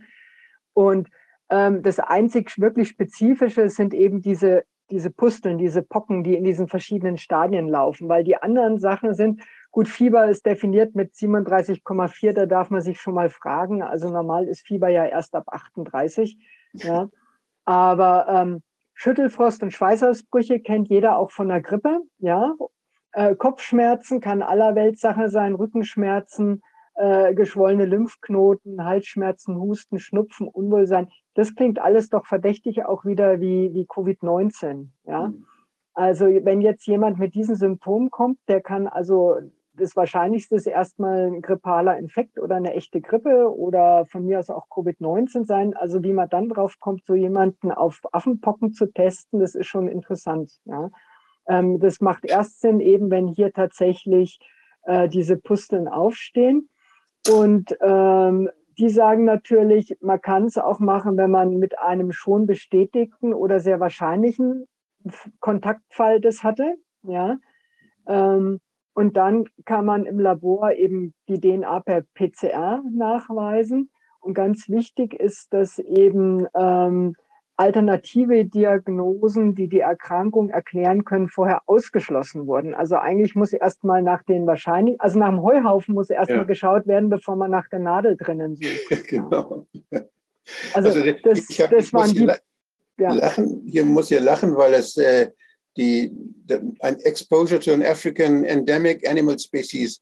Und 0.73 1.09
ähm, 1.51 1.83
das 1.83 1.99
einzig 1.99 2.59
wirklich 2.59 2.89
Spezifische 2.89 3.69
sind 3.69 3.93
eben 3.93 4.23
diese, 4.23 4.65
diese 4.91 5.11
Pusteln, 5.11 5.59
diese 5.59 5.83
Pocken, 5.83 6.25
die 6.25 6.35
in 6.35 6.45
diesen 6.45 6.69
verschiedenen 6.69 7.19
Stadien 7.19 7.69
laufen, 7.69 8.09
weil 8.09 8.25
die 8.25 8.37
anderen 8.37 8.79
Sachen 8.79 9.15
sind, 9.15 9.43
gut, 9.71 9.87
Fieber 9.87 10.29
ist 10.29 10.47
definiert 10.47 10.95
mit 10.95 11.13
37,4, 11.13 12.33
da 12.33 12.47
darf 12.47 12.71
man 12.71 12.81
sich 12.81 13.01
schon 13.01 13.15
mal 13.15 13.31
fragen. 13.31 13.83
Also 13.83 14.11
normal 14.11 14.49
ist 14.49 14.67
Fieber 14.67 14.89
ja 14.89 15.05
erst 15.05 15.35
ab 15.35 15.45
38. 15.49 16.39
Ja. 16.73 17.09
Aber 17.65 18.27
ähm, 18.29 18.63
Schüttelfrost 18.95 19.63
und 19.63 19.73
Schweißausbrüche 19.73 20.61
kennt 20.61 20.89
jeder 20.89 21.19
auch 21.19 21.31
von 21.31 21.49
der 21.49 21.61
Grippe. 21.61 22.01
Ja? 22.19 22.55
Äh, 23.13 23.35
Kopfschmerzen 23.35 24.21
kann 24.21 24.43
aller 24.43 24.75
Weltsache 24.75 25.31
sein, 25.31 25.55
Rückenschmerzen, 25.55 26.63
äh, 26.95 27.35
geschwollene 27.35 27.87
Lymphknoten, 27.87 28.85
Halsschmerzen, 28.85 29.57
Husten, 29.57 29.99
Schnupfen, 29.99 30.49
Unwohlsein. 30.49 31.09
Das 31.35 31.55
klingt 31.55 31.79
alles 31.79 32.11
doch 32.11 32.27
verdächtig 32.27 32.85
auch 32.85 33.05
wieder 33.05 33.41
wie, 33.41 33.73
wie 33.73 33.87
Covid-19. 33.87 34.89
Ja? 35.05 35.29
Mhm. 35.29 35.47
Also 35.95 36.27
wenn 36.27 36.61
jetzt 36.61 36.87
jemand 36.87 37.19
mit 37.19 37.35
diesen 37.35 37.57
Symptomen 37.57 38.11
kommt, 38.11 38.39
der 38.49 38.61
kann 38.61 38.87
also 38.87 39.37
das 39.81 39.97
Wahrscheinlichste 39.97 40.57
ist 40.57 40.67
erstmal 40.67 41.27
ein 41.27 41.43
grippaler 41.43 41.99
Infekt 41.99 42.39
oder 42.39 42.57
eine 42.57 42.75
echte 42.75 43.01
Grippe 43.01 43.53
oder 43.55 44.07
von 44.07 44.25
mir 44.27 44.39
aus 44.39 44.51
auch 44.51 44.69
Covid-19 44.69 45.47
sein. 45.47 45.75
Also 45.77 46.03
wie 46.03 46.13
man 46.13 46.29
dann 46.29 46.49
drauf 46.49 46.79
kommt, 46.79 47.05
so 47.07 47.15
jemanden 47.15 47.73
auf 47.73 48.01
Affenpocken 48.13 48.73
zu 48.73 48.87
testen, 48.93 49.41
das 49.41 49.55
ist 49.55 49.67
schon 49.67 49.89
interessant. 49.89 50.53
Ja. 50.65 50.91
Ähm, 51.49 51.81
das 51.81 52.01
macht 52.01 52.25
erst 52.25 52.61
Sinn, 52.61 52.81
eben 52.81 53.11
wenn 53.11 53.29
hier 53.29 53.53
tatsächlich 53.53 54.39
äh, 54.85 55.09
diese 55.09 55.37
Pusteln 55.37 55.89
aufstehen. 55.89 56.69
Und 57.29 57.77
ähm, 57.81 58.51
die 58.79 58.89
sagen 58.89 59.25
natürlich, 59.25 59.97
man 60.01 60.21
kann 60.21 60.45
es 60.45 60.57
auch 60.57 60.79
machen, 60.79 61.17
wenn 61.17 61.31
man 61.31 61.59
mit 61.59 61.79
einem 61.79 62.13
schon 62.13 62.47
bestätigten 62.47 63.35
oder 63.35 63.61
sehr 63.61 63.81
wahrscheinlichen 63.81 64.67
Kontaktfall 65.41 66.21
das 66.21 66.43
hatte. 66.43 66.77
Ja. 67.03 67.37
Ähm, 68.07 68.61
und 68.95 69.17
dann 69.17 69.47
kann 69.65 69.85
man 69.85 70.07
im 70.07 70.19
Labor 70.19 70.73
eben 70.73 71.15
die 71.29 71.41
DNA 71.41 71.81
per 71.81 72.03
PCR 72.15 72.83
nachweisen. 72.93 73.91
Und 74.21 74.35
ganz 74.35 74.69
wichtig 74.69 75.15
ist, 75.15 75.53
dass 75.53 75.79
eben 75.79 76.47
ähm, 76.55 77.15
alternative 77.61 78.47
Diagnosen, 78.47 79.55
die 79.55 79.69
die 79.69 79.81
Erkrankung 79.81 80.49
erklären 80.49 81.05
können, 81.05 81.29
vorher 81.29 81.61
ausgeschlossen 81.67 82.47
wurden. 82.47 82.75
Also 82.75 82.97
eigentlich 82.97 83.35
muss 83.35 83.53
erstmal 83.53 84.03
nach 84.03 84.23
den 84.23 84.47
wahrscheinlich, 84.47 84.99
also 85.01 85.19
nach 85.19 85.29
dem 85.29 85.43
Heuhaufen 85.43 85.95
muss 85.95 86.09
erstmal 86.09 86.39
ja. 86.39 86.45
geschaut 86.45 86.87
werden, 86.87 87.11
bevor 87.11 87.37
man 87.37 87.51
nach 87.51 87.69
der 87.69 87.81
Nadel 87.81 88.17
drinnen 88.17 88.57
sucht. 88.57 89.05
genau. 89.09 89.67
Also, 90.73 90.89
also 90.89 91.13
das, 91.23 91.41
hab, 91.59 91.71
das 91.71 91.93
waren 91.93 92.11
die. 92.13 92.31
Ja. 92.99 93.13
Lachen, 93.13 93.63
hier 93.67 93.85
muss 93.85 94.11
ja 94.11 94.21
lachen, 94.21 94.57
weil 94.57 94.75
es 94.75 94.97
äh, 94.99 95.31
die, 95.81 96.13
ein 96.81 97.01
Exposure 97.01 97.59
to 97.59 97.73
an 97.73 97.83
African 97.83 98.45
Endemic 98.45 99.09
Animal 99.09 99.39
Species. 99.39 100.01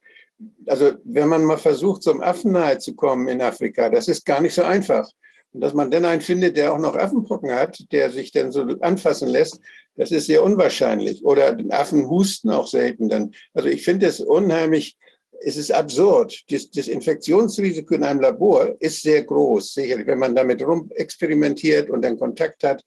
Also 0.67 0.93
wenn 1.05 1.29
man 1.29 1.45
mal 1.45 1.59
versucht, 1.59 2.03
zum 2.03 2.21
Affen 2.21 2.53
nahe 2.53 2.79
zu 2.79 2.95
kommen 2.95 3.29
in 3.29 3.41
Afrika, 3.41 3.89
das 3.89 4.09
ist 4.09 4.25
gar 4.25 4.41
nicht 4.41 4.55
so 4.55 4.63
einfach. 4.63 5.09
Und 5.53 5.63
dass 5.63 5.75
man 5.75 5.91
dann 5.91 6.05
einen 6.05 6.21
findet, 6.21 6.57
der 6.57 6.73
auch 6.73 6.79
noch 6.79 6.97
Affenpocken 6.97 7.51
hat, 7.51 7.85
der 7.93 8.11
sich 8.11 8.33
dann 8.33 8.53
so 8.53 8.63
anfassen 8.81 9.29
lässt, 9.29 9.61
das 9.97 10.13
ist 10.13 10.27
sehr 10.27 10.43
unwahrscheinlich. 10.43 11.25
Oder 11.25 11.57
Affen 11.71 12.09
husten 12.09 12.51
auch 12.51 12.67
selten 12.67 13.09
dann. 13.09 13.33
Also 13.55 13.69
ich 13.69 13.83
finde 13.85 14.07
es 14.07 14.21
unheimlich, 14.21 14.97
es 15.41 15.57
ist 15.57 15.73
absurd. 15.73 16.43
Das, 16.51 16.71
das, 16.71 16.89
Infektionsrisiko 16.89 17.95
in 17.95 18.05
einem 18.05 18.21
Labor 18.21 18.77
ist 18.81 19.03
sehr 19.03 19.23
groß, 19.25 19.75
sicherlich, 19.75 20.07
wenn 20.07 20.19
man 20.19 20.35
damit 20.35 20.63
rum 20.63 20.91
experimentiert 20.95 21.89
und 21.91 22.03
dann 22.03 22.19
Kontakt 22.19 22.63
hat 22.65 22.83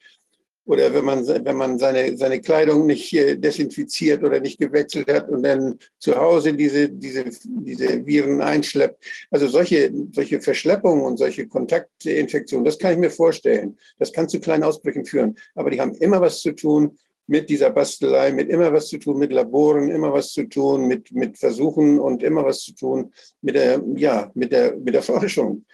oder 0.65 0.93
wenn 0.93 1.05
man, 1.05 1.27
wenn 1.27 1.55
man 1.55 1.79
seine, 1.79 2.15
seine 2.17 2.39
Kleidung 2.39 2.85
nicht 2.85 3.11
desinfiziert 3.13 4.23
oder 4.23 4.39
nicht 4.39 4.59
gewechselt 4.59 5.11
hat 5.11 5.29
und 5.29 5.43
dann 5.43 5.79
zu 5.97 6.15
Hause 6.15 6.53
diese, 6.53 6.89
diese, 6.89 7.25
diese 7.43 8.05
Viren 8.05 8.41
einschleppt. 8.41 9.03
Also 9.31 9.47
solche, 9.47 9.91
solche 10.11 10.39
Verschleppungen 10.39 11.03
und 11.03 11.17
solche 11.17 11.47
Kontaktinfektionen, 11.47 12.63
das 12.63 12.77
kann 12.77 12.93
ich 12.93 12.99
mir 12.99 13.11
vorstellen. 13.11 13.77
Das 13.97 14.13
kann 14.13 14.29
zu 14.29 14.39
kleinen 14.39 14.63
Ausbrüchen 14.63 15.05
führen. 15.05 15.35
Aber 15.55 15.71
die 15.71 15.81
haben 15.81 15.95
immer 15.95 16.21
was 16.21 16.41
zu 16.41 16.51
tun 16.51 16.97
mit 17.27 17.49
dieser 17.49 17.69
Bastelei, 17.69 18.31
mit 18.31 18.49
immer 18.49 18.71
was 18.73 18.87
zu 18.87 18.97
tun 18.97 19.17
mit 19.17 19.31
Laboren, 19.31 19.89
immer 19.89 20.13
was 20.13 20.31
zu 20.31 20.43
tun 20.43 20.87
mit, 20.87 21.11
mit 21.11 21.37
Versuchen 21.37 21.99
und 21.99 22.23
immer 22.23 22.45
was 22.45 22.59
zu 22.59 22.75
tun 22.75 23.13
mit 23.41 23.55
der, 23.55 23.81
ja, 23.95 24.29
mit 24.35 24.51
der, 24.51 24.75
mit 24.75 24.93
der 24.93 25.01
Forschung 25.01 25.65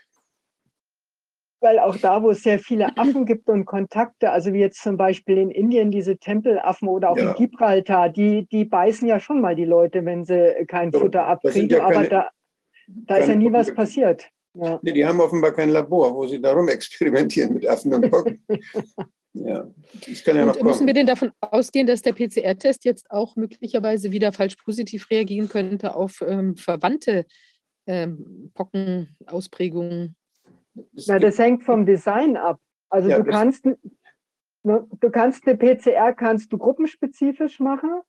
weil 1.68 1.80
auch 1.80 1.98
da, 1.98 2.24
wo 2.24 2.32
es 2.32 2.44
sehr 2.44 2.60
viele 2.60 2.88
Affen 2.98 3.26
gibt 3.26 3.50
und 3.50 3.66
Kontakte, 3.66 4.32
also 4.32 4.54
wie 4.54 4.60
jetzt 4.60 4.82
zum 4.82 4.96
Beispiel 4.96 5.38
in 5.38 5.52
Indien 5.52 5.92
diese 5.92 6.18
Tempelaffen 6.18 6.88
oder 6.88 7.12
auch 7.12 7.18
ja. 7.18 7.32
in 7.32 7.36
Gibraltar, 7.36 8.10
die, 8.10 8.48
die 8.48 8.66
beißen 8.66 9.08
ja 9.08 9.20
schon 9.20 9.42
mal 9.42 9.56
die 9.56 9.66
Leute, 9.66 10.06
wenn 10.06 10.24
sie 10.24 10.66
kein 10.68 10.92
so, 10.92 11.00
Futter 11.00 11.26
abkriegen, 11.26 11.70
ja 11.70 11.86
aber 11.86 12.06
da, 12.06 12.30
da 12.88 13.18
ist 13.18 13.28
ja 13.28 13.36
nie 13.36 13.52
was 13.52 13.74
passiert. 13.74 14.30
Ja. 14.54 14.80
Nee, 14.82 14.94
die 14.94 15.06
haben 15.06 15.20
offenbar 15.20 15.52
kein 15.52 15.70
Labor, 15.70 16.16
wo 16.16 16.26
sie 16.26 16.42
darum 16.42 16.68
experimentieren 16.70 17.54
mit 17.54 17.68
Affen 17.68 17.94
und 17.94 18.10
Pocken. 18.10 18.44
ja, 19.34 19.68
das 20.08 20.24
kann 20.24 20.36
ja 20.36 20.44
und 20.44 20.48
noch 20.48 20.58
kommen. 20.58 20.70
Müssen 20.70 20.88
wir 20.88 20.94
denn 20.94 21.06
davon 21.06 21.32
ausgehen, 21.42 21.86
dass 21.86 22.02
der 22.02 22.14
PCR-Test 22.14 22.86
jetzt 22.86 23.12
auch 23.12 23.36
möglicherweise 23.36 24.12
wieder 24.12 24.32
falsch 24.32 24.56
positiv 24.56 25.12
reagieren 25.12 25.50
könnte 25.50 25.96
auf 25.96 26.24
ähm, 26.26 26.56
verwandte 26.56 27.26
ähm, 27.86 28.52
Pockenausprägungen? 28.56 30.16
Na, 31.08 31.20
das 31.20 31.40
hängt 31.40 31.64
vom 31.64 31.86
Design 31.86 32.38
ab. 32.38 32.60
Also 32.90 33.10
ja, 33.10 33.20
du 33.20 33.26
kannst, 33.26 33.66
ne, 33.66 33.78
du 34.64 35.10
kannst 35.10 35.48
eine 35.48 35.58
PCR 35.58 36.14
kannst 36.14 36.52
du 36.54 36.58
gruppenspezifisch 36.58 37.60
machen 37.60 38.02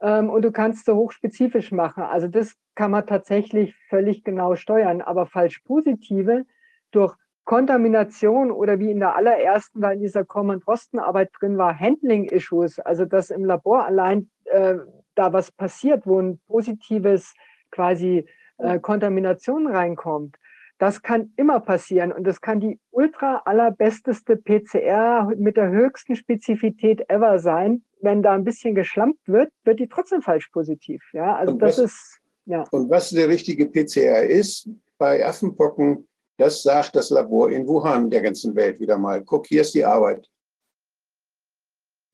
ähm, 0.00 0.30
und 0.30 0.42
du 0.42 0.52
kannst 0.52 0.86
sie 0.86 0.94
hochspezifisch 0.94 1.72
machen. 1.72 2.04
Also 2.04 2.28
das 2.28 2.54
kann 2.74 2.90
man 2.90 3.06
tatsächlich 3.06 3.74
völlig 3.88 4.24
genau 4.24 4.54
steuern. 4.56 5.02
Aber 5.02 5.26
falsch 5.26 5.60
positive 5.60 6.44
durch 6.90 7.14
Kontamination 7.44 8.50
oder 8.50 8.78
wie 8.78 8.90
in 8.90 9.00
der 9.00 9.16
allerersten, 9.16 9.82
weil 9.82 9.96
in 9.96 10.02
dieser 10.02 10.24
Common 10.24 10.60
Drosten 10.60 10.98
Arbeit 10.98 11.30
drin 11.38 11.58
war, 11.58 11.78
Handling 11.78 12.24
Issues, 12.24 12.78
also 12.78 13.04
dass 13.04 13.30
im 13.30 13.44
Labor 13.44 13.84
allein 13.84 14.30
äh, 14.44 14.76
da 15.14 15.32
was 15.32 15.52
passiert, 15.52 16.06
wo 16.06 16.20
ein 16.20 16.40
positives 16.46 17.34
quasi 17.70 18.26
äh, 18.58 18.78
Kontamination 18.78 19.66
reinkommt 19.66 20.38
das 20.78 21.02
kann 21.02 21.32
immer 21.36 21.60
passieren 21.60 22.12
und 22.12 22.24
das 22.24 22.40
kann 22.40 22.60
die 22.60 22.78
ultra 22.90 23.42
allerbesteste 23.44 24.36
PCR 24.36 25.30
mit 25.36 25.56
der 25.56 25.70
höchsten 25.70 26.16
Spezifität 26.16 27.08
ever 27.08 27.38
sein. 27.38 27.84
Wenn 28.00 28.22
da 28.22 28.32
ein 28.32 28.44
bisschen 28.44 28.74
geschlampt 28.74 29.26
wird, 29.26 29.50
wird 29.62 29.80
die 29.80 29.88
trotzdem 29.88 30.20
falsch 30.20 30.48
positiv. 30.48 31.02
Ja, 31.12 31.36
also 31.36 31.52
und 31.52 31.60
das 31.60 31.78
was, 31.78 31.84
ist, 31.84 32.20
ja. 32.46 32.64
Und 32.70 32.90
was 32.90 33.10
der 33.10 33.28
richtige 33.28 33.66
PCR 33.66 34.24
ist 34.24 34.68
bei 34.98 35.24
Affenpocken, 35.24 36.08
das 36.36 36.62
sagt 36.62 36.96
das 36.96 37.10
Labor 37.10 37.50
in 37.50 37.66
Wuhan 37.66 38.10
der 38.10 38.22
ganzen 38.22 38.54
Welt 38.56 38.80
wieder 38.80 38.98
mal. 38.98 39.22
Guck, 39.22 39.46
hier 39.46 39.60
ist 39.60 39.74
die 39.74 39.84
Arbeit. 39.84 40.28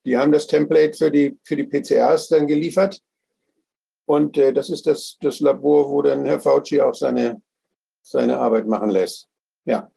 Die 0.04 0.16
haben 0.16 0.32
das 0.32 0.46
Template 0.46 0.96
für 0.96 1.10
die, 1.10 1.38
für 1.44 1.56
die 1.56 1.64
PCRs 1.64 2.28
dann 2.28 2.46
geliefert. 2.46 3.00
Und 4.06 4.36
äh, 4.36 4.52
das 4.52 4.68
ist 4.70 4.86
das, 4.86 5.16
das 5.20 5.40
Labor, 5.40 5.90
wo 5.90 6.02
dann 6.02 6.26
Herr 6.26 6.40
Fauci 6.40 6.80
auch 6.80 6.94
seine 6.94 7.40
seine 8.10 8.38
Arbeit 8.38 8.66
machen 8.66 8.90
lässt. 8.90 9.28
Ja. 9.64 9.90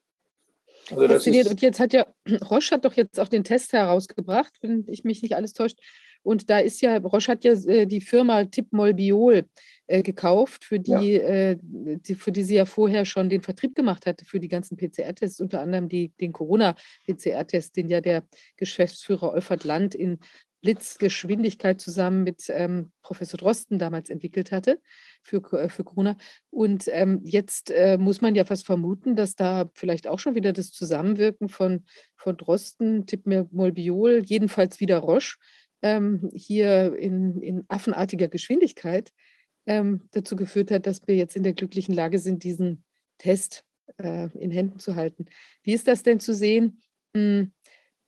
Also 0.89 1.07
das 1.07 1.27
ist 1.27 1.49
und 1.49 1.61
jetzt 1.61 1.79
hat 1.79 1.93
ja, 1.93 2.05
Roche 2.49 2.75
hat 2.75 2.85
doch 2.85 2.93
jetzt 2.93 3.19
auch 3.19 3.29
den 3.29 3.43
Test 3.43 3.73
herausgebracht, 3.73 4.53
wenn 4.61 4.85
ich 4.89 5.03
mich 5.03 5.21
nicht 5.21 5.35
alles 5.35 5.53
täuscht. 5.53 5.79
Und 6.23 6.49
da 6.49 6.59
ist 6.59 6.81
ja, 6.81 6.97
Roche 6.97 7.31
hat 7.31 7.43
ja 7.43 7.53
äh, 7.53 7.85
die 7.85 8.01
Firma 8.01 8.45
Tipmolbiol 8.45 9.45
äh, 9.87 10.01
gekauft, 10.01 10.63
für 10.63 10.79
die, 10.79 10.91
ja. 10.91 11.51
äh, 11.51 11.57
die, 11.61 12.15
für 12.15 12.31
die 12.31 12.43
sie 12.43 12.55
ja 12.55 12.65
vorher 12.65 13.05
schon 13.05 13.29
den 13.29 13.41
Vertrieb 13.41 13.75
gemacht 13.75 14.05
hatte, 14.05 14.25
für 14.25 14.39
die 14.39 14.47
ganzen 14.47 14.77
PCR-Tests, 14.77 15.41
unter 15.41 15.59
anderem 15.59 15.89
die, 15.89 16.13
den 16.21 16.31
Corona-PCR-Test, 16.31 17.75
den 17.75 17.89
ja 17.89 17.99
der 17.99 18.23
Geschäftsführer 18.55 19.33
Olfert 19.33 19.65
Land 19.65 19.95
in 19.95 20.19
Blitzgeschwindigkeit 20.63 21.81
zusammen 21.81 22.23
mit 22.23 22.45
ähm, 22.47 22.91
Professor 23.01 23.37
Drosten 23.37 23.79
damals 23.79 24.09
entwickelt 24.09 24.53
hatte 24.53 24.79
für, 25.21 25.43
äh, 25.53 25.67
für 25.67 25.83
Corona. 25.83 26.15
Und 26.49 26.85
ähm, 26.87 27.19
jetzt 27.23 27.69
äh, 27.69 27.97
muss 27.97 28.21
man 28.21 28.33
ja 28.33 28.45
fast 28.45 28.65
vermuten, 28.65 29.17
dass 29.17 29.35
da 29.35 29.69
vielleicht 29.75 30.07
auch 30.07 30.19
schon 30.19 30.35
wieder 30.35 30.53
das 30.53 30.71
Zusammenwirken 30.71 31.49
von, 31.49 31.85
von 32.15 32.37
Drosten, 32.37 33.05
Tipmolbiol, 33.05 34.23
jedenfalls 34.25 34.79
wieder 34.79 34.99
Roche, 34.99 35.35
ähm, 35.81 36.31
hier 36.33 36.95
in, 36.97 37.41
in 37.41 37.65
affenartiger 37.67 38.29
Geschwindigkeit 38.29 39.11
ähm, 39.65 40.07
dazu 40.11 40.37
geführt 40.37 40.71
hat, 40.71 40.87
dass 40.87 41.05
wir 41.07 41.15
jetzt 41.17 41.35
in 41.35 41.43
der 41.43 41.53
glücklichen 41.53 41.93
Lage 41.93 42.19
sind, 42.19 42.45
diesen 42.45 42.85
Test 43.17 43.65
äh, 43.97 44.29
in 44.37 44.49
Händen 44.49 44.79
zu 44.79 44.95
halten. 44.95 45.25
Wie 45.61 45.73
ist 45.73 45.89
das 45.89 46.03
denn 46.03 46.21
zu 46.21 46.33
sehen? 46.33 46.81
Hm, 47.13 47.51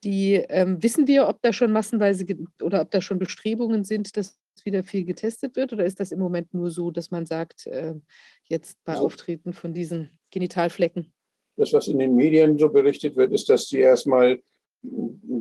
die 0.06 0.36
ähm, 0.36 0.82
wissen 0.82 1.08
wir, 1.08 1.28
ob 1.28 1.42
da 1.42 1.52
schon 1.52 1.72
massenweise 1.72 2.26
oder 2.62 2.82
ob 2.82 2.92
da 2.92 3.02
schon 3.02 3.20
Bestrebungen 3.20 3.84
sind, 3.84 4.16
dass 4.16 4.38
wieder 4.66 4.84
viel 4.84 5.06
getestet 5.06 5.56
wird? 5.56 5.72
Oder 5.72 5.86
ist 5.86 6.00
das 6.00 6.12
im 6.12 6.20
Moment 6.20 6.54
nur 6.54 6.72
so, 6.72 6.92
dass 6.92 7.12
man 7.12 7.26
sagt, 7.26 7.68
äh, 7.68 7.94
jetzt 8.44 8.84
bei 8.84 8.94
also, 8.94 9.06
Auftreten 9.06 9.54
von 9.54 9.74
diesen 9.74 10.18
Genitalflecken? 10.32 11.14
Das, 11.58 11.72
was 11.72 11.88
in 11.88 12.00
den 12.00 12.16
Medien 12.16 12.58
so 12.58 12.70
berichtet 12.70 13.16
wird, 13.16 13.32
ist, 13.32 13.48
dass 13.48 13.70
sie 13.70 13.80
erstmal 13.80 14.42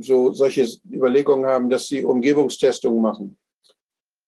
so 0.01 0.33
solche 0.33 0.67
Überlegungen 0.91 1.47
haben, 1.47 1.69
dass 1.69 1.89
sie 1.89 2.05
Umgebungstestungen 2.05 3.03
machen. 3.03 3.37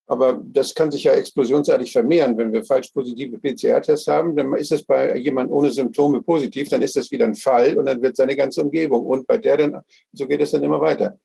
Aber 0.08 0.40
das 0.52 0.72
kann 0.72 0.92
sich 0.92 1.04
ja 1.04 1.12
explosionsartig 1.12 1.90
vermehren. 1.90 2.36
Wenn 2.38 2.52
wir 2.52 2.64
falsch 2.64 2.90
positive 2.90 3.38
PCR-Tests 3.38 4.06
haben, 4.06 4.36
dann 4.36 4.54
ist 4.54 4.70
es 4.70 4.84
bei 4.84 5.16
jemand 5.16 5.50
ohne 5.50 5.70
Symptome 5.70 6.22
positiv, 6.22 6.68
dann 6.68 6.82
ist 6.82 6.94
das 6.94 7.10
wieder 7.10 7.26
ein 7.26 7.34
Fall 7.34 7.76
und 7.76 7.86
dann 7.86 8.00
wird 8.00 8.16
seine 8.16 8.36
ganze 8.36 8.62
Umgebung. 8.62 9.04
Und 9.04 9.26
bei 9.26 9.38
der 9.38 9.56
dann, 9.56 9.80
so 10.12 10.26
geht 10.28 10.40
es 10.40 10.52
dann 10.52 10.62
immer 10.62 10.80
weiter. 10.80 11.18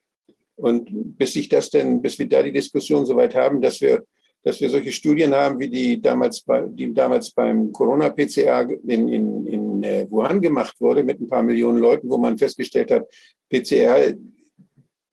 Und 0.56 1.18
bis 1.18 1.34
sich 1.34 1.48
das 1.48 1.70
denn, 1.70 2.02
bis 2.02 2.18
wir 2.18 2.28
da 2.28 2.42
die 2.42 2.52
Diskussion 2.52 3.06
soweit 3.06 3.36
haben, 3.36 3.62
dass 3.62 3.80
wir, 3.82 4.04
dass 4.44 4.60
wir 4.60 4.70
solche 4.70 4.92
Studien 4.92 5.34
haben, 5.34 5.60
wie 5.60 5.70
die 5.70 6.02
damals, 6.02 6.42
bei, 6.42 6.62
die 6.62 6.92
damals 6.92 7.32
beim 7.32 7.72
Corona-PCR 7.72 8.68
in, 8.88 9.08
in, 9.10 9.48
in 9.48 9.84
äh, 9.84 10.08
Wuhan 10.10 10.42
gemacht 10.42 10.76
wurde, 10.80 11.04
mit 11.04 11.20
ein 11.22 11.30
paar 11.30 11.44
Millionen 11.44 11.78
Leuten, 11.78 12.10
wo 12.10 12.18
man 12.18 12.38
festgestellt 12.38 12.90
hat, 12.90 13.08
PCR 13.48 14.16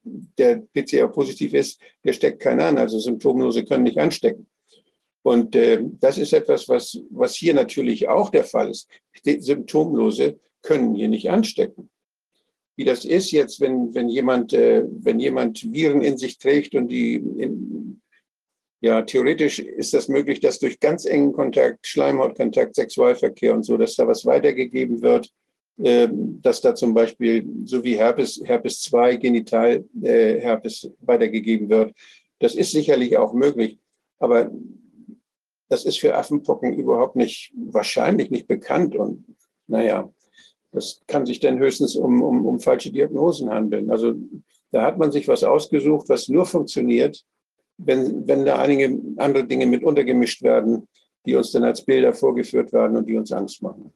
der 0.03 0.63
PCR 0.73 1.09
positiv 1.09 1.55
ist, 1.55 1.81
der 2.05 2.13
steckt 2.13 2.41
keiner 2.41 2.67
an. 2.67 2.79
Also 2.79 2.99
Symptomlose 2.99 3.65
können 3.65 3.85
nicht 3.85 3.99
anstecken. 3.99 4.47
Und 5.23 5.55
äh, 5.57 5.83
das 6.01 6.17
ist 6.19 6.33
etwas, 6.33 6.69
was, 6.69 6.99
was 7.11 7.35
hier 7.35 7.55
natürlich 7.55 8.09
auch 8.09 8.31
der 8.31 8.45
Fall 8.45 8.71
ist. 8.71 8.89
Die 9.25 9.41
Symptomlose 9.41 10.39
können 10.63 10.95
hier 10.95 11.09
nicht 11.09 11.29
anstecken. 11.31 11.91
Wie 12.77 12.85
das 12.85 13.05
ist 13.05 13.33
jetzt, 13.33 13.61
wenn, 13.61 13.95
wenn, 13.95 14.09
jemand, 14.09 14.53
äh, 14.53 14.85
wenn 14.87 15.19
jemand 15.19 15.73
Viren 15.73 16.03
in 16.03 16.17
sich 16.17 16.39
trägt 16.39 16.75
und 16.75 16.89
die 16.89 17.15
in, 17.17 18.01
Ja, 18.81 19.03
theoretisch 19.03 19.59
ist 19.59 19.93
das 19.93 20.09
möglich, 20.09 20.39
dass 20.41 20.61
durch 20.61 20.79
ganz 20.79 21.05
engen 21.05 21.33
Kontakt, 21.33 21.85
Schleimhautkontakt, 21.87 22.77
Sexualverkehr 22.77 23.53
und 23.53 23.65
so, 23.65 23.77
dass 23.77 23.97
da 23.97 24.07
was 24.07 24.25
weitergegeben 24.25 25.03
wird, 25.03 25.29
dass 25.79 26.61
da 26.61 26.75
zum 26.75 26.93
Beispiel 26.93 27.49
so 27.65 27.85
wie 27.85 27.97
Herpes, 27.97 28.41
Herpes 28.45 28.81
2, 28.83 29.17
Genitalherpes 29.17 30.85
äh, 30.85 30.91
weitergegeben 31.01 31.69
wird. 31.69 31.95
Das 32.41 32.57
ist 32.57 32.73
sicherlich 32.73 33.17
auch 33.17 33.33
möglich, 33.33 33.79
aber 34.19 34.51
das 35.69 35.85
ist 35.85 36.01
für 36.01 36.17
Affenpocken 36.17 36.73
überhaupt 36.73 37.15
nicht, 37.15 37.53
wahrscheinlich 37.55 38.31
nicht 38.31 38.49
bekannt 38.49 38.97
und 38.97 39.25
naja, 39.69 40.11
das 40.73 41.01
kann 41.07 41.27
sich 41.27 41.41
dann 41.41 41.59
höchstens 41.59 41.95
um, 41.95 42.23
um, 42.23 42.45
um 42.47 42.59
falsche 42.59 42.91
Diagnosen 42.91 43.51
handeln. 43.51 43.91
Also 43.91 44.15
da 44.73 44.83
hat 44.83 44.99
man 44.99 45.13
sich 45.13 45.29
was 45.29 45.45
ausgesucht, 45.45 46.09
was 46.09 46.29
nur 46.29 46.45
funktioniert, 46.45 47.25
wenn, 47.77 48.27
wenn 48.27 48.45
da 48.45 48.59
einige 48.59 48.99
andere 49.19 49.47
Dinge 49.47 49.67
mit 49.67 49.85
untergemischt 49.85 50.43
werden, 50.43 50.89
die 51.25 51.37
uns 51.37 51.53
dann 51.53 51.65
als 51.65 51.85
Bilder 51.85 52.13
vorgeführt 52.13 52.73
werden 52.73 52.97
und 52.97 53.07
die 53.09 53.17
uns 53.17 53.31
Angst 53.33 53.63
machen. 53.63 53.93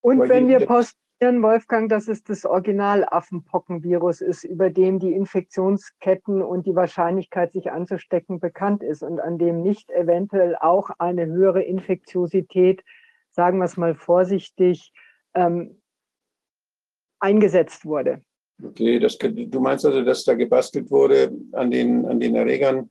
Und 0.00 0.20
Aber 0.20 0.28
wenn 0.28 0.48
wir 0.48 0.60
postieren, 0.60 1.01
Wolfgang, 1.40 1.88
dass 1.88 2.08
es 2.08 2.24
das 2.24 2.44
Original-Affenpockenvirus 2.44 4.22
ist, 4.22 4.42
über 4.42 4.70
dem 4.70 4.98
die 4.98 5.12
Infektionsketten 5.12 6.42
und 6.42 6.66
die 6.66 6.74
Wahrscheinlichkeit, 6.74 7.52
sich 7.52 7.70
anzustecken, 7.70 8.40
bekannt 8.40 8.82
ist 8.82 9.04
und 9.04 9.20
an 9.20 9.38
dem 9.38 9.62
nicht 9.62 9.88
eventuell 9.92 10.56
auch 10.56 10.90
eine 10.98 11.26
höhere 11.26 11.62
Infektiosität, 11.62 12.82
sagen 13.30 13.58
wir 13.58 13.66
es 13.66 13.76
mal 13.76 13.94
vorsichtig, 13.94 14.92
ähm, 15.34 15.80
eingesetzt 17.20 17.84
wurde. 17.84 18.22
Okay, 18.60 18.98
das, 18.98 19.16
du 19.16 19.60
meinst 19.60 19.86
also, 19.86 20.02
dass 20.02 20.24
da 20.24 20.34
gebastelt 20.34 20.90
wurde 20.90 21.30
an 21.52 21.70
den, 21.70 22.04
an 22.04 22.18
den 22.18 22.34
Erregern? 22.34 22.90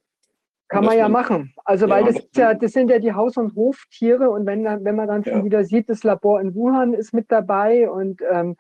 Kann 0.72 0.86
man 0.86 0.97
ja 0.97 1.09
machen. 1.09 1.53
Also, 1.65 1.86
ja, 1.86 1.91
weil 1.91 2.05
das, 2.05 2.28
ja, 2.34 2.53
das 2.53 2.72
sind 2.72 2.89
ja 2.89 2.97
die 2.97 3.13
Haus- 3.13 3.36
und 3.36 3.55
Hoftiere 3.55 4.30
und 4.30 4.45
wenn, 4.45 4.63
wenn 4.63 4.95
man 4.95 5.07
dann 5.07 5.24
schon 5.26 5.39
ja. 5.39 5.43
wieder 5.43 5.63
sieht, 5.65 5.89
das 5.89 6.03
Labor 6.03 6.39
in 6.39 6.55
Wuhan 6.55 6.93
ist 6.93 7.13
mit 7.13 7.30
dabei 7.30 7.89
und 7.89 8.22
ähm, 8.32 8.55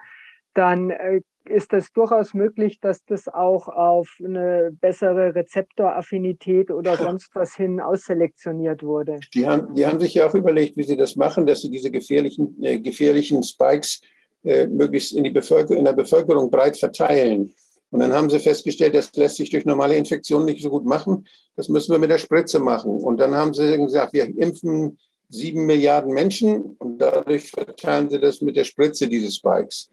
dann 0.53 0.89
äh, 0.89 1.21
ist 1.45 1.71
es 1.73 1.91
durchaus 1.93 2.33
möglich, 2.33 2.79
dass 2.81 3.03
das 3.05 3.27
auch 3.27 3.69
auf 3.69 4.09
eine 4.23 4.71
bessere 4.79 5.33
Rezeptoraffinität 5.33 6.69
oder 6.69 6.97
sonst 6.97 7.33
was 7.33 7.55
hin 7.55 7.79
ausselektioniert 7.79 8.83
wurde. 8.83 9.21
Die 9.33 9.47
haben, 9.47 9.73
die 9.73 9.85
haben 9.85 9.99
sich 9.99 10.13
ja 10.13 10.27
auch 10.27 10.35
überlegt, 10.35 10.77
wie 10.77 10.83
sie 10.83 10.97
das 10.97 11.15
machen, 11.15 11.45
dass 11.45 11.61
sie 11.61 11.69
diese 11.69 11.89
gefährlichen, 11.89 12.61
äh, 12.61 12.79
gefährlichen 12.79 13.41
Spikes 13.41 14.01
äh, 14.43 14.67
möglichst 14.67 15.13
in, 15.13 15.23
die 15.23 15.31
Bevölkerung, 15.31 15.77
in 15.77 15.85
der 15.85 15.93
Bevölkerung 15.93 16.51
breit 16.51 16.77
verteilen. 16.77 17.53
Und 17.91 17.99
dann 17.99 18.13
haben 18.13 18.29
sie 18.29 18.39
festgestellt, 18.39 18.95
das 18.95 19.13
lässt 19.15 19.35
sich 19.35 19.49
durch 19.49 19.65
normale 19.65 19.95
Infektionen 19.95 20.45
nicht 20.45 20.63
so 20.63 20.69
gut 20.69 20.85
machen. 20.85 21.27
Das 21.55 21.67
müssen 21.67 21.91
wir 21.91 21.99
mit 21.99 22.09
der 22.09 22.17
Spritze 22.17 22.59
machen. 22.59 22.91
Und 22.91 23.17
dann 23.17 23.35
haben 23.35 23.53
sie 23.53 23.77
gesagt, 23.77 24.13
wir 24.13 24.25
impfen 24.25 24.97
sieben 25.29 25.65
Milliarden 25.65 26.13
Menschen 26.13 26.75
und 26.77 26.97
dadurch 26.97 27.51
verteilen 27.51 28.09
sie 28.09 28.19
das 28.19 28.41
mit 28.41 28.55
der 28.55 28.63
Spritze, 28.63 29.07
diese 29.07 29.31
Spikes. 29.31 29.89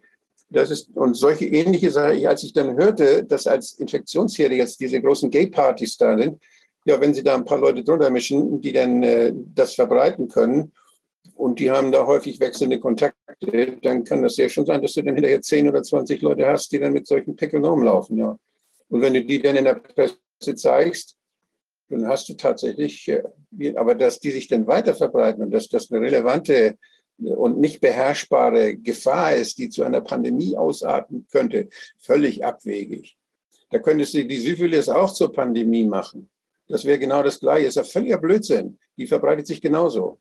Das 0.49 0.71
ist, 0.71 0.89
und 0.95 1.15
solche 1.15 1.45
ähnliche 1.45 1.91
Sachen, 1.91 2.25
als 2.25 2.43
ich 2.43 2.53
dann 2.53 2.75
hörte, 2.75 3.23
dass 3.23 3.45
als 3.45 3.73
Infektionsherde 3.73 4.55
jetzt 4.55 4.79
diese 4.79 5.01
großen 5.01 5.29
Gay-Partys 5.29 5.97
da 5.97 6.17
sind, 6.17 6.41
ja, 6.85 6.99
wenn 6.99 7.13
sie 7.13 7.23
da 7.23 7.35
ein 7.35 7.45
paar 7.45 7.59
Leute 7.59 7.83
drunter 7.83 8.09
mischen, 8.09 8.59
die 8.61 8.73
dann 8.73 9.03
äh, 9.03 9.33
das 9.53 9.75
verbreiten 9.75 10.27
können, 10.27 10.71
und 11.35 11.59
die 11.59 11.71
haben 11.71 11.91
da 11.91 12.05
häufig 12.05 12.39
wechselnde 12.39 12.79
Kontakte, 12.79 13.77
dann 13.81 14.03
kann 14.03 14.21
das 14.21 14.37
ja 14.37 14.49
schon 14.49 14.65
sein, 14.65 14.81
dass 14.81 14.93
du 14.93 15.01
dann 15.01 15.15
hinterher 15.15 15.41
10 15.41 15.69
oder 15.69 15.81
20 15.83 16.21
Leute 16.21 16.45
hast, 16.47 16.71
die 16.71 16.79
dann 16.79 16.93
mit 16.93 17.07
solchen 17.07 17.35
Pickeln 17.35 17.63
rumlaufen. 17.63 18.17
Ja. 18.17 18.37
Und 18.89 19.01
wenn 19.01 19.13
du 19.13 19.23
die 19.23 19.41
dann 19.41 19.55
in 19.55 19.65
der 19.65 19.75
Presse 19.75 20.17
zeigst, 20.55 21.15
dann 21.89 22.07
hast 22.07 22.29
du 22.29 22.33
tatsächlich, 22.33 23.07
äh, 23.07 23.23
aber 23.75 23.95
dass 23.95 24.19
die 24.19 24.31
sich 24.31 24.47
dann 24.47 24.67
weiter 24.67 24.93
verbreiten 24.93 25.43
und 25.43 25.51
dass 25.51 25.69
das 25.69 25.91
eine 25.91 26.01
relevante 26.01 26.77
und 27.17 27.59
nicht 27.59 27.81
beherrschbare 27.81 28.77
Gefahr 28.77 29.35
ist, 29.35 29.57
die 29.57 29.69
zu 29.69 29.83
einer 29.83 30.01
Pandemie 30.01 30.55
ausarten 30.55 31.27
könnte, 31.31 31.69
völlig 31.97 32.45
abwegig. 32.45 33.17
Da 33.69 33.79
könntest 33.79 34.13
du 34.13 34.25
die 34.25 34.39
Syphilis 34.39 34.89
auch 34.89 35.13
zur 35.13 35.31
Pandemie 35.31 35.83
machen. 35.83 36.29
Das 36.67 36.85
wäre 36.85 36.99
genau 36.99 37.23
das 37.23 37.39
Gleiche. 37.39 37.65
Das 37.65 37.75
ist 37.75 37.87
ja 37.87 37.91
völliger 37.91 38.17
Blödsinn. 38.17 38.77
Die 38.97 39.07
verbreitet 39.07 39.47
sich 39.47 39.61
genauso. 39.61 40.19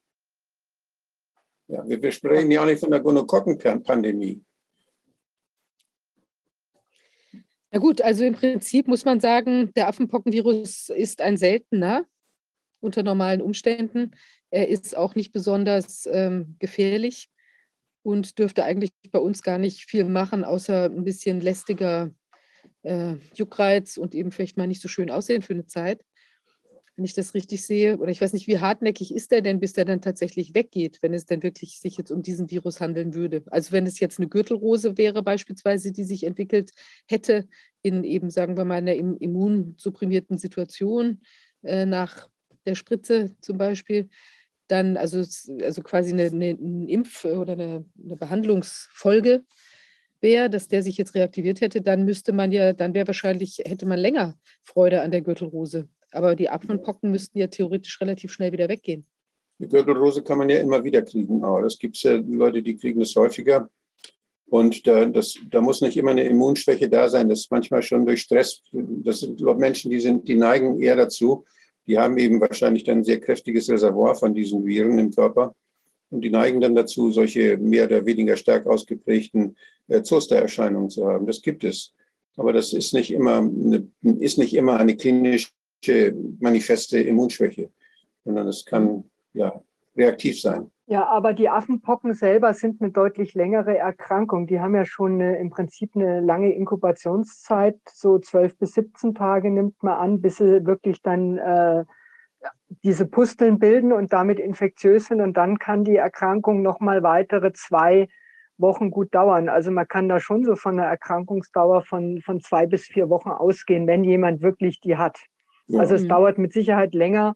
Ja, 1.69 1.87
wir 1.87 2.13
sprechen 2.13 2.51
ja 2.51 2.63
auch 2.63 2.67
nicht 2.67 2.81
von 2.81 2.91
der 2.91 3.01
Gonokokkenpandemie. 3.01 4.43
Na 7.71 7.79
gut, 7.79 8.01
also 8.01 8.25
im 8.25 8.35
Prinzip 8.35 8.89
muss 8.89 9.05
man 9.05 9.21
sagen, 9.21 9.71
der 9.75 9.89
Affenpockenvirus 9.89 10.89
ist 10.89 11.21
ein 11.21 11.37
seltener 11.37 12.07
unter 12.81 13.03
normalen 13.03 13.43
Umständen. 13.43 14.13
Er 14.51 14.69
ist 14.69 14.97
auch 14.97 15.15
nicht 15.15 15.33
besonders 15.33 16.09
ähm, 16.11 16.57
gefährlich 16.59 17.29
und 18.03 18.39
dürfte 18.39 18.65
eigentlich 18.65 18.93
bei 19.11 19.19
uns 19.19 19.43
gar 19.43 19.59
nicht 19.59 19.91
viel 19.91 20.05
machen, 20.05 20.45
außer 20.45 20.85
ein 20.85 21.05
bisschen 21.05 21.43
lästiger 21.43 22.11
äh, 22.83 23.17
Juckreiz 23.35 23.99
und 23.99 24.15
eben 24.15 24.33
vielleicht 24.33 24.57
mal 24.57 24.67
nicht 24.67 24.81
so 24.81 24.89
schön 24.89 25.11
aussehen 25.11 25.43
für 25.43 25.53
eine 25.53 25.67
Zeit 25.67 26.03
wenn 26.99 27.05
ich 27.05 27.15
das 27.15 27.33
richtig 27.33 27.65
sehe. 27.65 27.97
Oder 27.97 28.11
ich 28.11 28.21
weiß 28.21 28.33
nicht, 28.33 28.49
wie 28.49 28.59
hartnäckig 28.59 29.15
ist 29.15 29.31
der 29.31 29.41
denn, 29.41 29.61
bis 29.61 29.73
der 29.73 29.85
dann 29.85 30.03
tatsächlich 30.03 30.55
weggeht, 30.55 30.99
wenn 31.01 31.15
es 31.15 31.27
denn 31.27 31.45
wirklich 31.45 31.79
sich 31.79 31.97
jetzt 31.97 32.11
um 32.11 32.23
diesen 32.23 32.51
Virus 32.51 32.81
handeln 32.81 33.15
würde. 33.15 33.45
Also 33.47 33.71
wenn 33.71 33.87
es 33.87 34.01
jetzt 34.01 34.19
eine 34.19 34.29
Gürtelrose 34.29 34.99
wäre 34.99 35.23
beispielsweise, 35.23 35.93
die 35.93 36.03
sich 36.03 36.25
entwickelt 36.25 36.73
hätte 37.07 37.47
in 37.83 38.03
eben, 38.03 38.31
sagen 38.31 38.57
wir 38.57 38.65
mal, 38.65 38.79
einer 38.79 38.97
immunsupprimierten 38.97 40.39
Situation 40.39 41.21
äh, 41.63 41.87
nach 41.87 42.29
der 42.67 42.75
Spritze 42.75 43.37
zum 43.41 43.59
Beispiel, 43.59 44.09
dann 44.67 44.97
also, 44.97 45.19
also 45.63 45.83
quasi 45.83 46.13
eine, 46.13 46.25
eine, 46.25 46.51
eine 46.51 46.91
Impf- 46.91 47.25
oder 47.25 47.53
eine, 47.53 47.85
eine 48.05 48.17
Behandlungsfolge 48.17 49.45
wäre, 50.21 50.51
dass 50.51 50.67
der 50.67 50.83
sich 50.83 50.99
jetzt 50.99 51.15
reaktiviert 51.15 51.61
hätte, 51.61 51.81
dann 51.81 52.05
müsste 52.05 52.33
man 52.33 52.51
ja, 52.51 52.73
dann 52.73 52.93
wäre 52.93 53.07
wahrscheinlich, 53.07 53.63
hätte 53.65 53.87
man 53.87 54.01
länger 54.01 54.37
Freude 54.65 55.01
an 55.03 55.13
der 55.13 55.23
Gürtelrose. 55.23 55.89
Aber 56.13 56.35
die 56.35 56.49
Apfelpocken 56.49 57.11
müssten 57.11 57.39
ja 57.39 57.47
theoretisch 57.47 58.01
relativ 58.01 58.33
schnell 58.33 58.53
wieder 58.53 58.69
weggehen. 58.69 59.07
Die 59.59 59.69
Gürtelrose 59.69 60.23
kann 60.23 60.39
man 60.39 60.49
ja 60.49 60.59
immer 60.59 60.83
wieder 60.85 61.03
kriegen. 61.03 61.45
Aber 61.45 61.65
es 61.65 61.79
gibt 61.79 61.97
ja 62.03 62.13
Leute, 62.17 62.63
die 62.63 62.77
kriegen 62.77 63.01
es 63.01 63.15
häufiger. 63.17 63.69
Und 64.51 64.87
da, 64.87 65.05
das, 65.05 65.39
da 65.51 65.61
muss 65.61 65.83
nicht 65.83 65.97
immer 65.97 66.13
eine 66.13 66.25
Immunschwäche 66.25 66.89
da 66.89 67.09
sein. 67.09 67.29
Das 67.29 67.41
ist 67.41 67.51
manchmal 67.51 67.83
schon 67.83 68.07
durch 68.07 68.23
Stress. 68.23 68.63
Das 68.73 69.21
sind 69.21 69.41
Menschen, 69.59 69.91
die, 69.91 70.01
sind, 70.01 70.27
die 70.27 70.37
neigen 70.37 70.81
eher 70.81 70.97
dazu. 70.97 71.45
Die 71.87 71.99
haben 71.99 72.17
eben 72.19 72.41
wahrscheinlich 72.41 72.85
dann 72.85 72.99
ein 72.99 73.05
sehr 73.05 73.21
kräftiges 73.21 73.69
Reservoir 73.69 74.15
von 74.15 74.35
diesen 74.35 74.65
Viren 74.65 74.99
im 74.99 75.11
Körper. 75.11 75.55
Und 76.11 76.23
die 76.23 76.31
neigen 76.31 76.61
dann 76.61 76.75
dazu, 76.75 77.11
solche 77.11 77.59
mehr 77.59 77.85
oder 77.85 78.07
weniger 78.07 78.37
stark 78.37 78.67
ausgeprägten 78.67 79.57
äh, 79.89 80.03
Zostererscheinungen 80.03 80.89
zu 80.89 81.07
haben. 81.07 81.27
Das 81.27 81.43
gibt 81.43 81.65
es. 81.65 81.93
Aber 82.37 82.53
das 82.53 82.73
ist 82.73 82.95
nicht 82.95 83.11
immer 83.11 83.39
eine, 83.39 83.89
ist 84.21 84.39
nicht 84.39 84.55
immer 84.55 84.79
eine 84.79 84.97
klinische 84.97 85.49
manifeste 86.41 87.01
Immunschwäche, 87.01 87.71
sondern 88.25 88.49
es 88.49 88.65
kann 88.65 89.05
ja 89.33 89.61
reaktiv 89.97 90.41
sein. 90.41 90.71
Ja, 90.87 91.07
aber 91.07 91.35
die 91.35 91.51
Affenpocken 91.51 92.15
selber 92.15 92.55
sind 92.55 92.81
eine 92.81 92.91
deutlich 92.91 93.35
längere 93.35 93.77
Erkrankung. 93.77 94.47
Die 94.47 94.59
haben 94.59 94.75
ja 94.75 94.87
schon 94.87 95.21
eine, 95.21 95.39
im 95.39 95.51
Prinzip 95.51 95.91
eine 95.95 96.21
lange 96.21 96.53
Inkubationszeit, 96.53 97.79
so 97.93 98.19
12 98.19 98.57
bis 98.57 98.73
17 98.73 99.15
Tage 99.15 99.51
nimmt 99.51 99.83
man 99.83 99.99
an, 99.99 100.23
bis 100.23 100.39
sie 100.39 100.65
wirklich 100.65 101.03
dann 101.03 101.37
äh, 101.37 101.85
diese 102.83 103.07
Pusteln 103.07 103.59
bilden 103.59 103.93
und 103.93 104.15
damit 104.15 104.41
infektiös 104.41 105.07
sind. 105.07 105.21
Und 105.21 105.37
dann 105.37 105.59
kann 105.59 105.85
die 105.85 105.97
Erkrankung 105.97 106.63
nochmal 106.63 107.03
weitere 107.03 107.53
zwei 107.53 108.09
Wochen 108.57 108.91
gut 108.91 109.15
dauern. 109.15 109.51
Also 109.51 109.71
man 109.71 109.87
kann 109.87 110.09
da 110.09 110.21
schon 110.21 110.45
so 110.45 110.57
von 110.57 110.79
einer 110.79 110.89
Erkrankungsdauer 110.89 111.83
von, 111.83 112.23
von 112.23 112.41
zwei 112.41 112.67
bis 112.67 112.87
vier 112.87 113.11
Wochen 113.11 113.31
ausgehen, 113.31 113.87
wenn 113.87 114.05
jemand 114.05 114.41
wirklich 114.41 114.81
die 114.81 114.97
hat. 114.97 115.19
Also 115.75 115.95
es 115.95 116.03
mhm. 116.03 116.09
dauert 116.09 116.39
mit 116.39 116.53
Sicherheit 116.53 116.95
länger 116.95 117.35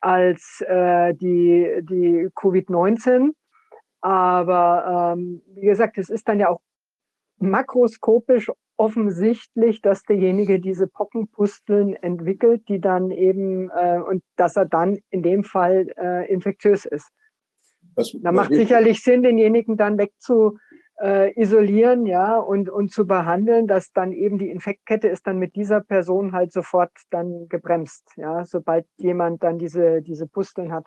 als 0.00 0.62
äh, 0.66 1.14
die, 1.14 1.80
die 1.82 2.28
Covid-19. 2.34 3.30
Aber 4.00 5.14
ähm, 5.16 5.42
wie 5.54 5.66
gesagt, 5.66 5.98
es 5.98 6.08
ist 6.10 6.28
dann 6.28 6.40
ja 6.40 6.48
auch 6.48 6.60
makroskopisch 7.38 8.50
offensichtlich, 8.76 9.82
dass 9.82 10.02
derjenige 10.04 10.58
diese 10.58 10.86
Pockenpusteln 10.86 11.94
entwickelt, 11.96 12.62
die 12.68 12.80
dann 12.80 13.10
eben 13.10 13.70
äh, 13.70 13.98
und 13.98 14.22
dass 14.36 14.56
er 14.56 14.64
dann 14.64 14.98
in 15.10 15.22
dem 15.22 15.44
Fall 15.44 15.92
äh, 15.98 16.30
infektiös 16.32 16.86
ist. 16.86 17.10
Was, 17.94 18.16
da 18.22 18.32
macht 18.32 18.54
sicherlich 18.54 19.02
Sinn, 19.02 19.22
denjenigen 19.22 19.76
dann 19.76 19.98
wegzu, 19.98 20.58
äh, 21.00 21.32
isolieren, 21.40 22.06
ja, 22.06 22.38
und, 22.38 22.68
und 22.68 22.92
zu 22.92 23.06
behandeln, 23.06 23.66
dass 23.66 23.92
dann 23.92 24.12
eben 24.12 24.38
die 24.38 24.50
Infektkette 24.50 25.08
ist 25.08 25.26
dann 25.26 25.38
mit 25.38 25.56
dieser 25.56 25.80
Person 25.80 26.32
halt 26.32 26.52
sofort 26.52 26.92
dann 27.10 27.48
gebremst, 27.48 28.04
ja, 28.16 28.44
sobald 28.44 28.86
jemand 28.98 29.42
dann 29.42 29.58
diese, 29.58 30.02
diese 30.02 30.26
Pusteln 30.26 30.72
hat. 30.72 30.86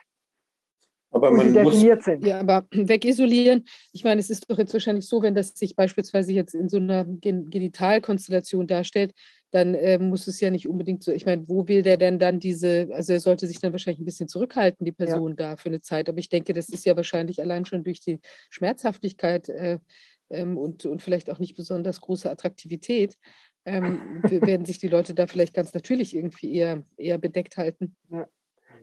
Aber 1.12 1.30
man 1.30 1.54
definiert 1.54 1.98
muss, 1.98 2.06
sind. 2.06 2.26
Ja, 2.26 2.40
aber 2.40 2.66
wegisolieren, 2.72 3.66
ich 3.92 4.04
meine, 4.04 4.20
es 4.20 4.30
ist 4.30 4.50
doch 4.50 4.58
jetzt 4.58 4.74
wahrscheinlich 4.74 5.08
so, 5.08 5.22
wenn 5.22 5.36
das 5.36 5.50
sich 5.50 5.76
beispielsweise 5.76 6.34
jetzt 6.34 6.56
in 6.56 6.70
so 6.70 6.78
einer 6.78 7.06
Genitalkonstellation 7.06 8.66
darstellt, 8.66 9.14
dann 9.54 9.76
äh, 9.76 10.00
muss 10.00 10.28
es 10.28 10.40
ja 10.40 10.50
nicht 10.50 10.68
unbedingt 10.68 11.04
so, 11.04 11.12
ich 11.12 11.28
meine, 11.28 11.48
wo 11.48 11.68
will 11.68 11.84
der 11.84 11.98
denn 11.98 12.18
dann 12.18 12.40
diese, 12.40 12.90
also 12.92 13.14
er 13.14 13.20
sollte 13.20 13.46
sich 13.46 13.60
dann 13.60 13.72
wahrscheinlich 13.72 14.00
ein 14.00 14.06
bisschen 14.06 14.28
zurückhalten, 14.28 14.84
die 14.84 14.92
Person 14.92 15.32
ja. 15.32 15.36
da 15.36 15.58
für 15.58 15.70
eine 15.70 15.80
Zeit, 15.80 16.10
aber 16.10 16.18
ich 16.18 16.30
denke, 16.30 16.54
das 16.54 16.70
ist 16.70 16.86
ja 16.86 16.96
wahrscheinlich 16.96 17.40
allein 17.40 17.66
schon 17.66 17.84
durch 17.84 18.00
die 18.00 18.20
Schmerzhaftigkeit 18.50 19.50
äh, 19.50 19.78
ähm, 20.32 20.58
und, 20.58 20.88
und 20.88 21.04
vielleicht 21.04 21.30
auch 21.30 21.38
nicht 21.38 21.56
besonders 21.56 22.02
große 22.02 22.30
Attraktivität, 22.32 23.16
ähm, 23.66 24.24
werden 24.24 24.66
sich 24.66 24.80
die 24.80 24.88
Leute 24.88 25.14
da 25.14 25.28
vielleicht 25.28 25.54
ganz 25.54 25.72
natürlich 25.76 26.16
irgendwie 26.16 26.56
eher, 26.56 26.84
eher 26.98 27.20
bedeckt 27.20 27.56
halten. 27.58 27.96
Ja. 28.10 28.28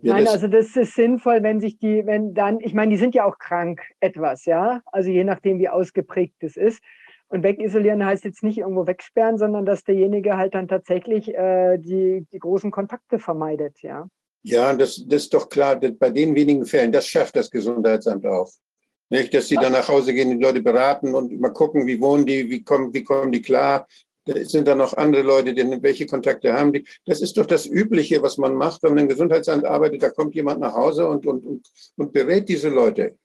Ja, 0.02 0.14
Nein, 0.14 0.28
also 0.28 0.48
das 0.48 0.74
ist 0.76 0.94
sinnvoll, 0.94 1.42
wenn 1.42 1.60
sich 1.60 1.78
die, 1.78 2.06
wenn 2.06 2.32
dann, 2.32 2.60
ich 2.60 2.72
meine, 2.72 2.90
die 2.90 2.96
sind 2.96 3.14
ja 3.14 3.26
auch 3.26 3.38
krank 3.38 3.82
etwas, 4.00 4.46
ja, 4.46 4.80
also 4.86 5.10
je 5.10 5.24
nachdem, 5.24 5.58
wie 5.58 5.68
ausgeprägt 5.68 6.42
es 6.42 6.56
ist. 6.56 6.82
Und 7.30 7.44
wegisolieren 7.44 8.04
heißt 8.04 8.24
jetzt 8.24 8.42
nicht 8.42 8.58
irgendwo 8.58 8.86
wegsperren, 8.88 9.38
sondern 9.38 9.64
dass 9.64 9.84
derjenige 9.84 10.36
halt 10.36 10.54
dann 10.54 10.66
tatsächlich 10.66 11.32
äh, 11.32 11.78
die, 11.78 12.26
die 12.32 12.38
großen 12.38 12.72
Kontakte 12.72 13.20
vermeidet, 13.20 13.80
ja. 13.82 14.08
Ja, 14.42 14.74
das, 14.74 15.04
das 15.06 15.24
ist 15.24 15.34
doch 15.34 15.48
klar, 15.48 15.76
bei 15.76 16.10
den 16.10 16.34
wenigen 16.34 16.66
Fällen, 16.66 16.92
das 16.92 17.06
schafft 17.06 17.36
das 17.36 17.50
Gesundheitsamt 17.50 18.26
auch. 18.26 18.50
Nicht, 19.10 19.32
dass 19.34 19.48
sie 19.48 19.56
dann 19.56 19.72
nach 19.72 19.88
Hause 19.88 20.12
gehen, 20.12 20.30
die 20.30 20.42
Leute 20.42 20.62
beraten 20.62 21.14
und 21.14 21.38
mal 21.40 21.52
gucken, 21.52 21.86
wie 21.86 22.00
wohnen 22.00 22.26
die, 22.26 22.48
wie 22.50 22.64
kommen, 22.64 22.92
wie 22.94 23.04
kommen 23.04 23.30
die 23.30 23.42
klar, 23.42 23.86
sind 24.26 24.66
da 24.66 24.74
noch 24.74 24.96
andere 24.96 25.22
Leute, 25.22 25.54
die, 25.54 25.82
welche 25.82 26.06
Kontakte 26.06 26.52
haben 26.52 26.72
die? 26.72 26.84
Das 27.04 27.20
ist 27.20 27.36
doch 27.36 27.46
das 27.46 27.66
Übliche, 27.66 28.22
was 28.22 28.38
man 28.38 28.54
macht, 28.54 28.82
wenn 28.82 28.94
man 28.94 29.04
im 29.04 29.08
Gesundheitsamt 29.08 29.64
arbeitet. 29.64 30.02
Da 30.02 30.10
kommt 30.10 30.34
jemand 30.34 30.60
nach 30.60 30.74
Hause 30.74 31.08
und, 31.08 31.26
und, 31.26 31.44
und, 31.44 31.66
und 31.96 32.12
berät 32.12 32.48
diese 32.48 32.68
Leute. 32.68 33.16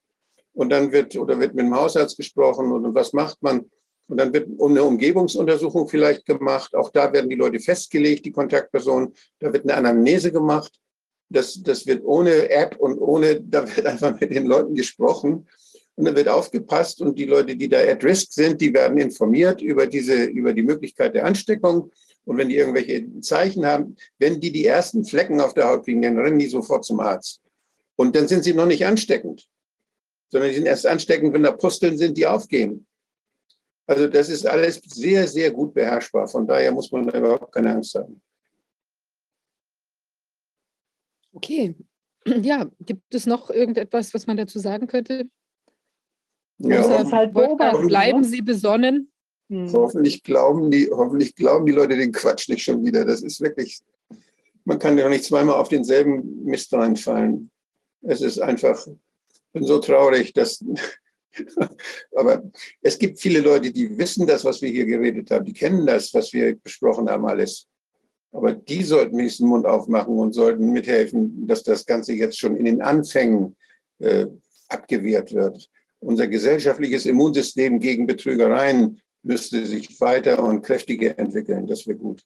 Und 0.53 0.69
dann 0.69 0.91
wird, 0.91 1.15
oder 1.17 1.39
wird 1.39 1.53
mit 1.53 1.65
dem 1.65 1.75
Hausarzt 1.75 2.17
gesprochen 2.17 2.71
und, 2.71 2.85
und 2.85 2.95
was 2.95 3.13
macht 3.13 3.41
man? 3.41 3.69
Und 4.07 4.17
dann 4.17 4.33
wird 4.33 4.47
eine 4.61 4.83
Umgebungsuntersuchung 4.83 5.87
vielleicht 5.87 6.25
gemacht. 6.25 6.75
Auch 6.75 6.91
da 6.91 7.11
werden 7.11 7.29
die 7.29 7.35
Leute 7.35 7.59
festgelegt, 7.59 8.25
die 8.25 8.31
Kontaktpersonen. 8.31 9.13
Da 9.39 9.51
wird 9.51 9.63
eine 9.63 9.75
Anamnese 9.75 10.31
gemacht. 10.31 10.71
Das, 11.29 11.61
das 11.63 11.87
wird 11.87 12.03
ohne 12.05 12.49
App 12.49 12.77
und 12.77 12.99
ohne, 12.99 13.41
da 13.49 13.63
wird 13.75 13.85
einfach 13.85 14.19
mit 14.19 14.31
den 14.31 14.45
Leuten 14.45 14.75
gesprochen. 14.75 15.47
Und 15.95 16.05
dann 16.05 16.15
wird 16.15 16.27
aufgepasst 16.27 17.01
und 17.01 17.17
die 17.17 17.25
Leute, 17.25 17.55
die 17.55 17.69
da 17.69 17.79
at 17.79 18.03
risk 18.03 18.33
sind, 18.33 18.59
die 18.59 18.73
werden 18.73 18.97
informiert 18.97 19.61
über 19.61 19.87
diese, 19.87 20.25
über 20.25 20.53
die 20.53 20.61
Möglichkeit 20.61 21.15
der 21.15 21.25
Ansteckung. 21.25 21.89
Und 22.25 22.37
wenn 22.37 22.49
die 22.49 22.57
irgendwelche 22.57 23.19
Zeichen 23.21 23.65
haben, 23.65 23.95
wenn 24.19 24.41
die 24.41 24.51
die 24.51 24.65
ersten 24.65 25.05
Flecken 25.05 25.39
auf 25.39 25.53
der 25.53 25.69
Haut 25.69 25.85
kriegen, 25.85 26.01
dann 26.01 26.17
rennen 26.17 26.39
die 26.39 26.47
sofort 26.47 26.83
zum 26.83 26.99
Arzt. 26.99 27.39
Und 27.95 28.15
dann 28.15 28.27
sind 28.27 28.43
sie 28.43 28.53
noch 28.53 28.65
nicht 28.65 28.85
ansteckend, 28.85 29.47
sondern 30.29 30.49
die 30.49 30.55
sind 30.57 30.65
erst 30.65 30.85
ansteckend, 30.85 31.33
wenn 31.33 31.43
da 31.43 31.51
Pusteln 31.53 31.97
sind, 31.97 32.17
die 32.17 32.27
aufgehen. 32.27 32.85
Also 33.87 34.07
das 34.07 34.29
ist 34.29 34.45
alles 34.45 34.81
sehr, 34.85 35.27
sehr 35.27 35.51
gut 35.51 35.73
beherrschbar. 35.73 36.27
Von 36.27 36.47
daher 36.47 36.71
muss 36.71 36.91
man 36.91 37.07
da 37.07 37.17
überhaupt 37.17 37.53
keine 37.53 37.71
Angst 37.71 37.95
haben. 37.95 38.21
Okay. 41.33 41.75
Ja, 42.41 42.65
gibt 42.79 43.13
es 43.13 43.27
noch 43.27 43.51
irgendetwas, 43.51 44.11
was 44.15 44.25
man 44.25 44.35
dazu 44.35 44.57
sagen 44.57 44.87
könnte? 44.87 45.29
Ja, 46.57 46.81
das 46.87 47.11
halt 47.11 47.35
beobachten. 47.35 47.85
Bleiben 47.85 48.23
Sie 48.23 48.41
besonnen. 48.41 49.11
Hm. 49.49 49.71
Hoffentlich 49.71 50.23
glauben, 50.23 50.71
die, 50.71 50.89
hoffentlich 50.89 51.35
glauben 51.35 51.67
die 51.67 51.71
Leute 51.71 51.95
den 51.95 52.11
Quatsch 52.11 52.49
nicht 52.49 52.63
schon 52.63 52.83
wieder. 52.83 53.05
Das 53.05 53.21
ist 53.21 53.41
wirklich, 53.41 53.79
man 54.63 54.79
kann 54.79 54.97
ja 54.97 55.07
nicht 55.07 55.23
zweimal 55.23 55.57
auf 55.57 55.69
denselben 55.69 56.45
Mist 56.45 56.73
reinfallen. 56.73 57.51
Es 58.01 58.21
ist 58.21 58.39
einfach, 58.39 58.87
ich 58.87 59.41
bin 59.53 59.63
so 59.63 59.77
traurig, 59.77 60.33
dass, 60.33 60.65
aber 62.15 62.43
es 62.81 62.97
gibt 62.97 63.19
viele 63.19 63.39
Leute, 63.39 63.71
die 63.71 63.97
wissen 63.97 64.25
das, 64.27 64.45
was 64.45 64.61
wir 64.61 64.69
hier 64.69 64.85
geredet 64.85 65.31
haben, 65.31 65.45
die 65.45 65.53
kennen 65.53 65.85
das, 65.85 66.13
was 66.13 66.33
wir 66.33 66.55
besprochen 66.55 67.09
haben, 67.09 67.25
alles. 67.25 67.67
Aber 68.31 68.53
die 68.53 68.83
sollten 68.83 69.17
wenigstens 69.17 69.45
den 69.45 69.49
Mund 69.49 69.65
aufmachen 69.65 70.17
und 70.17 70.33
sollten 70.33 70.71
mithelfen, 70.71 71.47
dass 71.47 71.63
das 71.63 71.85
Ganze 71.85 72.13
jetzt 72.13 72.37
schon 72.37 72.57
in 72.57 72.65
den 72.65 72.81
Anfängen 72.81 73.55
äh, 73.99 74.25
abgewehrt 74.67 75.33
wird. 75.33 75.69
Unser 75.99 76.27
gesellschaftliches 76.27 77.05
Immunsystem 77.05 77.79
gegen 77.79 78.05
Betrügereien 78.05 79.01
müsste 79.23 79.65
sich 79.65 79.99
weiter 80.01 80.43
und 80.43 80.61
kräftiger 80.61 81.17
entwickeln. 81.17 81.65
Das 81.65 81.87
wäre 81.87 81.97
gut. 81.97 82.21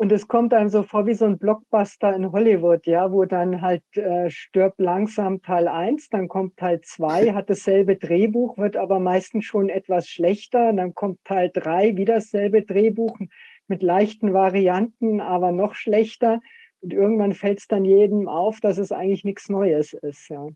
Und 0.00 0.12
es 0.12 0.28
kommt 0.28 0.54
einem 0.54 0.68
so 0.68 0.84
vor 0.84 1.08
wie 1.08 1.14
so 1.14 1.24
ein 1.24 1.38
Blockbuster 1.38 2.14
in 2.14 2.30
Hollywood, 2.30 2.86
ja, 2.86 3.10
wo 3.10 3.24
dann 3.24 3.60
halt 3.60 3.82
äh, 3.96 4.30
stirbt 4.30 4.78
langsam 4.78 5.42
Teil 5.42 5.66
1, 5.66 6.10
dann 6.10 6.28
kommt 6.28 6.56
Teil 6.56 6.80
2, 6.80 7.32
hat 7.34 7.50
dasselbe 7.50 7.96
Drehbuch, 7.96 8.56
wird 8.58 8.76
aber 8.76 9.00
meistens 9.00 9.44
schon 9.44 9.68
etwas 9.68 10.06
schlechter, 10.06 10.72
dann 10.72 10.94
kommt 10.94 11.18
Teil 11.24 11.50
3, 11.52 11.96
wieder 11.96 12.14
dasselbe 12.14 12.62
Drehbuch 12.62 13.18
mit 13.66 13.82
leichten 13.82 14.32
Varianten, 14.32 15.20
aber 15.20 15.50
noch 15.50 15.74
schlechter. 15.74 16.40
Und 16.80 16.92
irgendwann 16.92 17.32
fällt 17.32 17.58
es 17.58 17.66
dann 17.66 17.84
jedem 17.84 18.28
auf, 18.28 18.60
dass 18.60 18.78
es 18.78 18.92
eigentlich 18.92 19.24
nichts 19.24 19.48
Neues 19.48 19.94
ist, 19.94 20.28
ja. 20.28 20.46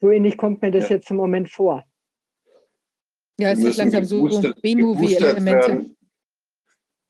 So 0.00 0.10
ähnlich 0.10 0.36
kommt 0.36 0.62
mir 0.62 0.70
das 0.70 0.88
ja. 0.88 0.96
jetzt 0.96 1.10
im 1.10 1.16
Moment 1.16 1.50
vor. 1.50 1.84
Ja, 3.40 3.50
es 3.50 3.58
ist 3.58 3.76
langsam 3.76 4.04
so 4.04 4.28
B-Movie-Elemente. 4.62 5.90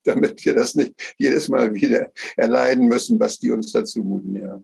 Damit 0.05 0.45
wir 0.45 0.55
das 0.55 0.75
nicht 0.75 0.95
jedes 1.19 1.49
Mal 1.49 1.73
wieder 1.75 2.11
erleiden 2.37 2.89
müssen, 2.89 3.21
was 3.21 3.39
die 3.39 3.51
uns 3.51 3.73
dazu 3.73 4.03
muten, 4.03 4.37
ja. 4.37 4.63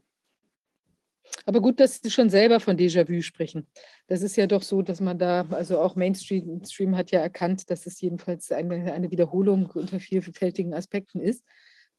Aber 1.46 1.60
gut, 1.60 1.80
dass 1.80 2.00
Sie 2.02 2.10
schon 2.10 2.30
selber 2.30 2.60
von 2.60 2.76
Déjà-vu 2.76 3.22
sprechen. 3.22 3.66
Das 4.06 4.22
ist 4.22 4.36
ja 4.36 4.46
doch 4.46 4.62
so, 4.62 4.82
dass 4.82 5.00
man 5.00 5.18
da, 5.18 5.46
also 5.50 5.78
auch 5.78 5.96
Mainstream 5.96 6.62
Stream 6.64 6.96
hat 6.96 7.10
ja 7.10 7.20
erkannt, 7.20 7.70
dass 7.70 7.86
es 7.86 8.00
jedenfalls 8.00 8.50
eine, 8.50 8.92
eine 8.92 9.10
Wiederholung 9.10 9.70
unter 9.70 10.00
vielfältigen 10.00 10.74
Aspekten 10.74 11.20
ist. 11.20 11.44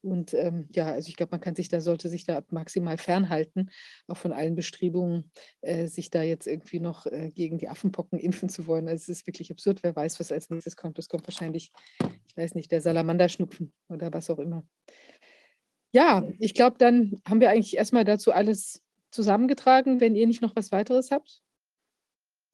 Und 0.02 0.32
ähm, 0.34 0.68
ja, 0.74 0.86
also 0.86 1.08
ich 1.08 1.16
glaube, 1.16 1.32
man 1.32 1.40
kann 1.40 1.54
sich 1.54 1.68
da, 1.68 1.80
sollte 1.80 2.08
sich 2.08 2.24
da 2.24 2.42
maximal 2.50 2.96
fernhalten, 2.96 3.70
auch 4.06 4.16
von 4.16 4.32
allen 4.32 4.54
Bestrebungen, 4.54 5.30
äh, 5.60 5.88
sich 5.88 6.10
da 6.10 6.22
jetzt 6.22 6.46
irgendwie 6.46 6.80
noch 6.80 7.06
äh, 7.06 7.30
gegen 7.34 7.58
die 7.58 7.68
Affenpocken 7.68 8.18
impfen 8.18 8.48
zu 8.48 8.66
wollen. 8.66 8.88
Also 8.88 9.02
es 9.02 9.18
ist 9.20 9.26
wirklich 9.26 9.50
absurd, 9.50 9.82
wer 9.82 9.94
weiß, 9.94 10.18
was 10.20 10.32
als 10.32 10.48
nächstes 10.48 10.76
kommt. 10.76 10.98
Es 10.98 11.08
kommt 11.08 11.26
wahrscheinlich, 11.26 11.70
ich 12.30 12.36
weiß 12.36 12.54
nicht, 12.54 12.70
der 12.70 12.80
Salamanderschnupfen 12.80 13.72
oder 13.88 14.12
was 14.12 14.30
auch 14.30 14.38
immer. 14.38 14.64
Ja, 15.92 16.28
ich 16.38 16.54
glaube, 16.54 16.76
dann 16.78 17.20
haben 17.28 17.40
wir 17.40 17.50
eigentlich 17.50 17.76
erstmal 17.76 18.04
dazu 18.04 18.30
alles 18.32 18.80
zusammengetragen, 19.10 20.00
wenn 20.00 20.14
ihr 20.14 20.28
nicht 20.28 20.40
noch 20.40 20.54
was 20.54 20.70
weiteres 20.70 21.10
habt. 21.10 21.42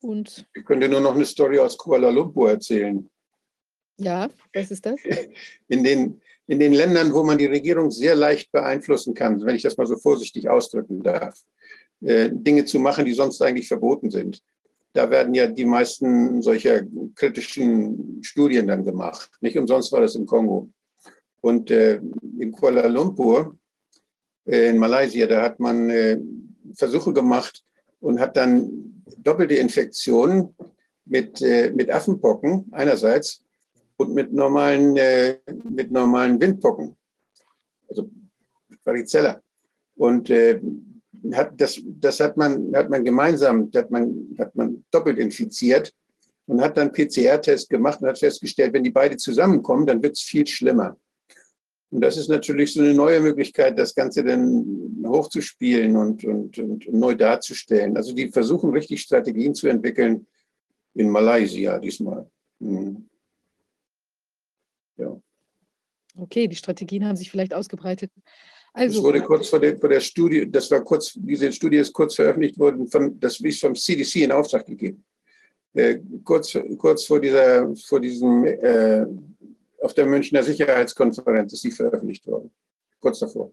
Und 0.01 0.47
ich 0.55 0.64
könnte 0.64 0.89
nur 0.89 1.01
noch 1.01 1.14
eine 1.14 1.27
Story 1.27 1.59
aus 1.59 1.77
Kuala 1.77 2.09
Lumpur 2.09 2.51
erzählen. 2.51 3.11
Ja, 3.99 4.31
was 4.55 4.70
ist 4.70 4.87
das? 4.87 4.99
In 5.68 5.85
den 5.85 6.20
in 6.49 6.61
den 6.61 6.72
Ländern, 6.72 7.12
wo 7.12 7.24
man 7.24 7.39
die 7.39 7.47
Regierung 7.47 7.91
sehr 7.91 8.14
leicht 8.14 8.53
beeinflussen 8.53 9.14
kann, 9.14 9.45
wenn 9.45 9.57
ich 9.57 9.62
das 9.62 9.77
mal 9.77 9.87
so 9.89 9.97
vorsichtig 9.97 10.49
ausdrücken 10.49 11.03
darf, 11.03 11.43
äh, 12.03 12.31
Dinge 12.33 12.64
zu 12.64 12.79
machen, 12.79 13.05
die 13.05 13.14
sonst 13.14 13.43
eigentlich 13.43 13.66
verboten 13.66 14.11
sind. 14.11 14.41
Da 14.97 15.11
werden 15.11 15.34
ja 15.34 15.47
die 15.47 15.66
meisten 15.66 16.40
solcher 16.40 16.80
kritischen 17.14 18.18
Studien 18.22 18.66
dann 18.66 18.82
gemacht. 18.82 19.30
Nicht 19.42 19.59
umsonst 19.59 19.92
war 19.92 20.01
das 20.01 20.14
im 20.14 20.24
Kongo. 20.24 20.70
Und 21.42 21.70
äh, 21.70 22.01
in 22.38 22.51
Kuala 22.51 22.86
Lumpur, 22.86 23.59
äh, 24.47 24.70
in 24.70 24.78
Malaysia, 24.78 25.26
da 25.26 25.42
hat 25.42 25.61
man 25.61 25.90
äh, 25.90 26.18
Versuche 26.74 27.12
gemacht 27.12 27.62
und 28.01 28.18
hat 28.18 28.38
dann 28.38 29.03
doppelte 29.18 29.57
Infektionen 29.57 30.55
mit, 31.05 31.42
äh, 31.42 31.70
mit 31.72 31.90
Affenpocken 31.90 32.64
einerseits 32.72 33.42
und 33.99 34.14
mit 34.14 34.32
normalen, 34.32 34.97
äh, 34.97 35.38
mit 35.68 35.90
normalen 35.90 36.40
Windpocken, 36.40 36.97
also 37.86 38.09
Varicella. 38.82 39.42
Und 39.97 40.30
äh, 40.30 40.59
hat 41.33 41.61
das, 41.61 41.81
das 41.85 42.21
hat 42.21 42.37
man, 42.37 42.75
hat 42.75 42.91
man 42.91 43.05
gemeinsam, 43.05 43.71
hat 43.75 43.91
man, 43.91 44.35
hat 44.39 44.55
man 44.55 44.85
doppelt 44.91 45.19
infiziert 45.19 45.93
und 46.47 46.61
hat 46.61 46.77
dann 46.77 46.93
PCR-Test 46.93 47.69
gemacht 47.69 48.01
und 48.01 48.09
hat 48.09 48.19
festgestellt, 48.19 48.73
wenn 48.73 48.85
die 48.85 48.91
beide 48.91 49.17
zusammenkommen, 49.17 49.87
dann 49.87 50.03
wird 50.03 50.17
es 50.17 50.23
viel 50.23 50.47
schlimmer. 50.47 50.97
Und 51.91 52.01
das 52.01 52.17
ist 52.17 52.29
natürlich 52.29 52.73
so 52.73 52.81
eine 52.81 52.95
neue 52.95 53.21
Möglichkeit, 53.21 53.79
das 53.79 53.95
Ganze 53.95 54.25
dann 54.25 55.03
hochzuspielen 55.07 55.97
und, 55.97 56.25
und, 56.25 56.59
und 56.59 56.93
neu 56.93 57.14
darzustellen. 57.14 57.97
Also 57.97 58.12
die 58.12 58.31
versuchen 58.31 58.71
richtig 58.71 59.03
Strategien 59.03 59.55
zu 59.55 59.69
entwickeln 59.69 60.27
in 60.95 61.11
Malaysia 61.11 61.79
diesmal. 61.79 62.29
Mhm. 62.59 63.09
Ja. 64.97 65.21
Okay, 66.17 66.49
die 66.49 66.57
Strategien 66.57 67.07
haben 67.07 67.17
sich 67.17 67.31
vielleicht 67.31 67.55
ausgebreitet. 67.55 68.11
Also, 68.79 68.99
das 68.99 69.05
wurde 69.05 69.22
kurz 69.22 69.49
vor 69.49 69.59
der, 69.59 69.79
vor 69.79 69.89
der, 69.89 70.01
Studie, 70.01 70.51
das 70.51 70.70
war 70.70 70.85
kurz, 70.85 71.14
diese 71.14 71.51
Studie 71.51 71.79
ist 71.79 71.95
kurz 71.95 72.14
veröffentlicht 72.14 72.59
worden, 72.59 72.87
von, 72.89 73.18
das 73.18 73.41
ist 73.41 73.59
vom 73.59 73.74
CDC 73.74 74.16
in 74.16 74.33
Auftrag 74.33 74.66
gegeben. 74.66 75.03
Äh, 75.72 75.99
kurz, 76.22 76.59
kurz 76.77 77.07
vor 77.07 77.18
dieser, 77.18 77.74
vor 77.74 78.01
diesem, 78.01 78.45
äh, 78.45 79.07
auf 79.81 79.95
der 79.95 80.05
Münchner 80.05 80.43
Sicherheitskonferenz 80.43 81.55
ist 81.55 81.62
sie 81.62 81.70
veröffentlicht 81.70 82.27
worden. 82.27 82.51
Kurz 83.01 83.20
davor. 83.20 83.51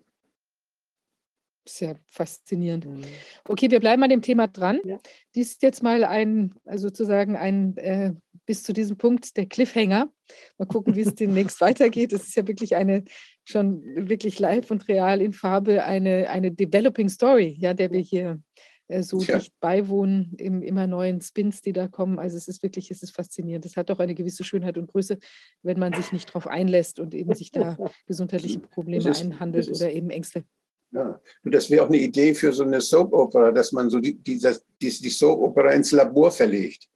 Sehr 1.66 1.98
faszinierend. 2.08 2.86
Mhm. 2.86 3.06
Okay, 3.48 3.72
wir 3.72 3.80
bleiben 3.80 4.04
an 4.04 4.10
dem 4.10 4.22
Thema 4.22 4.48
dran. 4.48 4.82
Ja. 4.84 5.00
Dies 5.36 5.52
ist 5.52 5.64
jetzt 5.64 5.84
mal 5.84 6.04
ein, 6.04 6.54
also 6.66 6.90
sozusagen 6.90 7.38
ein, 7.38 7.78
äh, 7.78 8.14
bis 8.46 8.64
zu 8.64 8.74
diesem 8.74 8.98
Punkt 8.98 9.38
der 9.38 9.46
Cliffhanger. 9.46 10.12
Mal 10.58 10.66
gucken, 10.66 10.98
wie 10.98 11.02
es 11.02 11.16
demnächst 11.16 11.62
weitergeht. 11.62 12.12
Es 12.12 12.24
ist 12.24 12.36
ja 12.36 12.46
wirklich 12.46 12.76
eine, 12.76 13.06
schon 13.46 13.84
wirklich 14.10 14.40
live 14.40 14.72
und 14.72 14.88
real 14.88 15.22
in 15.22 15.34
Farbe, 15.34 15.84
eine, 15.84 16.30
eine 16.30 16.52
Developing 16.52 17.10
Story, 17.10 17.56
ja, 17.60 17.74
der 17.74 17.92
wir 17.92 18.00
hier 18.00 18.42
äh, 18.88 19.04
so 19.04 19.20
ja. 19.20 19.38
dicht 19.38 19.54
beiwohnen 19.60 20.34
im 20.38 20.62
immer 20.62 20.88
neuen 20.88 21.22
Spins, 21.22 21.62
die 21.62 21.74
da 21.74 21.88
kommen. 21.88 22.20
Also 22.20 22.38
es 22.38 22.48
ist 22.48 22.64
wirklich, 22.64 22.92
es 22.92 23.04
ist 23.04 23.16
faszinierend. 23.16 23.66
Es 23.66 23.78
hat 23.78 23.92
auch 23.92 24.00
eine 24.00 24.16
gewisse 24.16 24.44
Schönheit 24.44 24.78
und 24.78 24.92
Größe, 24.92 25.18
wenn 25.62 25.80
man 25.80 25.94
sich 25.94 26.12
nicht 26.12 26.30
darauf 26.30 26.48
einlässt 26.48 27.00
und 27.00 27.14
eben 27.14 27.34
sich 27.34 27.52
da 27.52 27.78
gesundheitliche 28.08 28.60
Probleme 28.60 29.10
ist, 29.10 29.22
einhandelt 29.22 29.70
oder 29.70 29.92
eben 29.92 30.10
Ängste. 30.10 30.44
Ja, 30.92 31.20
und 31.44 31.54
das 31.54 31.72
wäre 31.72 31.84
auch 31.84 31.90
eine 31.90 31.98
Idee 31.98 32.36
für 32.36 32.54
so 32.54 32.64
eine 32.64 32.80
Soap-Opera, 32.80 33.52
dass 33.52 33.72
man 33.72 33.90
so 33.90 34.00
die, 34.00 34.16
die, 34.16 34.38
die, 34.38 34.90
die 34.90 35.10
Soap-Opera 35.10 35.72
ins 35.72 35.92
Labor 35.92 36.32
verlegt. 36.32 36.88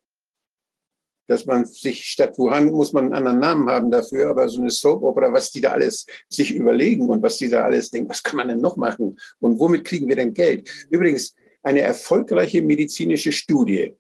Dass 1.28 1.46
man 1.46 1.66
sich 1.66 2.06
statt 2.06 2.38
Wuhan 2.38 2.72
muss 2.72 2.94
man 2.94 3.06
einen 3.06 3.14
anderen 3.14 3.40
Namen 3.40 3.70
haben 3.70 3.92
dafür, 3.92 4.30
aber 4.30 4.48
so 4.48 4.62
eine 4.62 4.70
Soap-Opera, 4.70 5.32
was 5.34 5.52
die 5.52 5.62
da 5.62 5.72
alles 5.72 6.06
sich 6.30 6.56
überlegen 6.56 7.10
und 7.10 7.22
was 7.22 7.38
die 7.38 7.50
da 7.50 7.64
alles 7.64 7.92
denken, 7.92 8.10
was 8.10 8.24
kann 8.24 8.38
man 8.38 8.48
denn 8.48 8.62
noch 8.62 8.78
machen 8.78 9.20
und 9.40 9.60
womit 9.60 9.84
kriegen 9.84 10.08
wir 10.08 10.16
denn 10.16 10.34
Geld? 10.34 10.70
Übrigens, 10.90 11.36
eine 11.64 11.82
erfolgreiche 11.82 12.62
medizinische 12.62 13.34
Studie, 13.34 13.94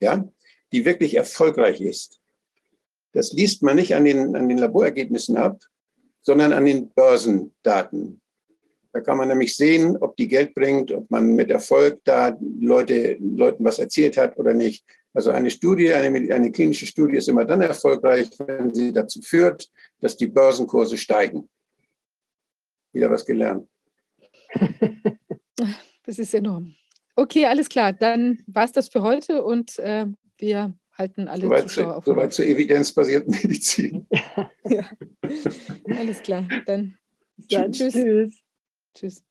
ja, 0.00 0.26
die 0.72 0.84
wirklich 0.84 1.14
erfolgreich 1.14 1.80
ist, 1.82 2.18
das 3.12 3.32
liest 3.32 3.62
man 3.62 3.76
nicht 3.76 3.94
an 3.94 4.04
den, 4.04 4.34
an 4.34 4.48
den 4.48 4.58
Laborergebnissen 4.58 5.36
ab, 5.36 5.60
sondern 6.22 6.52
an 6.52 6.64
den 6.64 6.90
Börsendaten. 6.90 8.20
Da 8.92 9.00
kann 9.00 9.16
man 9.16 9.28
nämlich 9.28 9.56
sehen, 9.56 9.96
ob 9.98 10.16
die 10.16 10.28
Geld 10.28 10.54
bringt, 10.54 10.92
ob 10.92 11.10
man 11.10 11.34
mit 11.34 11.50
Erfolg 11.50 12.00
da 12.04 12.36
Leute, 12.60 13.16
Leuten 13.20 13.64
was 13.64 13.78
erzählt 13.78 14.16
hat 14.16 14.38
oder 14.38 14.54
nicht. 14.54 14.84
Also 15.14 15.30
eine 15.30 15.50
Studie, 15.50 15.92
eine, 15.92 16.34
eine 16.34 16.50
klinische 16.50 16.86
Studie 16.86 17.16
ist 17.16 17.28
immer 17.28 17.44
dann 17.44 17.60
erfolgreich, 17.60 18.30
wenn 18.38 18.74
sie 18.74 18.92
dazu 18.92 19.20
führt, 19.20 19.70
dass 20.00 20.16
die 20.16 20.26
Börsenkurse 20.26 20.96
steigen. 20.96 21.48
Wieder 22.92 23.10
was 23.10 23.24
gelernt. 23.24 23.68
Das 26.04 26.18
ist 26.18 26.34
enorm. 26.34 26.74
Okay, 27.14 27.46
alles 27.46 27.68
klar. 27.68 27.92
Dann 27.92 28.42
war 28.46 28.64
es 28.64 28.72
das 28.72 28.88
für 28.88 29.02
heute 29.02 29.44
und 29.44 29.78
äh, 29.78 30.06
wir 30.38 30.74
halten 30.98 31.28
alle 31.28 31.42
soweit 31.42 31.70
Zuschauer 31.70 31.96
auf. 31.96 32.04
Soweit 32.04 32.32
zur 32.32 32.44
evidenzbasierten 32.44 33.30
Medizin. 33.30 34.06
ja. 34.64 34.90
Alles 35.96 36.22
klar. 36.22 36.48
Dann, 36.66 36.98
Dann 37.50 37.72
tschüss. 37.72 37.92
tschüss. 37.92 38.34
Tschüss. 38.94 39.24